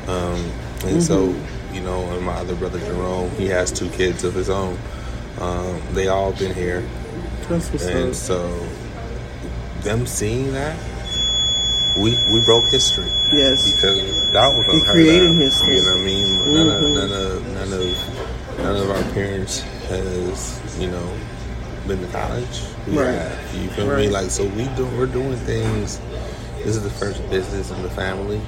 um, 0.06 0.38
and 0.86 1.00
mm-hmm. 1.00 1.00
so 1.00 1.34
you 1.74 1.80
know, 1.80 2.02
and 2.10 2.24
my 2.24 2.34
other 2.34 2.54
brother 2.54 2.78
Jerome, 2.78 3.30
he 3.32 3.46
has 3.46 3.72
two 3.72 3.90
kids 3.90 4.24
of 4.24 4.34
his 4.34 4.48
own. 4.48 4.78
Um, 5.40 5.80
they 5.92 6.08
all 6.08 6.32
been 6.32 6.54
here. 6.54 6.88
That's 7.48 7.70
what's 7.70 7.86
and 7.86 8.10
up. 8.10 8.14
so 8.14 8.68
them 9.82 10.06
seeing 10.06 10.52
that, 10.52 10.76
we 11.96 12.16
we 12.32 12.40
broke 12.44 12.64
history. 12.66 13.10
Yes, 13.32 13.72
because 13.72 14.32
that 14.32 14.48
was 14.48 14.66
unheard 14.68 14.94
creating 14.94 15.30
of. 15.32 15.36
history. 15.36 15.76
You 15.76 15.82
know 15.82 15.92
what 15.92 16.00
I 16.00 16.04
mean? 16.04 16.26
Mm-hmm. 16.26 16.54
None, 16.54 16.68
of, 16.68 16.82
mm-hmm. 16.82 16.94
none 16.94 17.12
of 17.12 17.46
none 17.54 17.72
of 17.72 18.58
none 18.58 18.76
of 18.76 18.90
our 18.90 19.12
parents 19.12 19.60
has 19.88 20.80
you 20.80 20.90
know 20.90 21.16
been 21.86 22.00
to 22.00 22.08
college. 22.08 22.62
We 22.86 22.98
right. 22.98 23.12
Have, 23.12 23.54
you 23.62 23.68
feel 23.70 23.88
right. 23.88 24.06
me? 24.06 24.08
Like 24.08 24.30
so, 24.30 24.46
we 24.46 24.64
do 24.76 24.86
we're 24.96 25.06
doing 25.06 25.36
things. 25.36 26.00
This 26.58 26.76
is 26.76 26.82
the 26.82 26.90
first 26.90 27.20
business 27.30 27.70
in 27.70 27.82
the 27.82 27.90
family. 27.90 28.40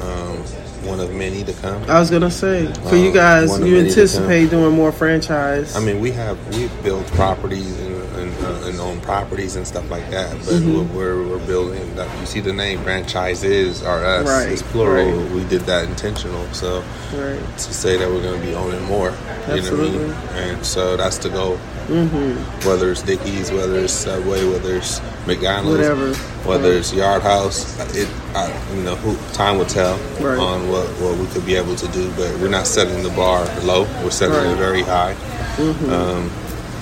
Um, 0.00 0.38
one 0.84 1.00
of 1.00 1.12
many 1.14 1.44
to 1.44 1.52
come. 1.54 1.82
I 1.84 1.98
was 1.98 2.10
gonna 2.10 2.30
say 2.30 2.66
for 2.66 2.96
um, 2.96 2.96
you 2.96 3.12
guys, 3.12 3.58
you 3.60 3.78
anticipate 3.78 4.50
doing 4.50 4.74
more 4.74 4.92
franchise. 4.92 5.76
I 5.76 5.80
mean, 5.80 6.00
we 6.00 6.10
have 6.12 6.38
we've 6.56 6.82
built 6.82 7.06
properties 7.08 7.78
and, 7.80 8.03
and, 8.14 8.44
uh, 8.44 8.68
and 8.68 8.80
own 8.80 9.00
properties 9.00 9.56
and 9.56 9.66
stuff 9.66 9.90
like 9.90 10.08
that, 10.10 10.32
but 10.38 10.54
mm-hmm. 10.54 10.94
we're, 10.96 11.26
we're 11.26 11.46
building. 11.46 11.94
That, 11.96 12.20
you 12.20 12.26
see, 12.26 12.40
the 12.40 12.52
name 12.52 12.82
franchises 12.82 13.82
are 13.82 14.04
us. 14.04 14.26
Right. 14.26 14.52
It's 14.52 14.62
plural. 14.62 15.10
Right. 15.10 15.30
We 15.32 15.44
did 15.48 15.62
that 15.62 15.88
intentional. 15.88 16.46
So 16.52 16.80
right. 17.12 17.40
to 17.58 17.74
say 17.74 17.96
that 17.96 18.08
we're 18.08 18.22
gonna 18.22 18.44
be 18.44 18.54
owning 18.54 18.82
more, 18.84 19.10
Absolutely. 19.10 19.92
you 19.92 20.08
know 20.08 20.14
what 20.14 20.32
I 20.32 20.40
mean? 20.40 20.54
And 20.54 20.66
so 20.66 20.96
that's 20.96 21.18
the 21.18 21.30
goal. 21.30 21.58
Mm-hmm. 21.86 22.66
Whether 22.66 22.92
it's 22.92 23.02
Dickey's, 23.02 23.50
whether 23.50 23.76
it's 23.76 23.92
Subway, 23.92 24.48
whether 24.48 24.76
it's 24.76 25.02
McDonald's, 25.26 25.78
whatever, 25.78 26.14
whether 26.48 26.72
it's 26.72 26.94
Yard 26.94 27.22
House, 27.22 27.78
it 27.94 28.08
I, 28.34 28.48
you 28.74 28.82
know 28.82 28.96
who 28.96 29.16
time 29.34 29.58
will 29.58 29.66
tell 29.66 29.98
right. 30.18 30.38
on 30.38 30.70
what, 30.70 30.88
what 31.00 31.18
we 31.18 31.26
could 31.26 31.44
be 31.44 31.56
able 31.56 31.76
to 31.76 31.88
do. 31.88 32.10
But 32.12 32.40
we're 32.40 32.48
not 32.48 32.66
setting 32.66 33.02
the 33.02 33.10
bar 33.10 33.44
low; 33.60 33.82
we're 34.02 34.10
setting 34.10 34.34
right. 34.34 34.46
it 34.46 34.56
very 34.56 34.80
high, 34.80 35.12
mm-hmm. 35.56 35.90
um, 35.90 36.30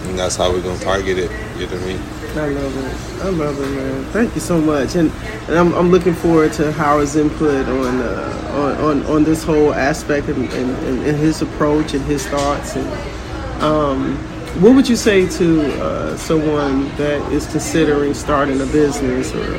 and 0.09 0.19
that's 0.19 0.37
how 0.37 0.53
we're 0.53 0.63
gonna 0.63 0.79
target 0.79 1.19
it. 1.19 1.31
You 1.59 1.67
know 1.67 1.73
what 1.73 1.83
I 1.83 1.87
mean? 1.87 2.01
I 2.35 2.47
love 2.47 2.77
it. 2.77 3.25
I 3.25 3.29
love 3.29 3.61
it, 3.61 3.77
man. 3.77 4.05
Thank 4.07 4.35
you 4.35 4.41
so 4.41 4.61
much, 4.61 4.95
and, 4.95 5.11
and 5.49 5.59
I'm, 5.59 5.75
I'm 5.75 5.91
looking 5.91 6.15
forward 6.15 6.53
to 6.55 6.73
Howard's 6.73 7.17
input 7.17 7.69
on 7.69 8.01
uh, 8.01 8.53
on, 8.53 9.01
on, 9.03 9.07
on 9.07 9.25
this 9.25 9.45
whole 9.45 9.75
aspect 9.75 10.29
and, 10.29 10.51
and, 10.53 10.71
and, 10.87 11.17
his 11.17 11.43
approach 11.43 11.95
and 11.95 12.05
his 12.05 12.27
thoughts 12.27 12.77
and. 12.77 13.63
Um, 13.63 14.17
what 14.61 14.75
would 14.75 14.87
you 14.87 14.97
say 14.97 15.27
to 15.27 15.83
uh, 15.83 16.17
someone 16.19 16.89
that 16.97 17.33
is 17.33 17.47
considering 17.47 18.13
starting 18.13 18.61
a 18.61 18.67
business 18.67 19.33
or 19.35 19.51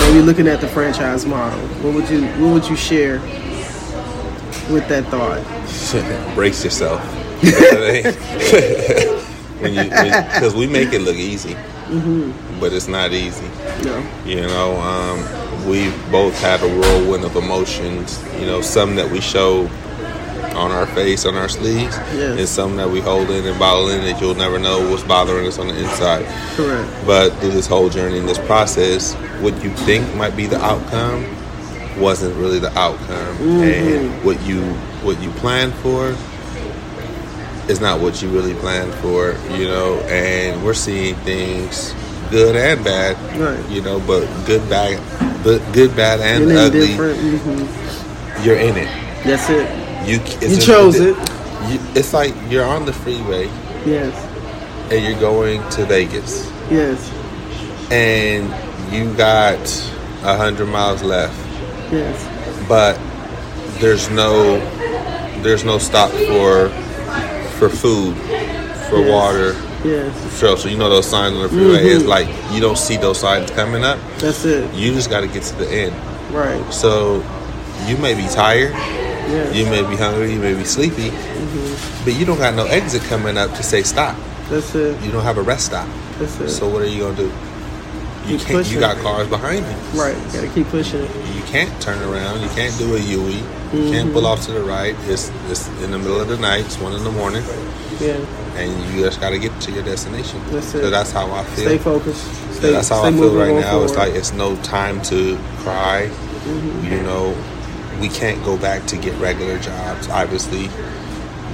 maybe 0.00 0.20
looking 0.20 0.46
at 0.46 0.60
the 0.60 0.68
franchise 0.68 1.24
model? 1.24 1.58
What 1.82 1.94
would 1.94 2.10
you 2.10 2.26
What 2.42 2.52
would 2.52 2.68
you 2.68 2.76
share 2.76 3.20
with 4.70 4.86
that 4.88 5.06
thought? 5.06 5.42
Brace 6.34 6.62
yourself. 6.62 7.00
when 9.64 9.74
you 9.74 9.84
because 9.84 10.54
we 10.54 10.66
make 10.66 10.92
it 10.92 11.00
look 11.00 11.16
easy, 11.16 11.54
mm-hmm. 11.54 12.60
but 12.60 12.72
it's 12.72 12.88
not 12.88 13.12
easy. 13.12 13.48
No. 13.82 14.06
You 14.24 14.42
know, 14.42 14.76
um, 14.76 15.66
we 15.68 15.90
both 16.10 16.38
had 16.40 16.62
a 16.62 16.68
whirlwind 16.68 17.24
of 17.24 17.36
emotions. 17.36 18.22
You 18.38 18.46
know, 18.46 18.60
some 18.60 18.96
that 18.96 19.10
we 19.10 19.20
show 19.20 19.68
on 20.54 20.70
our 20.70 20.86
face, 20.86 21.24
on 21.24 21.34
our 21.34 21.48
sleeves, 21.48 21.96
Yes. 22.14 22.38
and 22.38 22.48
some 22.48 22.76
that 22.76 22.88
we 22.88 23.00
hold 23.00 23.30
in 23.30 23.44
and 23.44 23.58
bottle 23.58 23.88
in 23.88 24.02
that 24.02 24.20
you'll 24.20 24.36
never 24.36 24.58
know 24.58 24.88
what's 24.88 25.02
bothering 25.02 25.46
us 25.46 25.58
on 25.58 25.66
the 25.68 25.76
inside. 25.76 26.24
Correct. 26.56 26.88
But 27.06 27.30
through 27.40 27.50
this 27.50 27.66
whole 27.66 27.88
journey, 27.88 28.18
in 28.18 28.26
this 28.26 28.38
process, 28.38 29.14
what 29.40 29.60
you 29.64 29.70
think 29.70 30.14
might 30.14 30.36
be 30.36 30.46
the 30.46 30.62
outcome 30.62 31.26
wasn't 31.98 32.34
really 32.36 32.58
the 32.58 32.76
outcome, 32.78 33.36
and 33.62 34.24
what 34.24 34.40
you 34.42 34.62
what 35.02 35.20
you 35.22 35.30
planned 35.32 35.74
for 35.74 36.14
is 37.68 37.80
not 37.80 38.00
what 38.00 38.20
you 38.22 38.28
really 38.28 38.54
planned 38.54 38.92
for. 38.94 39.34
You 39.50 39.66
know, 39.68 39.98
and 40.08 40.64
we're 40.64 40.74
seeing 40.74 41.14
things 41.16 41.94
good 42.30 42.56
and 42.56 42.84
bad. 42.84 43.16
Right. 43.38 43.70
You 43.70 43.82
know, 43.82 44.00
but 44.00 44.26
good, 44.46 44.68
bad, 44.68 44.98
but 45.44 45.60
good, 45.72 45.94
bad, 45.96 46.20
and 46.20 46.50
ugly. 46.52 46.88
different. 46.88 47.18
hmm 47.20 48.42
You're 48.44 48.56
in 48.58 48.76
it. 48.76 48.88
That's 49.24 49.48
it. 49.50 49.68
You 50.08 50.20
You 50.48 50.58
chose 50.60 50.96
it. 51.00 51.16
You, 51.70 51.78
it's 51.94 52.12
like 52.12 52.34
you're 52.50 52.64
on 52.66 52.84
the 52.84 52.92
freeway 52.92 53.46
Yes. 53.86 54.12
and 54.92 55.02
you're 55.02 55.18
going 55.18 55.66
to 55.70 55.86
Vegas. 55.86 56.46
Yes. 56.70 57.10
and 57.90 58.52
you 58.92 59.12
got 59.14 59.58
a 60.24 60.36
hundred 60.36 60.66
miles 60.66 61.02
left, 61.02 61.34
Yes. 61.90 62.16
but 62.68 62.98
there's 63.80 64.10
no 64.10 64.58
there's 65.42 65.64
no 65.64 65.78
stop 65.78 66.10
for 66.10 66.68
for 67.58 67.68
food, 67.68 68.16
for 68.88 68.98
Yes. 69.00 69.10
water. 69.10 69.56
Yes. 69.84 70.12
So, 70.38 70.56
so 70.56 70.68
you 70.68 70.76
know 70.78 70.88
those 70.88 71.06
signs 71.06 71.36
on 71.36 71.42
the 71.42 71.48
freeway 71.48 71.82
Mhm. 71.84 71.96
is 71.96 72.04
like 72.04 72.28
you 72.52 72.60
don't 72.60 72.78
see 72.78 72.96
those 72.96 73.18
signs 73.18 73.50
coming 73.50 73.84
up. 73.84 73.98
That's 74.18 74.44
it. 74.44 74.72
You 74.74 74.92
just 74.94 75.10
got 75.10 75.20
to 75.20 75.26
get 75.26 75.42
to 75.44 75.56
the 75.56 75.68
end. 75.70 75.92
Right. 76.32 76.62
So 76.72 77.22
you 77.86 77.96
may 77.98 78.14
be 78.14 78.26
tired, 78.28 78.72
Yes. 78.72 79.54
you 79.54 79.66
may 79.66 79.82
be 79.82 79.96
hungry, 79.96 80.32
you 80.32 80.38
may 80.38 80.54
be 80.54 80.64
sleepy, 80.64 81.10
Mm-hmm. 81.10 82.04
but 82.04 82.14
you 82.14 82.24
don't 82.24 82.38
got 82.38 82.54
no 82.54 82.64
exit 82.64 83.02
coming 83.08 83.36
up 83.36 83.54
to 83.56 83.62
say 83.62 83.82
stop. 83.82 84.16
That's 84.50 84.74
it. 84.74 84.96
You 85.02 85.10
don't 85.12 85.22
have 85.22 85.38
a 85.38 85.42
rest 85.42 85.66
stop. 85.66 85.86
That's 86.18 86.38
it. 86.40 86.50
So 86.50 86.66
what 86.66 86.82
are 86.82 86.86
you 86.86 87.02
gonna 87.04 87.16
do? 87.16 87.30
You 88.26 88.38
Keep 88.38 88.46
can't. 88.46 88.58
pushing. 88.58 88.74
You 88.74 88.80
got 88.80 88.96
cars 89.02 89.26
behind 89.28 89.66
you. 89.66 90.00
right. 90.00 90.16
You 90.16 90.32
Gotta 90.40 90.48
keep 90.54 90.70
pushing. 90.70 91.02
You 91.02 91.42
can't 91.46 91.70
turn 91.80 92.00
around. 92.02 92.40
You 92.40 92.48
can't 92.56 92.76
do 92.78 92.94
a 92.96 92.98
UE. 92.98 93.42
You 93.74 93.90
can't 93.90 94.12
pull 94.12 94.26
off 94.26 94.44
to 94.46 94.52
the 94.52 94.62
right. 94.62 94.94
It's 95.02 95.30
it's 95.48 95.68
in 95.82 95.90
the 95.90 95.98
middle 95.98 96.20
of 96.20 96.28
the 96.28 96.36
night. 96.38 96.64
It's 96.64 96.78
one 96.78 96.92
in 96.94 97.02
the 97.04 97.10
morning, 97.10 97.42
Yeah. 98.00 98.14
and 98.56 98.94
you 98.94 99.02
just 99.04 99.20
got 99.20 99.30
to 99.30 99.38
get 99.38 99.58
to 99.62 99.72
your 99.72 99.82
destination. 99.82 100.40
That's 100.50 100.68
So 100.68 100.90
that's 100.90 101.10
how 101.10 101.30
I 101.32 101.44
feel. 101.44 101.66
Stay 101.66 101.78
focused. 101.78 102.24
So 102.60 102.72
that's 102.72 102.88
how 102.88 103.00
stay 103.00 103.08
I 103.08 103.12
feel 103.12 103.34
right 103.36 103.54
now. 103.60 103.82
It's 103.82 103.96
like 103.96 104.14
it's 104.14 104.32
no 104.32 104.56
time 104.62 105.02
to 105.02 105.36
cry. 105.58 106.08
Mm-hmm. 106.08 106.92
You 106.92 107.02
know, 107.02 107.36
we 108.00 108.08
can't 108.08 108.42
go 108.44 108.56
back 108.56 108.86
to 108.86 108.96
get 108.96 109.18
regular 109.20 109.58
jobs. 109.58 110.08
Obviously, 110.08 110.68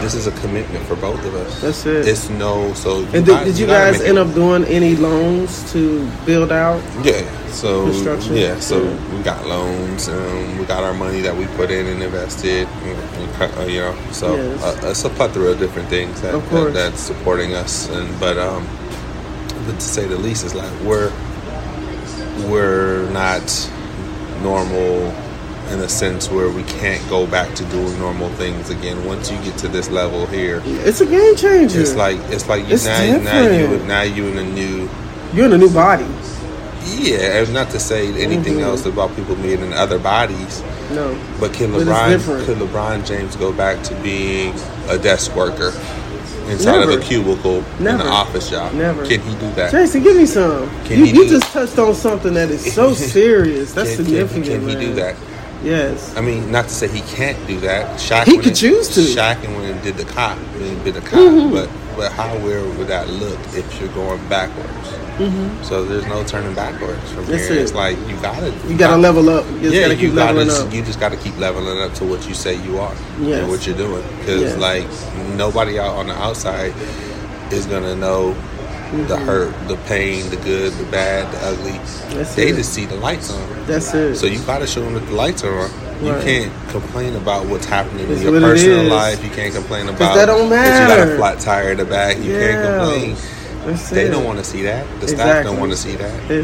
this 0.01 0.15
is 0.15 0.27
a 0.27 0.33
commitment 0.41 0.85
for 0.87 0.97
both 0.97 1.25
of 1.25 1.35
us. 1.35 1.61
That's 1.61 1.85
it. 1.87 2.07
It's 2.09 2.29
no. 2.31 2.73
So 2.75 3.05
And 3.13 3.25
did, 3.27 3.45
did 3.45 3.59
you 3.59 3.67
gotta 3.67 3.93
guys 3.93 4.01
end 4.01 4.19
up 4.19 4.33
doing 4.35 4.65
any 4.65 4.97
loans 4.97 5.71
to 5.73 6.09
build 6.27 6.51
out? 6.53 6.81
Yeah. 7.05 7.23
So 7.51 7.85
Construction? 7.91 8.37
yeah. 8.37 8.59
So 8.61 8.83
Yeah. 8.83 9.17
we 9.17 9.23
got 9.23 9.47
loans. 9.47 10.09
Um, 10.09 10.59
we 10.59 10.65
got 10.65 10.83
our 10.85 10.95
money 10.95 11.21
that 11.21 11.37
we 11.37 11.47
put 11.57 11.71
in 11.71 11.87
and 11.87 12.03
invested. 12.03 12.67
and- 12.85 12.99
uh, 13.59 13.63
You 13.65 13.81
know, 13.81 13.95
so 14.13 14.35
Yes. 14.37 14.63
uh, 14.63 14.89
it's 14.91 15.05
a 15.05 15.09
plethora 15.11 15.51
of 15.53 15.59
different 15.59 15.89
things 15.89 16.21
that, 16.23 16.33
that 16.51 16.73
that's 16.75 17.01
supporting 17.01 17.55
us. 17.55 17.89
And 17.91 18.09
but 18.21 18.37
um, 18.39 18.67
but 19.67 19.75
to 19.81 19.81
say 19.97 20.07
the 20.07 20.17
least, 20.19 20.45
is 20.45 20.55
like 20.55 20.71
we're 20.85 21.11
we're 22.49 23.09
not 23.11 23.43
normal 24.43 25.13
in 25.71 25.81
a 25.81 25.89
sense 25.89 26.29
where 26.31 26.49
we 26.49 26.63
can't 26.65 27.07
go 27.09 27.27
back 27.27 27.55
to 27.55 27.65
doing 27.67 27.97
normal 27.99 28.29
things 28.31 28.71
again. 28.71 29.05
Once 29.05 29.31
you 29.31 29.39
get 29.39 29.57
to 29.59 29.69
this 29.69 29.89
level 29.89 30.27
here, 30.27 30.63
It's 30.65 31.01
a 31.01 31.07
game 31.07 31.37
changer. 31.37 31.81
it's 31.81 31.95
like 31.95 32.19
it's 32.31 32.49
like 32.49 32.67
you 32.69 32.75
It's 32.75 32.87
now 32.87 33.19
now 33.19 33.49
you 33.49 33.69
now 33.87 34.03
you 34.03 34.27
in 34.29 34.39
a 34.39 34.45
new 34.45 34.89
you're 35.33 35.47
in 35.47 35.53
a 35.53 35.59
new 35.59 35.71
body. 35.71 36.07
yeah, 36.97 37.39
and 37.39 37.53
not 37.55 37.71
to 37.71 37.79
say 37.79 38.09
anything 38.21 38.55
Mhm. 38.57 38.65
else 38.65 38.85
about 38.87 39.15
people 39.15 39.37
being 39.37 39.61
in 39.61 39.73
other 39.73 39.99
bodies, 39.99 40.63
No. 40.93 41.15
but 41.39 41.53
can 41.53 41.73
LeBron 41.73 42.09
different. 42.11 42.47
could 42.47 42.59
LeBron 42.59 43.07
James 43.07 43.37
go 43.37 43.53
back 43.53 43.83
to 43.85 43.95
being 43.97 44.55
a 44.89 44.99
desk 44.99 45.37
worker 45.37 45.73
inside 46.49 46.83
of 46.83 46.89
a 46.91 46.99
cubicle 46.99 47.63
in 47.79 47.87
an 47.87 48.01
office 48.01 48.51
job? 48.51 48.73
Never. 48.75 49.07
Can 49.07 49.21
he 49.21 49.35
do 49.35 49.49
that? 49.55 49.71
Jason, 49.71 50.03
give 50.03 50.17
me 50.17 50.27
some. 50.27 50.69
Can 50.87 50.99
you 50.99 51.05
you 51.07 51.29
just 51.29 51.53
touched 51.53 51.79
on 51.79 51.95
something 51.95 52.35
that 52.35 52.51
is 52.51 52.73
so 52.75 52.93
serious. 53.17 53.73
That's 53.73 53.91
can, 53.95 53.99
can- 53.99 54.07
significant. 54.07 54.47
Can, 54.47 54.69
he 54.69 54.75
do 54.87 54.95
that? 54.95 55.15
Yes. 55.63 56.17
I 56.17 56.21
mean, 56.21 56.51
not 56.51 56.65
to 56.69 56.71
say 56.71 56.89
he 56.89 57.03
can't 57.03 57.39
do 57.47 57.61
that. 57.61 57.99
Shaq 57.99 58.25
He 58.25 58.39
could 58.39 58.55
choose 58.55 58.89
to. 58.95 59.01
Shaq 59.01 59.45
and 59.45 59.55
when 59.57 59.75
he 59.77 59.81
did 59.83 59.97
the 59.97 60.05
cop, 60.05 60.39
did 60.85 60.95
the 60.95 61.01
cop, 61.01 61.21
Mhm. 61.21 61.53
but 61.53 61.69
but 61.97 62.13
how 62.13 62.35
weird 62.39 62.79
would 62.79 62.89
that 62.89 63.09
look 63.11 63.39
if 63.53 63.79
you're 63.79 63.91
going 63.91 64.21
backwards? 64.29 64.89
Mm-hmm. 65.19 65.63
So 65.63 65.85
there's 65.85 66.07
no 66.07 66.25
turning 66.25 66.55
backwards 66.55 67.11
from 67.13 67.27
That's 67.27 67.47
here. 67.49 67.59
it. 67.59 67.63
It's 67.63 67.75
like 67.75 67.99
you 68.09 68.17
gotta 68.23 68.55
You 68.67 68.77
gotta 68.79 68.97
level 68.97 69.29
up. 69.29 69.45
You 69.61 69.71
yeah, 69.71 69.83
gotta 69.89 69.97
you 69.97 70.15
gotta 70.15 70.41
up. 70.65 70.73
you 70.73 70.81
just 70.83 70.99
gotta 70.99 71.17
keep 71.17 71.37
leveling 71.39 71.79
up 71.83 71.93
to 71.95 72.05
what 72.07 72.27
you 72.27 72.33
say 72.33 72.55
you 72.55 72.79
are 72.79 72.95
Yes. 73.21 73.41
and 73.41 73.49
what 73.51 73.67
you're 73.67 73.77
doing. 73.77 74.03
Because 74.21 74.41
Yes. 74.43 74.59
like 74.59 74.87
nobody 75.37 75.79
out 75.79 75.97
on 75.97 76.07
the 76.07 76.15
outside 76.15 76.73
is 77.51 77.67
gonna 77.67 77.95
know 77.95 78.35
the 78.91 78.97
Mm-hmm. 79.17 79.25
hurt, 79.27 79.69
the 79.69 79.77
pain, 79.87 80.29
the 80.31 80.37
good, 80.37 80.73
the 80.75 80.85
bad, 80.91 81.33
the 81.33 81.39
ugly. 81.47 81.79
That's 82.17 82.35
they 82.35 82.49
it. 82.49 82.57
just 82.57 82.73
see 82.73 82.87
the 82.87 82.97
lights 82.97 83.33
on. 83.33 83.67
That's 83.67 83.95
it. 83.95 84.17
So 84.17 84.27
you 84.27 84.41
gotta 84.45 84.67
show 84.67 84.81
them 84.83 84.95
that 84.95 85.07
the 85.07 85.13
lights 85.15 85.45
are 85.45 85.59
on. 85.61 85.71
You 86.03 86.13
Right. 86.13 86.23
can't 86.25 86.53
complain 86.71 87.15
about 87.15 87.47
what's 87.47 87.67
happening 87.67 88.09
It's 88.11 88.23
in 88.23 88.33
your 88.33 88.41
personal 88.41 88.85
life. 88.85 89.23
You 89.23 89.31
can't 89.31 89.55
complain 89.55 89.89
about 89.89 90.15
that 90.17 90.27
don't 90.27 90.49
that 90.51 90.89
you 90.91 90.97
got 90.97 91.09
a 91.09 91.17
flat 91.17 91.39
tire 91.41 91.73
in 91.73 91.79
the 91.79 91.85
back. 91.85 92.17
You 92.19 92.33
can't 92.33 92.65
complain. 92.67 93.17
That's 93.67 93.91
They 93.91 94.07
it. 94.07 94.11
don't 94.11 94.25
want 94.25 94.39
to 94.39 94.45
see 94.45 94.63
that. 94.63 94.87
The 95.01 95.09
staff 95.09 95.45
don't 95.45 95.61
want 95.61 95.71
to 95.73 95.77
see 95.77 95.95
that. 95.97 96.29
They, 96.29 96.41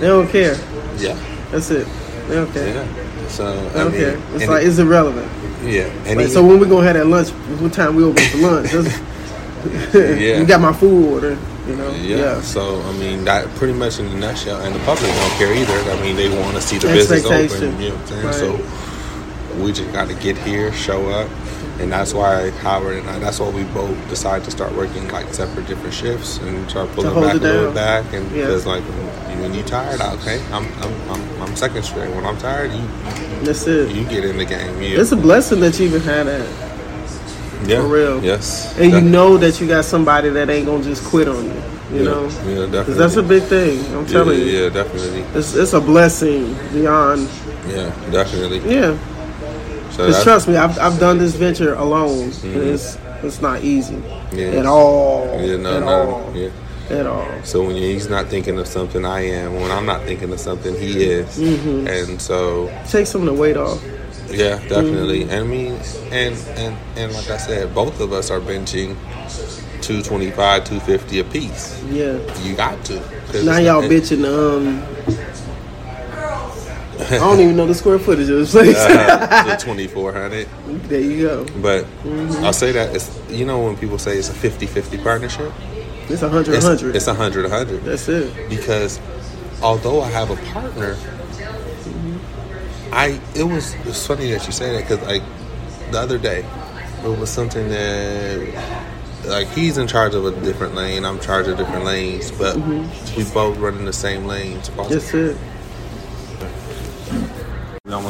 they 0.00 0.06
don't 0.06 0.28
care. 0.28 0.56
Yeah, 0.98 1.16
That's 1.50 1.70
it. 1.70 1.86
They 2.28 2.34
don't 2.34 2.52
care. 2.52 2.68
yeah. 2.68 3.28
So 3.28 3.44
They 3.70 3.80
I 3.80 3.82
don't 3.84 3.92
mean, 3.92 4.00
care. 4.02 4.18
It's 4.34 4.46
like 4.46 4.62
it- 4.62 4.68
it's 4.68 4.78
irrelevant. 4.78 5.26
yeah. 5.64 5.84
And 6.06 6.20
Like, 6.20 6.28
so 6.28 6.44
when 6.46 6.60
we 6.60 6.66
gonna 6.66 6.86
have 6.86 6.94
that 6.96 7.06
lunch? 7.06 7.30
What 7.60 7.72
time 7.72 7.96
we 7.96 8.04
open 8.04 8.22
for 8.26 8.38
lunch? 8.38 8.72
Yeah. 9.92 10.00
you 10.38 10.44
got 10.46 10.60
my 10.60 10.72
food 10.72 11.12
order. 11.14 11.38
You 11.68 11.76
know. 11.76 11.90
Yeah. 11.94 12.40
So 12.40 12.80
I 12.82 12.92
mean, 12.92 13.24
that 13.24 13.46
pretty 13.56 13.74
much 13.74 13.98
in 13.98 14.06
a 14.06 14.14
nutshell. 14.14 14.60
And 14.62 14.74
the 14.74 14.80
public 14.80 15.10
don't 15.10 15.30
care 15.38 15.52
either. 15.54 15.90
I 15.90 16.00
mean, 16.00 16.16
they 16.16 16.28
want 16.28 16.56
to 16.56 16.62
see 16.62 16.78
the 16.78 16.88
business 16.88 17.24
open. 17.24 17.80
You 17.80 17.90
know 17.90 17.94
what 17.96 18.00
I'm 18.00 18.06
saying? 18.08 18.24
Right. 18.24 18.34
So 19.54 19.62
we 19.62 19.72
just 19.72 19.92
got 19.92 20.08
to 20.08 20.14
get 20.14 20.36
here, 20.38 20.72
show 20.72 21.08
up, 21.10 21.28
and 21.80 21.90
that's 21.92 22.14
why 22.14 22.50
Howard 22.62 22.98
and 22.98 23.10
I. 23.10 23.18
That's 23.18 23.40
why 23.40 23.50
we 23.50 23.64
both 23.64 23.96
decided 24.08 24.44
to 24.44 24.50
start 24.50 24.72
working 24.74 25.08
like 25.08 25.32
separate 25.34 25.66
different 25.66 25.94
shifts 25.94 26.38
and 26.38 26.68
start 26.70 26.90
pulling 26.92 27.14
back 27.22 27.34
a 27.34 27.38
little 27.38 27.72
back. 27.72 28.04
And 28.12 28.24
Yeah. 28.30 28.42
because 28.46 28.66
like 28.66 28.82
when 29.42 29.54
you 29.54 29.62
tired, 29.64 30.00
okay, 30.00 30.42
I'm 30.52 30.66
I'm, 30.82 31.10
I'm 31.10 31.42
I'm 31.42 31.56
second 31.56 31.82
string. 31.84 32.14
When 32.14 32.24
I'm 32.24 32.38
tired, 32.38 32.72
you 32.72 32.82
That's 33.44 33.66
it. 33.66 33.94
you 33.94 34.04
get 34.04 34.24
in 34.24 34.36
the 34.38 34.44
game. 34.44 34.80
You, 34.82 35.00
It's 35.00 35.12
a 35.12 35.16
blessing 35.16 35.60
that 35.60 35.78
you 35.78 35.86
even 35.86 36.00
had 36.02 36.26
that, 36.26 36.46
yeah, 37.64 37.80
for 37.80 37.88
real. 37.88 38.22
Yes. 38.24 38.76
and 38.78 38.92
you 38.92 39.00
know 39.00 39.36
that 39.38 39.60
you 39.60 39.66
got 39.66 39.84
somebody 39.84 40.28
that 40.30 40.48
ain't 40.50 40.66
gonna 40.66 40.84
just 40.84 41.04
quit 41.04 41.28
on 41.28 41.44
you. 41.44 41.62
You 41.90 41.96
yeah, 41.98 42.02
know, 42.04 42.22
Yeah, 42.24 42.66
definitely. 42.66 42.94
that's 42.94 43.16
a 43.16 43.22
big 43.22 43.42
thing. 43.44 43.78
I'm 43.94 44.04
yeah, 44.06 44.12
telling 44.12 44.38
you, 44.38 44.44
yeah, 44.44 44.68
definitely. 44.68 45.20
it's 45.34 45.54
it's 45.54 45.72
a 45.72 45.80
blessing 45.80 46.54
beyond. 46.72 47.28
Yeah, 47.66 47.88
definitely. 48.10 48.58
Yeah, 48.70 48.96
So 49.90 50.06
because 50.06 50.22
trust 50.22 50.48
me, 50.48 50.56
I've 50.56 50.78
I've 50.78 50.98
done 51.00 51.18
this 51.18 51.34
venture 51.34 51.74
alone, 51.74 52.30
and 52.44 52.56
it's 52.56 52.98
it's 53.22 53.40
not 53.40 53.62
easy 53.64 54.00
Yeah. 54.32 54.58
at 54.60 54.66
all. 54.66 55.26
Yeah, 55.40 55.56
no, 55.56 55.76
at 55.78 55.80
no, 55.80 55.88
all. 55.88 56.36
yeah. 56.36 56.50
At 56.90 57.06
all. 57.06 57.26
So 57.44 57.62
when 57.66 57.76
he's 57.76 58.08
not 58.08 58.26
thinking 58.28 58.58
of 58.58 58.66
something, 58.66 59.04
I 59.04 59.20
am. 59.20 59.54
When 59.56 59.70
I'm 59.70 59.84
not 59.84 60.02
thinking 60.04 60.32
of 60.32 60.40
something, 60.40 60.74
he 60.74 61.04
is. 61.04 61.38
Mm-hmm. 61.38 61.86
And 61.86 62.20
so, 62.20 62.70
Take 62.88 63.06
some 63.06 63.20
of 63.22 63.26
the 63.26 63.34
weight 63.34 63.56
off. 63.58 63.82
Yeah, 64.30 64.58
definitely. 64.68 65.24
Mm-hmm. 65.24 65.30
And 65.30 65.40
I 65.40 65.46
mean, 65.46 65.72
and 66.12 66.36
and 66.58 66.76
and 66.98 67.12
like 67.14 67.30
I 67.30 67.36
said, 67.38 67.74
both 67.74 68.00
of 68.00 68.12
us 68.12 68.30
are 68.30 68.40
benching 68.40 68.96
225, 69.82 70.64
250 70.64 71.18
a 71.20 71.24
piece. 71.24 71.82
Yeah. 71.84 72.18
You 72.42 72.54
got 72.56 72.84
to. 72.86 72.94
Now 73.44 73.58
y'all 73.58 73.82
not- 73.82 73.90
bitching. 73.90 74.24
Um, 74.24 74.82
I 76.98 77.18
don't 77.18 77.40
even 77.40 77.56
know 77.56 77.64
the 77.66 77.74
square 77.74 77.98
footage 77.98 78.28
of 78.28 78.38
this 78.38 78.50
place. 78.50 78.76
Uh, 78.76 79.44
the 79.56 79.56
2400. 79.56 80.48
there 80.88 81.00
you 81.00 81.26
go. 81.26 81.44
But 81.62 81.84
Mm-hmm. 82.02 82.44
I'll 82.44 82.52
say 82.52 82.72
that 82.72 82.94
it's 82.94 83.18
you 83.30 83.44
know 83.46 83.60
when 83.62 83.76
people 83.76 83.98
say 83.98 84.18
it's 84.18 84.28
a 84.28 84.32
50-50 84.32 85.02
partnership, 85.02 85.52
It's 86.08 86.22
a 86.22 86.28
hundred, 86.28 86.54
it's, 86.56 86.64
hundred. 86.66 86.96
it's 86.96 87.06
a 87.06 87.10
100 87.14 87.42
100. 87.50 87.82
That's 87.84 88.08
it. 88.08 88.48
because 88.50 89.00
although 89.62 90.00
I 90.02 90.08
have 90.10 90.30
a 90.30 90.36
partner, 90.52 90.96
I 92.92 93.20
it 93.34 93.44
was 93.44 93.74
it's 93.86 94.06
funny 94.06 94.30
that 94.30 94.46
you 94.46 94.52
say 94.52 94.72
that 94.72 94.88
because 94.88 95.06
like 95.06 95.22
the 95.90 95.98
other 95.98 96.18
day 96.18 96.44
it 97.04 97.18
was 97.18 97.30
something 97.30 97.68
that 97.68 98.88
like 99.26 99.48
he's 99.48 99.78
in 99.78 99.86
charge 99.86 100.14
of 100.14 100.24
a 100.24 100.30
different 100.40 100.74
lane, 100.74 101.04
I'm 101.04 101.16
in 101.16 101.20
charge 101.22 101.48
of 101.48 101.56
different 101.56 101.84
lanes, 101.84 102.30
but 102.30 102.56
mm-hmm. 102.56 103.16
we 103.16 103.24
both 103.32 103.58
run 103.58 103.76
in 103.78 103.84
the 103.84 103.92
same 103.92 104.26
lanes. 104.26 104.70
That's 104.70 105.12
it. 105.14 105.36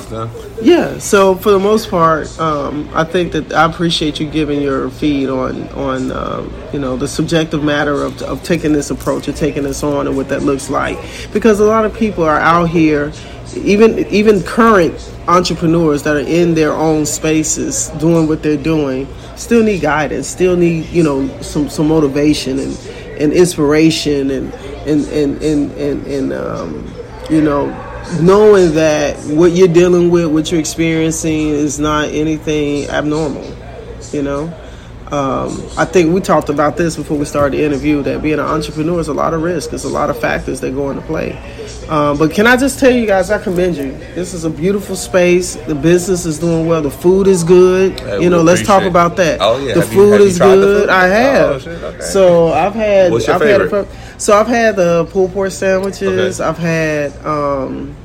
Almost 0.07 0.11
done. 0.11 0.30
Yeah. 0.62 0.99
So 0.99 1.34
for 1.34 1.51
the 1.51 1.59
most 1.59 1.90
part, 1.90 2.38
um, 2.38 2.88
I 2.94 3.05
think 3.05 3.32
that 3.32 3.53
I 3.53 3.64
appreciate 3.64 4.20
you 4.20 4.28
giving 4.30 4.61
your 4.61 4.90
feed 4.90 5.28
on 5.28 5.68
on 5.70 6.12
um, 6.12 6.53
you 6.72 6.78
know 6.78 6.96
the 6.96 7.09
subjective 7.09 7.62
matter 7.62 8.03
of, 8.03 8.20
of 8.22 8.42
taking 8.42 8.72
this 8.72 8.90
approach 8.90 9.28
and 9.28 9.36
taking 9.36 9.62
this 9.62 9.82
on 9.82 10.07
and 10.07 10.16
what 10.16 10.28
that 10.28 10.42
looks 10.42 10.70
like 10.70 10.99
because 11.32 11.61
a 11.61 11.64
lot 11.64 11.84
of 11.84 11.94
people 11.94 12.24
are 12.24 12.40
out 12.40 12.68
here, 12.68 13.12
even 13.57 13.99
even 14.07 14.42
current 14.42 15.12
entrepreneurs 15.26 16.03
that 16.05 16.16
are 16.16 16.20
in 16.20 16.55
their 16.55 16.72
own 16.72 17.05
spaces 17.05 17.88
doing 17.99 18.26
what 18.26 18.42
they're 18.42 18.57
doing 18.57 19.07
still 19.38 19.62
need 19.62 19.80
guidance, 19.80 20.26
still 20.26 20.57
need 20.57 20.86
you 20.86 21.03
know 21.03 21.26
some 21.40 21.68
some 21.68 21.88
motivation 21.88 22.59
and 22.59 22.78
and 23.18 23.32
inspiration 23.32 24.30
and 24.30 24.53
and 24.86 25.07
and 25.09 25.42
and 25.42 25.72
and, 25.72 26.07
and 26.07 26.32
um, 26.32 26.94
you 27.30 27.40
know 27.40 27.66
knowing 28.20 28.74
that 28.74 29.16
what 29.26 29.52
you're 29.52 29.68
dealing 29.68 30.11
with, 30.11 30.26
what 30.26 30.50
you're 30.50 30.61
experiencing, 30.61 31.48
is 31.48 31.78
not 31.78 32.09
anything 32.09 32.88
abnormal. 32.88 33.44
You 34.12 34.22
know, 34.22 34.44
um, 35.12 35.62
I 35.76 35.84
think 35.84 36.14
we 36.14 36.20
talked 36.20 36.48
about 36.48 36.76
this 36.76 36.96
before 36.96 37.18
we 37.18 37.24
started 37.26 37.59
the 37.59 37.64
interview. 37.64 38.02
That 38.02 38.22
being 38.22 38.34
an 38.38 38.46
entrepreneur 38.46 38.98
is 39.00 39.09
a 39.09 39.14
lot 39.14 39.34
of 39.34 39.42
risk. 39.42 39.70
There's 39.70 39.84
a 39.84 39.88
lot 39.88 40.09
of 40.11 40.18
factors 40.18 40.61
that 40.61 40.72
go 40.74 40.90
into 40.90 41.02
play. 41.02 41.32
Um, 41.88 42.18
but 42.18 42.32
can 42.32 42.46
I 42.46 42.56
just 42.59 42.78
tell 42.78 42.90
you 42.90 43.06
guys, 43.06 43.30
I 43.30 43.42
commend 43.42 43.76
you. 43.76 43.92
This 44.14 44.34
is 44.34 44.44
a 44.44 44.50
beautiful 44.50 44.94
space. 44.94 45.54
The 45.56 45.74
business 45.74 46.26
is 46.26 46.38
doing 46.38 46.66
well. 46.66 46.82
The 46.82 46.90
food 46.90 47.26
is 47.26 47.42
good. 47.44 47.98
You 48.22 48.28
know, 48.28 48.42
let's 48.42 48.61
talk 48.61 48.82
appreciate- 48.82 48.90
about 48.90 49.16
that. 49.16 49.38
Oh, 49.40 49.59
yeah. 49.59 49.72
the 49.74 49.80
Have 49.80 49.88
food 49.88 50.20
you 50.20 50.26
is 50.26 50.38
good. 50.38 50.80
food? 50.82 50.88
I 50.90 51.06
have. 51.06 51.66
Oh, 51.66 51.70
okay. 51.70 52.00
So 52.02 52.52
I've 52.52 52.74
had. 52.74 53.11
What's 53.12 53.26
your 53.26 53.36
I've 53.36 53.42
had 53.42 53.61
favorite? 53.62 53.86
a- 53.88 54.20
so 54.20 54.36
I've 54.38 54.46
had 54.48 54.76
the 54.76 55.06
pulled 55.06 55.32
pork 55.32 55.50
sandwiches. 55.50 56.40
Okay. 56.40 56.48
I've 56.48 56.59
had 56.59 57.16
um, 57.26 57.96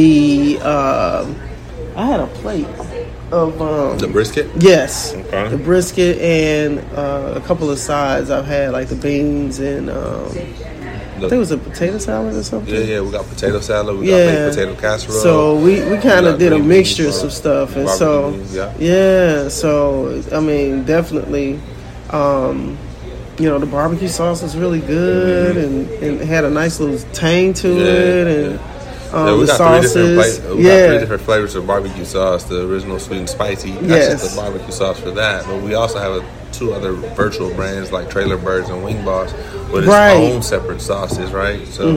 the. 0.00 0.58
Um, 0.60 1.34
I 1.96 2.04
had 2.06 2.20
a 2.20 2.26
plate 2.26 2.66
of. 3.32 3.60
Um, 3.60 3.98
The 3.98 4.08
brisket. 4.08 4.46
Yes, 4.58 5.14
Okay. 5.14 5.48
the 5.48 5.56
brisket 5.56 6.18
and 6.18 6.78
uh, 6.94 7.32
a 7.36 7.40
couple 7.40 7.70
of 7.70 7.78
sides. 7.78 8.30
I've 8.30 8.44
had 8.46 8.72
like 8.72 8.88
the 8.88 8.96
beans 8.96 9.58
and 9.58 9.88
um, 9.88 10.26
I 10.26 11.20
think 11.20 11.32
it 11.32 11.38
was 11.38 11.50
a 11.50 11.56
potato 11.56 11.96
salad 11.96 12.34
or 12.36 12.42
something. 12.42 12.74
Yeah, 12.74 12.80
yeah, 12.80 13.00
we 13.00 13.10
got 13.10 13.24
potato 13.26 13.60
salad, 13.60 13.96
we 13.98 14.06
got 14.06 14.16
Yeah. 14.16 14.26
baked 14.44 14.56
potato 14.56 14.74
casserole. 14.78 15.18
So 15.20 15.56
we, 15.56 15.80
we 15.90 15.96
kind 15.96 16.26
of 16.26 16.38
did 16.38 16.52
a 16.52 16.58
mixture 16.58 17.08
of 17.08 17.14
some 17.14 17.28
uh, 17.28 17.40
stuff, 17.42 17.76
and 17.76 17.88
so 17.88 18.32
beans, 18.32 18.54
yeah. 18.54 18.74
yeah, 18.78 19.48
so 19.48 20.22
I 20.30 20.40
mean, 20.40 20.84
definitely, 20.84 21.58
um, 22.10 22.76
you 23.38 23.48
know, 23.48 23.58
the 23.58 23.64
barbecue 23.66 24.08
sauce 24.08 24.42
was 24.42 24.58
really 24.58 24.80
good, 24.80 25.56
and, 25.56 25.88
and 26.04 26.20
it 26.20 26.26
had 26.26 26.44
a 26.44 26.50
nice 26.50 26.80
little 26.80 26.98
tang 27.14 27.54
to 27.54 27.68
Mm-hmm. 27.68 27.78
Yeah, 27.80 27.92
it, 27.92 28.26
and 28.36 28.60
yeah. 28.60 28.75
Um, 29.16 29.26
yeah, 29.26 29.34
we 29.34 29.40
the 29.40 29.46
got 29.46 29.56
sauces, 29.56 29.92
three 29.92 30.02
different 30.16 30.56
we 30.56 30.62
got 30.64 30.88
three 30.88 30.98
different 30.98 31.22
flavors 31.22 31.54
of 31.54 31.66
barbecue 31.66 32.04
sauce. 32.04 32.44
The 32.44 32.68
original 32.68 32.98
sweet 32.98 33.18
and 33.18 33.28
spicy. 33.28 33.70
That's 33.72 33.86
Yes. 33.86 34.22
just 34.22 34.36
the 34.36 34.42
barbecue 34.42 34.72
sauce 34.72 34.98
for 35.00 35.10
that. 35.12 35.44
But 35.46 35.62
we 35.62 35.74
also 35.74 35.98
have 35.98 36.12
a, 36.12 36.24
two 36.52 36.72
other 36.74 36.92
virtual 36.92 37.52
brands 37.54 37.92
like 37.92 38.10
Trailer 38.10 38.36
Birds 38.36 38.68
and 38.68 38.82
Wing 38.84 39.04
Boss 39.04 39.32
with 39.72 39.84
its 39.84 39.86
Right. 39.88 40.14
Mm-hmm. 40.16 40.36
own 40.36 40.42
separate 40.42 40.80
sauces, 40.80 41.32
right? 41.32 41.66
So 41.68 41.92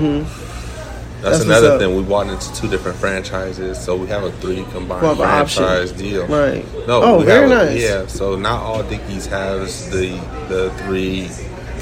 That's 1.21 1.39
that's, 1.39 1.43
another 1.43 1.77
thing. 1.77 1.95
We 1.97 2.03
bought 2.03 2.27
into 2.27 2.53
two 2.55 2.69
different 2.69 2.97
franchises, 2.97 3.77
so 3.77 3.95
we 3.97 4.07
have 4.07 4.23
a 4.23 4.31
three 4.33 4.63
combined 4.71 5.01
Well, 5.01 5.15
the 5.15 5.25
option. 5.25 5.63
franchise 5.63 5.91
deal. 5.91 6.25
Right. 6.27 6.65
No. 6.87 7.01
Oh, 7.03 7.19
we 7.19 7.25
very 7.25 7.49
have 7.49 7.67
nice. 7.69 7.81
Yeah. 7.81 8.07
So 8.07 8.35
not 8.37 8.61
all 8.61 8.83
Dickey's 8.83 9.25
has 9.25 9.89
the 9.89 10.11
the 10.47 10.71
three 10.85 11.27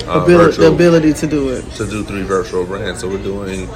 uh, 0.07 0.23
Abil- 0.23 0.51
the 0.53 0.67
ability 0.73 1.13
to 1.13 1.27
do 1.27 1.49
it. 1.49 1.69
to 1.75 1.85
do 1.85 2.03
three 2.03 2.23
virtual 2.23 2.65
brands. 2.65 3.01
So 3.01 3.07
we're 3.09 3.21
doing 3.21 3.67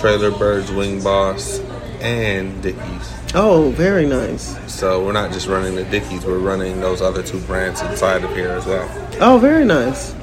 Trailer 0.00 0.30
Birds, 0.30 0.72
Wing 0.72 1.02
Boss, 1.02 1.60
and 2.00 2.62
Dickey's. 2.62 3.12
Oh, 3.34 3.70
very 3.76 4.06
nice. 4.06 4.56
So 4.72 5.04
we're 5.04 5.12
not 5.12 5.30
just 5.30 5.46
running 5.46 5.74
the 5.74 5.84
Dickey's, 5.84 6.24
we're 6.24 6.38
running 6.38 6.80
those 6.80 7.02
other 7.02 7.22
two 7.22 7.38
brands 7.40 7.82
inside 7.82 8.24
of 8.24 8.34
here 8.34 8.48
as 8.50 8.64
well. 8.64 8.88
Oh, 9.20 9.38
very 9.38 9.64
nice. 9.64 10.14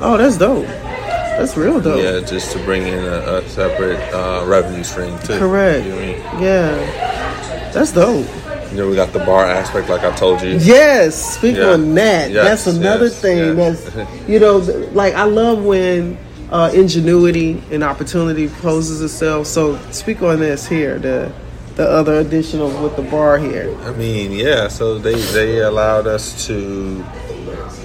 Oh, 0.00 0.16
that's 0.16 0.36
dope. 0.36 0.66
That's 0.66 1.56
real 1.56 1.80
dope. 1.80 2.02
Yeah, 2.02 2.26
just 2.26 2.50
to 2.52 2.58
bring 2.64 2.88
in 2.88 3.04
a, 3.04 3.36
a 3.36 3.48
separate 3.48 4.00
uh, 4.12 4.44
revenue 4.46 4.82
stream 4.82 5.16
too. 5.20 5.38
Correct. 5.38 5.84
You 5.86 5.92
know, 5.92 5.98
I 5.98 6.00
mean? 6.00 6.42
Yeah, 6.42 7.70
that's 7.72 7.92
dope. 7.92 8.26
You 8.72 8.78
know, 8.78 8.88
we 8.90 8.96
got 8.96 9.12
the 9.12 9.20
bar 9.20 9.44
aspect, 9.46 9.88
like 9.88 10.02
I 10.02 10.14
told 10.16 10.42
you. 10.42 10.58
Yes, 10.58 11.36
speak 11.36 11.56
Yeah. 11.56 11.70
on 11.70 11.94
that. 11.94 12.32
Yes, 12.32 12.64
that's 12.64 12.76
another 12.76 13.06
yes, 13.06 13.20
thing. 13.20 13.56
yes. 13.56 13.84
That's 13.84 14.28
you 14.28 14.40
know, 14.40 14.56
like 14.92 15.14
I 15.14 15.22
love 15.22 15.64
when 15.64 16.18
uh, 16.50 16.70
ingenuity 16.74 17.62
and 17.70 17.82
opportunity 17.82 18.48
poses 18.48 19.02
itself. 19.02 19.46
So 19.46 19.78
speak 19.90 20.22
on 20.22 20.40
this 20.40 20.66
here. 20.66 20.98
The 20.98 21.32
the 21.76 21.88
other 21.88 22.14
addition 22.14 22.60
of 22.60 22.80
with 22.82 22.96
the 22.96 23.02
bar 23.02 23.38
here. 23.38 23.76
I 23.82 23.92
mean, 23.92 24.32
yeah. 24.32 24.68
So 24.68 24.98
they 24.98 25.14
they 25.14 25.60
allowed 25.60 26.06
us 26.06 26.46
to 26.46 27.04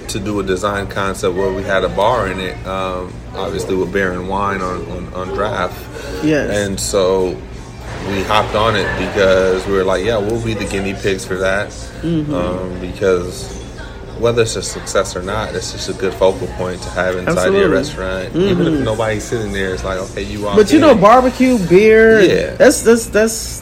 to 0.08 0.20
do 0.20 0.40
a 0.40 0.44
design 0.44 0.88
concept 0.88 1.36
where 1.36 1.52
we 1.52 1.64
had 1.64 1.84
a 1.84 1.90
bar 1.90 2.28
in 2.28 2.40
it, 2.40 2.56
um, 2.68 3.12
obviously 3.34 3.76
with 3.76 3.92
beer 3.92 4.12
and 4.14 4.30
wine 4.30 4.62
on, 4.62 4.86
on, 4.92 5.14
on 5.14 5.28
draft. 5.30 5.76
Yes. 6.24 6.56
And 6.56 6.80
so 6.80 7.30
we 8.08 8.24
hopped 8.24 8.54
on 8.56 8.76
it 8.76 8.88
because 8.98 9.66
we 9.66 9.74
were 9.74 9.84
like, 9.84 10.06
yeah, 10.06 10.18
we'll 10.18 10.44
be 10.44 10.54
the 10.54 10.66
guinea 10.66 10.94
pigs 10.94 11.26
for 11.26 11.36
that. 11.38 11.70
Mm-hmm. 11.70 12.34
Um, 12.34 12.80
because 12.80 13.63
whether 14.20 14.42
it's 14.44 14.56
a 14.56 14.62
success 14.64 15.16
or 15.16 15.22
not, 15.22 15.56
it's 15.56 15.72
just 15.72 15.90
a 15.90 15.94
good 15.94 16.14
focal 16.14 16.48
point 16.56 16.82
to 16.82 16.90
have 16.92 17.16
inside 17.16 17.32
Absolutely. 17.32 17.60
your 17.62 17.70
restaurant. 17.70 18.36
Even 18.36 18.68
if 18.74 18.84
nobody's 18.84 19.24
sitting 19.24 19.52
there, 19.52 19.74
it's 19.74 19.84
like, 19.84 20.00
okay, 20.00 20.22
you 20.24 20.44
walk 20.44 20.56
But 20.58 20.70
you 20.72 20.78
in. 20.78 20.82
know, 20.82 20.96
barbecue, 20.96 21.58
beer. 21.68 22.22
Yeah. 22.22 22.56
That's 22.56 22.82
that's 22.82 23.08
that's 23.08 23.60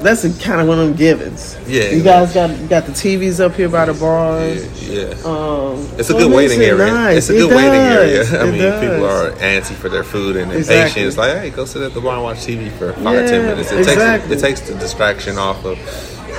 that's 0.00 0.22
kind 0.42 0.62
of 0.62 0.66
one 0.68 0.78
of 0.78 0.86
them 0.88 0.96
givens. 0.96 1.58
Yeah, 1.66 1.90
You 1.90 2.02
guys 2.02 2.32
got 2.32 2.48
got 2.70 2.86
the 2.86 2.92
TVs 2.92 3.38
up 3.38 3.54
here 3.54 3.68
by 3.68 3.84
the 3.84 3.92
bars. 3.94 4.64
Yeah, 4.88 5.08
yeah. 5.08 5.14
Um, 5.26 5.86
It's 5.98 6.08
a 6.08 6.12
so 6.12 6.18
good 6.18 6.32
it 6.32 6.34
waiting 6.34 6.60
it 6.62 6.64
area. 6.70 6.86
nice. 6.86 7.16
It's 7.18 7.30
a 7.30 7.34
It 7.36 7.38
good 7.40 7.54
waiting 7.54 7.72
does. 7.72 8.32
area. 8.32 8.40
I 8.42 8.50
mean, 8.50 8.60
does. 8.62 8.80
people 8.80 9.04
are 9.06 9.30
antsy 9.32 9.74
for 9.74 9.90
their 9.90 10.02
food 10.04 10.36
and 10.36 10.50
Exactly. 10.52 11.02
impatient. 11.02 11.06
It's 11.08 11.16
like, 11.18 11.36
hey, 11.36 11.50
go 11.50 11.66
sit 11.66 11.82
at 11.82 11.92
the 11.92 12.00
bar 12.00 12.14
and 12.14 12.22
watch 12.22 12.38
TV 12.38 12.70
for 12.78 12.94
five, 12.94 13.04
Yeah, 13.14 13.26
ten 13.26 13.44
minutes. 13.46 13.70
It 13.72 13.78
exactly. 13.80 14.30
takes 14.30 14.42
it 14.42 14.46
takes 14.46 14.60
the 14.62 14.74
distraction 14.76 15.36
off 15.36 15.62
of 15.66 15.78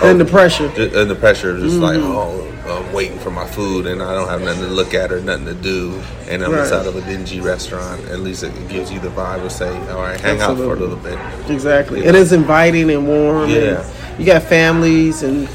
And 0.03 0.19
the 0.19 0.25
pressure. 0.25 0.67
Mm-hmm. 0.69 0.97
and 0.97 1.09
the 1.09 1.15
pressure. 1.15 1.51
Of 1.51 1.61
just 1.61 1.77
like, 1.77 1.97
oh, 1.99 2.47
I'm 2.67 2.93
waiting 2.93 3.19
for 3.19 3.31
my 3.31 3.45
food 3.45 3.85
and 3.85 4.01
I 4.01 4.13
don't 4.15 4.27
have 4.27 4.41
nothing 4.41 4.63
to 4.63 4.69
look 4.69 4.93
at 4.93 5.11
or 5.11 5.19
nothing 5.21 5.45
to 5.45 5.53
do, 5.53 6.01
and 6.29 6.43
I'm 6.43 6.51
Right. 6.51 6.61
inside 6.61 6.85
of 6.87 6.95
a 6.95 7.01
dingy 7.01 7.39
restaurant. 7.41 8.03
At 8.09 8.19
least 8.19 8.43
it 8.43 8.51
gives 8.69 8.91
you 8.91 8.99
the 8.99 9.09
vibe 9.09 9.43
of 9.45 9.51
say, 9.51 9.69
all 9.89 10.01
right, 10.01 10.19
hang 10.19 10.41
out 10.41 10.57
for 10.57 10.73
a 10.73 10.75
little 10.75 10.95
bit. 10.97 11.17
Exactly. 11.49 11.99
You 12.01 12.05
And 12.07 12.17
it's 12.17 12.31
inviting 12.31 12.89
and 12.89 13.07
warm. 13.07 13.43
and 13.43 13.51
Yeah. 13.51 13.83
you 14.17 14.25
got 14.25 14.43
families 14.43 15.23
and 15.23 15.47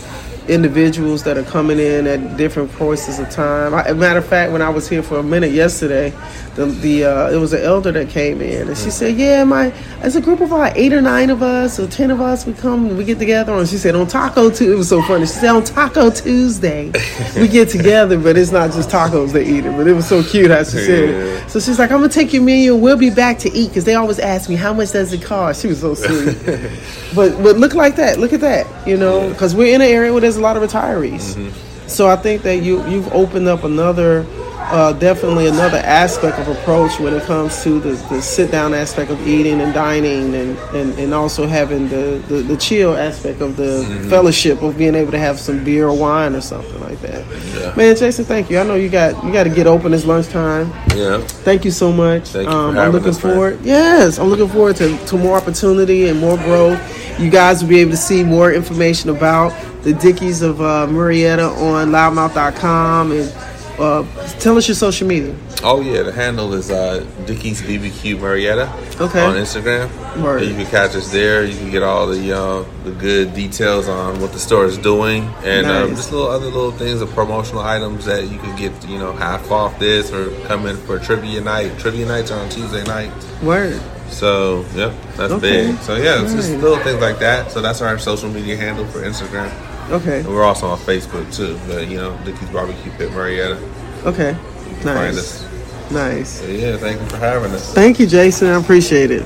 individuals 0.48 1.22
that 1.24 1.36
are 1.36 1.42
coming 1.44 1.78
in 1.78 2.06
at 2.06 2.36
different 2.36 2.72
points 2.72 3.18
of 3.18 3.28
time. 3.30 3.74
I, 3.74 3.92
matter 3.92 4.18
of 4.18 4.26
fact, 4.26 4.52
when 4.52 4.62
I 4.62 4.68
was 4.68 4.88
here 4.88 5.02
for 5.02 5.18
a 5.18 5.22
minute 5.22 5.50
yesterday, 5.52 6.12
the, 6.54 6.66
the 6.66 7.04
uh, 7.04 7.30
it 7.30 7.36
was 7.36 7.52
an 7.52 7.60
elder 7.62 7.92
that 7.92 8.08
came 8.08 8.40
in 8.40 8.68
and 8.68 8.78
she 8.78 8.90
said, 8.90 9.16
"Yeah, 9.16 9.44
my 9.44 9.72
it's 10.02 10.14
a 10.16 10.20
group 10.22 10.40
of 10.40 10.50
about 10.52 10.74
eight 10.76 10.92
or 10.94 11.02
nine 11.02 11.28
of 11.28 11.42
us 11.42 11.78
or 11.78 11.86
ten 11.86 12.10
of 12.10 12.20
us. 12.22 12.46
We 12.46 12.54
come, 12.54 12.96
we 12.96 13.04
get 13.04 13.18
together." 13.18 13.52
And 13.52 13.68
she 13.68 13.76
said, 13.76 13.94
"On 13.94 14.06
Taco 14.06 14.48
Tuesday, 14.48 14.72
it 14.72 14.76
was 14.76 14.88
so 14.88 15.02
funny. 15.02 15.26
She 15.26 15.32
said 15.34 15.50
on 15.50 15.64
Taco 15.64 16.08
Tuesday, 16.10 16.92
we 17.38 17.46
get 17.58 17.68
together, 17.68 18.18
but 18.18 18.38
it's 18.38 18.52
not 18.52 18.72
just 18.72 18.88
tacos 18.88 19.32
they 19.32 19.44
eat 19.44 19.66
it. 19.66 19.76
But 19.76 19.86
it 19.86 19.92
was 19.92 20.08
so 20.08 20.22
cute 20.22 20.50
how 20.50 20.64
she 20.64 20.70
said 20.78 21.08
Yeah. 21.10 21.44
it. 21.44 21.50
So 21.50 21.60
she's 21.60 21.78
like, 21.78 21.90
I'm 21.90 21.98
gonna 21.98 22.08
take 22.08 22.32
your 22.32 22.42
menu 22.42 22.72
and 22.74 22.82
we'll 22.82 22.96
be 22.96 23.10
back 23.10 23.38
to 23.40 23.50
eat 23.52 23.68
because 23.68 23.84
they 23.84 23.94
always 23.94 24.18
ask 24.18 24.48
me 24.48 24.54
how 24.56 24.72
much 24.72 24.92
does 24.92 25.12
it 25.12 25.22
cost. 25.22 25.60
She 25.60 25.68
was 25.68 25.80
so 25.80 25.94
sweet. 25.94 26.38
but 27.14 27.36
but 27.42 27.56
look 27.56 27.74
like 27.74 27.96
that. 27.96 28.18
Look 28.18 28.32
at 28.32 28.40
that. 28.40 28.66
You 28.88 28.96
know, 28.96 29.28
because 29.28 29.54
we're 29.54 29.74
in 29.74 29.82
an 29.82 29.88
area 29.88 30.10
where 30.10 30.22
there's 30.22 30.35
a 30.36 30.40
lot 30.40 30.56
of 30.56 30.62
retirees. 30.62 31.34
Mm-hmm. 31.34 31.88
So 31.88 32.08
I 32.08 32.16
think 32.16 32.42
that 32.42 32.62
you 32.62 32.86
you've 32.88 33.12
opened 33.12 33.48
up 33.48 33.64
another. 33.64 34.26
Uh, 34.68 34.92
definitely 34.94 35.46
another 35.46 35.76
aspect 35.78 36.40
of 36.40 36.48
approach 36.48 36.98
when 36.98 37.14
it 37.14 37.22
comes 37.22 37.62
to 37.62 37.78
the, 37.78 37.90
the 38.10 38.20
sit 38.20 38.50
down 38.50 38.74
aspect 38.74 39.12
of 39.12 39.28
eating 39.28 39.60
and 39.60 39.72
dining 39.72 40.34
and, 40.34 40.58
and, 40.74 40.98
and 40.98 41.14
also 41.14 41.46
having 41.46 41.88
the, 41.88 42.20
the, 42.26 42.42
the 42.42 42.56
chill 42.56 42.96
aspect 42.96 43.40
of 43.40 43.56
the 43.56 43.62
Mm-hmm. 43.86 44.10
fellowship 44.10 44.60
of 44.62 44.76
being 44.76 44.96
able 44.96 45.12
to 45.12 45.20
have 45.20 45.38
some 45.38 45.62
beer 45.62 45.86
or 45.86 45.96
wine 45.96 46.34
or 46.34 46.40
something 46.40 46.80
like 46.80 47.00
that. 47.00 47.24
Yeah. 47.54 47.76
Man, 47.76 47.94
Jason, 47.94 48.24
thank 48.24 48.50
you. 48.50 48.58
I 48.58 48.64
know 48.64 48.74
you 48.74 48.88
got 48.88 49.22
you 49.22 49.32
got 49.32 49.44
to 49.44 49.50
get 49.50 49.68
open. 49.68 49.94
It's 49.94 50.04
lunchtime. 50.04 50.72
Yeah. 50.96 51.20
Thank 51.20 51.64
you 51.64 51.70
so 51.70 51.92
much. 51.92 52.30
Thank 52.30 52.48
you 52.48 52.52
um, 52.52 52.76
I'm 52.76 52.90
looking 52.90 53.12
forward. 53.12 53.60
Yes, 53.62 54.18
I'm 54.18 54.26
looking 54.26 54.48
forward 54.48 54.74
to, 54.76 54.98
to 55.06 55.16
more 55.16 55.36
opportunity 55.36 56.08
and 56.08 56.18
more 56.18 56.36
growth. 56.38 56.80
You 57.20 57.30
guys 57.30 57.62
will 57.62 57.68
be 57.68 57.78
able 57.78 57.92
to 57.92 57.96
see 57.96 58.24
more 58.24 58.52
information 58.52 59.10
about 59.10 59.52
the 59.86 59.92
Dickey's 59.92 60.42
of 60.42 60.60
uh, 60.60 60.84
Murrieta 60.88 61.48
on 61.58 61.90
LouddMouth.com 61.90 63.12
and 63.12 63.32
uh, 63.78 64.02
tell 64.40 64.58
us 64.58 64.66
your 64.66 64.74
social 64.74 65.06
media. 65.06 65.32
Oh 65.62 65.80
yeah, 65.80 66.02
the 66.02 66.10
handle 66.10 66.54
is 66.54 66.72
uh, 66.72 67.06
Dickey's 67.24 67.62
BBQ 67.62 68.18
Murrieta 68.18 69.00
Okay. 69.00 69.24
on 69.24 69.36
Instagram. 69.36 69.88
Word. 70.20 70.42
You 70.42 70.54
can 70.54 70.66
catch 70.66 70.96
us 70.96 71.12
there. 71.12 71.44
You 71.44 71.56
can 71.56 71.70
get 71.70 71.84
all 71.84 72.08
the 72.08 72.32
uh, 72.36 72.64
the 72.82 72.90
good 72.90 73.32
details 73.32 73.86
on 73.86 74.20
what 74.20 74.32
the 74.32 74.40
store 74.40 74.64
is 74.64 74.76
doing, 74.76 75.22
and 75.44 75.66
um, 75.68 75.90
just 75.90 76.10
little 76.10 76.26
other 76.26 76.46
little 76.46 76.72
things 76.72 77.00
of 77.00 77.10
promotional 77.10 77.62
items 77.62 78.06
that 78.06 78.28
you 78.28 78.38
could 78.38 78.56
get. 78.56 78.72
You 78.88 78.98
know, 78.98 79.12
half 79.12 79.52
off 79.52 79.78
this 79.78 80.10
or 80.10 80.30
come 80.46 80.66
in 80.66 80.76
for 80.78 80.98
trivia 80.98 81.40
night. 81.42 81.78
Trivia 81.78 82.06
nights 82.06 82.32
are 82.32 82.40
on 82.40 82.48
Tuesday 82.48 82.82
night. 82.84 83.12
Word. 83.40 83.80
So, 84.08 84.64
yep, 84.74 84.94
that's 85.16 85.32
okay. 85.32 85.66
big. 85.72 85.78
So, 85.80 85.96
yeah, 85.96 86.22
it's 86.22 86.32
just 86.32 86.50
little 86.52 86.78
things 86.78 87.00
like 87.00 87.18
that. 87.18 87.50
So, 87.50 87.60
that's 87.60 87.82
our 87.82 87.98
social 87.98 88.30
media 88.30 88.56
handle 88.56 88.86
for 88.86 89.02
Instagram. 89.02 89.50
Okay. 89.90 90.18
And 90.20 90.28
we're 90.28 90.44
also 90.44 90.66
on 90.66 90.78
Facebook 90.78 91.34
too. 91.34 91.58
But, 91.68 91.88
you 91.88 91.96
know, 91.96 92.18
Dickey's 92.24 92.50
Barbecue 92.50 92.90
Pit 92.92 93.10
Murrieta. 93.10 93.56
Okay. 94.04 94.36
nice. 94.84 95.46
Nice. 95.90 96.40
So, 96.40 96.46
yeah, 96.46 96.76
thank 96.76 97.00
you 97.00 97.06
for 97.06 97.18
having 97.18 97.52
us. 97.52 97.72
Thank 97.72 98.00
you, 98.00 98.06
Jason. 98.06 98.48
I 98.48 98.60
appreciate 98.60 99.12
it. 99.12 99.24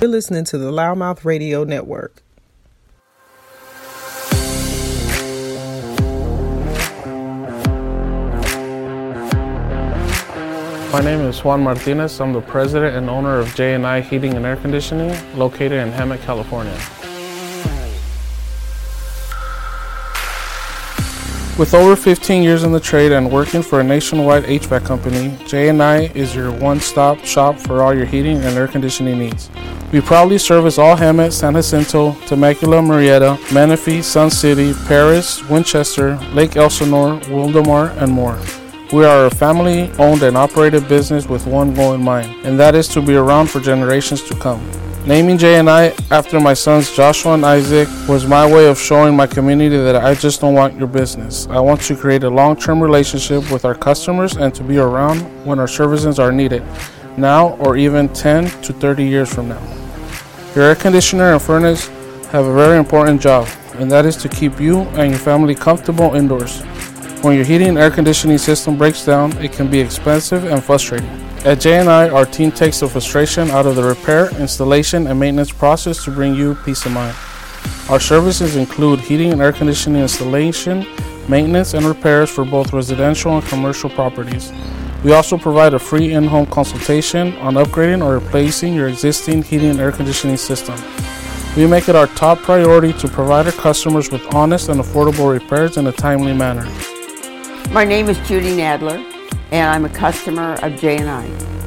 You're 0.00 0.10
listening 0.10 0.44
to 0.46 0.58
the 0.58 0.70
LouddMouth 0.70 1.24
Radio 1.24 1.64
Network. 1.64 2.22
My 10.92 11.00
name 11.00 11.20
is 11.20 11.42
Juan 11.42 11.62
Martinez. 11.62 12.20
I'm 12.20 12.34
the 12.34 12.42
president 12.42 12.94
and 12.94 13.08
owner 13.08 13.38
of 13.38 13.54
J&I 13.54 14.02
Heating 14.02 14.34
and 14.34 14.44
Air 14.44 14.56
Conditioning 14.56 15.16
located 15.38 15.72
in 15.72 15.90
Hemet, 15.90 16.20
California. 16.20 16.78
With 21.58 21.74
over 21.74 21.96
15 21.96 22.42
years 22.42 22.62
in 22.64 22.72
the 22.72 22.80
trade 22.80 23.12
and 23.12 23.30
working 23.30 23.60
for 23.60 23.80
a 23.80 23.84
nationwide 23.84 24.44
HVAC 24.44 24.86
company, 24.86 25.38
J&I 25.46 26.04
is 26.14 26.34
your 26.34 26.50
one-stop 26.50 27.18
shop 27.26 27.58
for 27.58 27.82
all 27.82 27.94
your 27.94 28.06
heating 28.06 28.38
and 28.38 28.56
air 28.56 28.66
conditioning 28.66 29.18
needs. 29.18 29.50
We 29.92 30.00
proudly 30.00 30.38
service 30.38 30.78
all 30.78 30.96
Hemet, 30.96 31.30
San 31.30 31.52
Jacinto, 31.52 32.12
Temecula, 32.26 32.78
Murrieta, 32.78 33.36
Menifee, 33.52 34.00
Sun 34.00 34.30
City, 34.30 34.72
Perris, 34.72 35.46
Winchester, 35.50 36.16
Lake 36.32 36.56
Elsinore, 36.56 37.20
Wildomar, 37.28 37.94
and 37.98 38.10
more. 38.10 38.38
We 38.90 39.04
are 39.04 39.26
a 39.26 39.30
family 39.30 39.90
owned 39.98 40.22
and 40.22 40.38
operated 40.38 40.88
business 40.88 41.26
with 41.26 41.46
one 41.46 41.74
goal 41.74 41.92
in 41.92 42.02
mind, 42.02 42.34
and 42.46 42.58
that 42.58 42.74
is 42.74 42.88
to 42.88 43.02
be 43.02 43.14
around 43.14 43.50
for 43.50 43.60
generations 43.60 44.22
to 44.24 44.34
come. 44.36 44.66
Naming 45.04 45.36
J&I 45.36 45.92
after 46.12 46.38
my 46.38 46.54
sons 46.54 46.94
Joshua 46.94 47.34
and 47.34 47.44
Isaac 47.44 47.88
was 48.08 48.24
my 48.24 48.46
way 48.46 48.68
of 48.68 48.78
showing 48.78 49.16
my 49.16 49.26
community 49.26 49.76
that 49.76 49.96
I 49.96 50.14
just 50.14 50.40
don't 50.40 50.54
want 50.54 50.78
your 50.78 50.86
business. 50.86 51.48
I 51.48 51.58
want 51.58 51.80
to 51.82 51.96
create 51.96 52.22
a 52.22 52.30
long 52.30 52.54
term 52.54 52.80
relationship 52.80 53.50
with 53.50 53.64
our 53.64 53.74
customers 53.74 54.36
and 54.36 54.54
to 54.54 54.62
be 54.62 54.78
around 54.78 55.18
when 55.44 55.58
our 55.58 55.66
services 55.66 56.20
are 56.20 56.30
needed, 56.30 56.62
now 57.16 57.56
or 57.56 57.76
even 57.76 58.10
10 58.10 58.48
to 58.62 58.72
30 58.72 59.04
years 59.04 59.34
from 59.34 59.48
now. 59.48 59.60
Your 60.54 60.66
air 60.66 60.76
conditioner 60.76 61.32
and 61.32 61.42
furnace 61.42 61.88
have 62.28 62.44
a 62.44 62.54
very 62.54 62.78
important 62.78 63.20
job, 63.20 63.48
and 63.74 63.90
that 63.90 64.06
is 64.06 64.16
to 64.18 64.28
keep 64.28 64.60
you 64.60 64.82
and 64.94 65.10
your 65.10 65.18
family 65.18 65.56
comfortable 65.56 66.14
indoors. 66.14 66.60
When 67.22 67.34
your 67.34 67.44
heating 67.44 67.70
and 67.70 67.78
air 67.78 67.90
conditioning 67.90 68.38
system 68.38 68.78
breaks 68.78 69.04
down, 69.04 69.32
it 69.38 69.52
can 69.52 69.68
be 69.68 69.80
expensive 69.80 70.44
and 70.44 70.62
frustrating. 70.62 71.21
At 71.44 71.58
J&I, 71.58 72.08
our 72.08 72.24
team 72.24 72.52
takes 72.52 72.78
the 72.78 72.88
frustration 72.88 73.50
out 73.50 73.66
of 73.66 73.74
the 73.74 73.82
repair, 73.82 74.30
installation, 74.40 75.08
and 75.08 75.18
maintenance 75.18 75.50
process 75.50 76.04
to 76.04 76.12
bring 76.12 76.36
you 76.36 76.54
peace 76.64 76.86
of 76.86 76.92
mind. 76.92 77.16
Our 77.90 77.98
services 77.98 78.54
include 78.54 79.00
heating 79.00 79.32
and 79.32 79.42
air 79.42 79.52
conditioning 79.52 80.02
installation, 80.02 80.86
maintenance, 81.28 81.74
and 81.74 81.84
repairs 81.84 82.30
for 82.30 82.44
both 82.44 82.72
residential 82.72 83.36
and 83.36 83.44
commercial 83.46 83.90
properties. 83.90 84.52
We 85.02 85.14
also 85.14 85.36
provide 85.36 85.74
a 85.74 85.80
free 85.80 86.12
in 86.12 86.28
home 86.28 86.46
consultation 86.46 87.36
on 87.38 87.54
upgrading 87.54 88.04
or 88.04 88.14
replacing 88.14 88.72
your 88.72 88.86
existing 88.86 89.42
heating 89.42 89.70
and 89.70 89.80
air 89.80 89.90
conditioning 89.90 90.36
system. 90.36 90.80
We 91.56 91.66
make 91.66 91.88
it 91.88 91.96
our 91.96 92.06
top 92.06 92.38
priority 92.38 92.92
to 93.00 93.08
provide 93.08 93.46
our 93.46 93.52
customers 93.52 94.12
with 94.12 94.32
honest 94.32 94.68
and 94.68 94.80
affordable 94.80 95.32
repairs 95.32 95.76
in 95.76 95.88
a 95.88 95.92
timely 95.92 96.34
manner. 96.34 96.64
My 97.72 97.84
name 97.84 98.08
is 98.08 98.16
Judy 98.28 98.56
Nadler, 98.56 99.11
and 99.52 99.68
I'm 99.68 99.84
a 99.84 99.90
customer 99.90 100.54
of 100.62 100.76
J&I. 100.80 101.26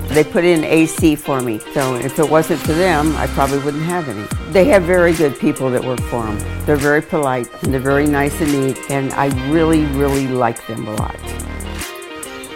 They 0.09 0.23
put 0.23 0.43
in 0.43 0.63
AC 0.63 1.15
for 1.15 1.39
me, 1.39 1.59
so 1.73 1.95
if 1.95 2.17
it 2.17 2.27
wasn't 2.27 2.59
for 2.61 2.73
them, 2.73 3.15
I 3.15 3.27
probably 3.27 3.59
wouldn't 3.59 3.83
have 3.83 4.09
any. 4.09 4.25
They 4.51 4.65
have 4.65 4.83
very 4.83 5.13
good 5.13 5.39
people 5.39 5.69
that 5.69 5.83
work 5.83 5.99
for 6.01 6.23
them. 6.23 6.65
They're 6.65 6.77
very 6.77 7.01
polite, 7.01 7.47
and 7.63 7.71
they're 7.71 7.79
very 7.79 8.07
nice 8.07 8.39
and 8.41 8.51
neat, 8.51 8.79
and 8.89 9.13
I 9.13 9.27
really, 9.51 9.86
really 9.86 10.27
like 10.27 10.65
them 10.65 10.88
a 10.88 10.95
lot. 10.95 11.15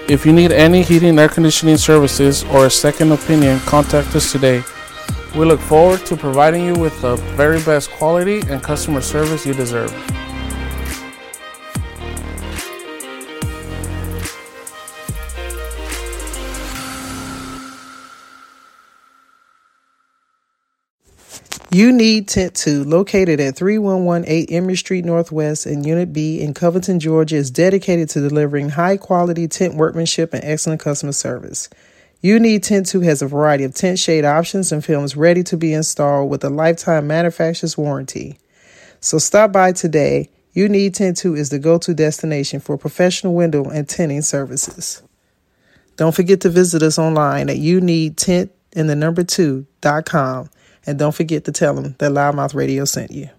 If 0.09 0.25
you 0.25 0.34
need 0.34 0.51
any 0.51 0.82
heating 0.82 1.09
and 1.09 1.19
air 1.19 1.30
conditioning 1.30 1.77
services 1.77 2.43
or 2.45 2.65
a 2.65 2.71
second 2.71 3.11
opinion, 3.11 3.59
contact 3.59 4.15
us 4.15 4.32
today. 4.32 4.63
We 5.36 5.45
look 5.45 5.59
forward 5.59 6.07
to 6.07 6.17
providing 6.17 6.65
you 6.65 6.73
with 6.73 6.99
the 7.01 7.17
very 7.38 7.61
best 7.61 7.91
quality 7.91 8.41
and 8.47 8.63
customer 8.63 9.01
service 9.01 9.45
you 9.45 9.53
deserve. 9.53 9.93
You 21.72 21.91
Need 21.91 22.28
Tint 22.28 22.55
2, 22.55 22.84
located 22.84 23.39
at 23.39 23.55
3118 23.55 24.47
Emory 24.49 24.76
Street 24.76 25.05
Northwest 25.05 25.67
in 25.67 25.84
Unit 25.84 26.11
B 26.11 26.41
in 26.41 26.55
Covington, 26.55 26.99
Georgia, 26.99 27.36
is 27.36 27.51
dedicated 27.51 28.09
to 28.09 28.28
delivering 28.28 28.70
high 28.70 28.97
quality 28.97 29.47
tint 29.47 29.76
workmanship 29.76 30.34
and 30.34 30.43
excellent 30.43 30.82
customer 30.82 31.11
service. 31.11 31.70
You 32.22 32.39
Need 32.39 32.63
Tint 32.63 32.88
2 32.88 33.01
has 33.01 33.22
a 33.22 33.28
variety 33.28 33.65
of 33.65 33.76
tint 33.76 33.99
shade 33.99 34.26
options 34.26 34.72
and 34.72 34.84
films 34.84 35.15
ready 35.15 35.43
to 35.43 35.57
be 35.57 35.72
installed 35.72 36.32
with 36.32 36.43
a 36.43 36.49
lifetime 36.49 37.05
manufacturer's 37.05 37.78
warranty. 37.78 38.39
So 38.99 39.20
stop 39.20 39.51
by 39.51 39.74
today. 39.74 40.32
You 40.53 40.70
Need 40.70 40.95
Tint 40.95 41.17
2 41.17 41.36
is 41.36 41.51
the 41.51 41.59
go 41.59 41.78
to 41.78 41.93
destination 41.93 42.61
for 42.61 42.80
professional 42.80 43.36
window 43.36 43.65
and 43.65 43.88
tinting 43.88 44.24
services. 44.24 45.03
Don't 45.97 46.15
forget 46.15 46.41
to 46.41 46.49
visit 46.49 46.82
us 46.82 46.97
online 46.97 47.47
at 47.47 47.59
you 47.59 47.80
need 47.80 48.17
tint 48.17 48.51
in 48.72 48.88
the 48.88 48.95
number 48.95 49.24
2.com 49.24 50.49
and 50.90 50.98
don't 50.98 51.14
forget 51.14 51.46
to 51.46 51.52
tell 51.52 51.76
them 51.76 51.96
that 52.00 52.12
LouddMouth 52.12 52.56
Radio 52.56 52.84
sent 52.84 53.12
you. 53.12 53.30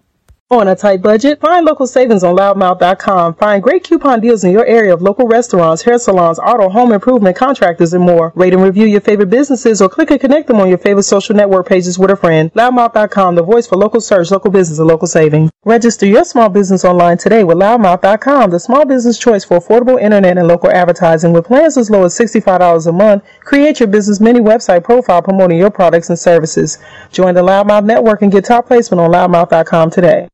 On 0.51 0.67
a 0.67 0.75
tight 0.75 1.01
budget? 1.01 1.39
Find 1.39 1.65
local 1.65 1.87
savings 1.87 2.25
on 2.25 2.35
LouddMouth.com. 2.35 3.35
Find 3.35 3.63
great 3.63 3.85
coupon 3.85 4.19
deals 4.19 4.43
in 4.43 4.51
your 4.51 4.65
area 4.65 4.93
of 4.93 5.01
local 5.01 5.25
restaurants, 5.25 5.83
hair 5.83 5.97
salons, 5.97 6.39
auto, 6.39 6.67
home 6.67 6.91
improvement, 6.91 7.37
contractors, 7.37 7.93
and 7.93 8.03
more. 8.03 8.33
Rate 8.35 8.53
and 8.53 8.61
review 8.61 8.85
your 8.85 8.99
favorite 8.99 9.29
businesses 9.29 9.81
or 9.81 9.87
click 9.87 10.11
and 10.11 10.19
connect 10.19 10.49
them 10.49 10.59
on 10.59 10.67
your 10.67 10.77
favorite 10.77 11.03
social 11.03 11.37
network 11.37 11.69
pages 11.69 11.97
with 11.97 12.11
a 12.11 12.17
friend. 12.17 12.51
LouddMouth.com, 12.53 13.35
the 13.35 13.43
voice 13.43 13.65
for 13.65 13.77
local 13.77 14.01
search, 14.01 14.29
local 14.29 14.51
business, 14.51 14.77
and 14.77 14.89
local 14.89 15.07
savings. 15.07 15.51
Register 15.63 16.05
your 16.05 16.25
small 16.25 16.49
business 16.49 16.83
online 16.83 17.17
today 17.17 17.45
with 17.45 17.55
LouddMouth.com, 17.55 18.51
the 18.51 18.59
small 18.59 18.83
business 18.83 19.17
choice 19.17 19.45
for 19.45 19.57
affordable 19.57 20.01
internet 20.01 20.37
and 20.37 20.49
local 20.49 20.69
advertising 20.69 21.31
with 21.31 21.45
plans 21.45 21.77
as 21.77 21.89
low 21.89 22.03
as 22.03 22.19
$65 22.19 22.87
a 22.87 22.91
month. 22.91 23.23
Create 23.39 23.79
your 23.79 23.87
business 23.87 24.19
mini 24.19 24.41
website 24.41 24.83
profile 24.83 25.21
promoting 25.21 25.57
your 25.57 25.71
products 25.71 26.09
and 26.09 26.19
services. 26.19 26.77
Join 27.09 27.35
the 27.35 27.41
LouddMouth 27.41 27.85
network 27.85 28.21
and 28.21 28.33
get 28.33 28.43
top 28.43 28.67
placement 28.67 28.99
on 28.99 29.11
LouddMouth.com 29.11 29.91
today. 29.91 30.27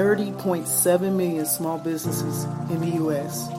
30.7 0.00 1.14
million 1.14 1.44
small 1.44 1.76
businesses 1.76 2.44
in 2.70 2.80
the 2.80 2.96
U.S., 3.02 3.50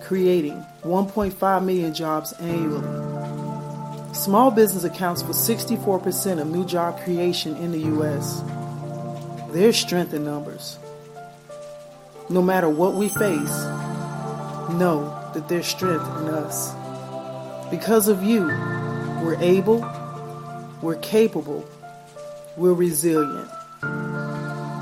creating 0.00 0.64
1.5 0.84 1.64
million 1.66 1.92
jobs 1.92 2.32
annually. 2.40 4.14
Small 4.14 4.50
business 4.50 4.84
accounts 4.84 5.20
for 5.20 5.32
64% 5.32 6.40
of 6.40 6.46
new 6.46 6.64
job 6.64 6.98
creation 7.00 7.54
in 7.56 7.72
the 7.72 7.80
U.S. 7.80 8.42
There's 9.50 9.76
strength 9.76 10.14
in 10.14 10.24
numbers. 10.24 10.78
No 12.30 12.40
matter 12.40 12.70
what 12.70 12.94
we 12.94 13.10
face, 13.10 13.58
know 14.80 15.30
that 15.34 15.46
there's 15.46 15.66
strength 15.66 16.06
in 16.22 16.28
us. 16.30 16.72
Because 17.70 18.08
of 18.08 18.22
you, 18.22 18.46
we're 19.22 19.36
able, 19.42 19.80
we're 20.80 20.96
capable, 20.96 21.68
we're 22.56 22.72
resilient 22.72 23.50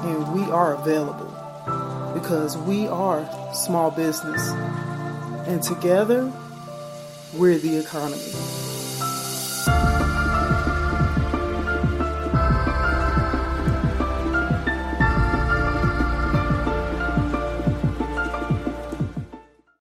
and 0.05 0.32
we 0.32 0.42
are 0.51 0.74
available 0.74 1.30
because 2.14 2.57
we 2.57 2.88
are 2.88 3.28
small 3.55 3.90
business. 3.90 4.51
And 5.46 5.62
together, 5.62 6.32
we're 7.34 7.59
the 7.59 7.76
economy. 7.78 8.32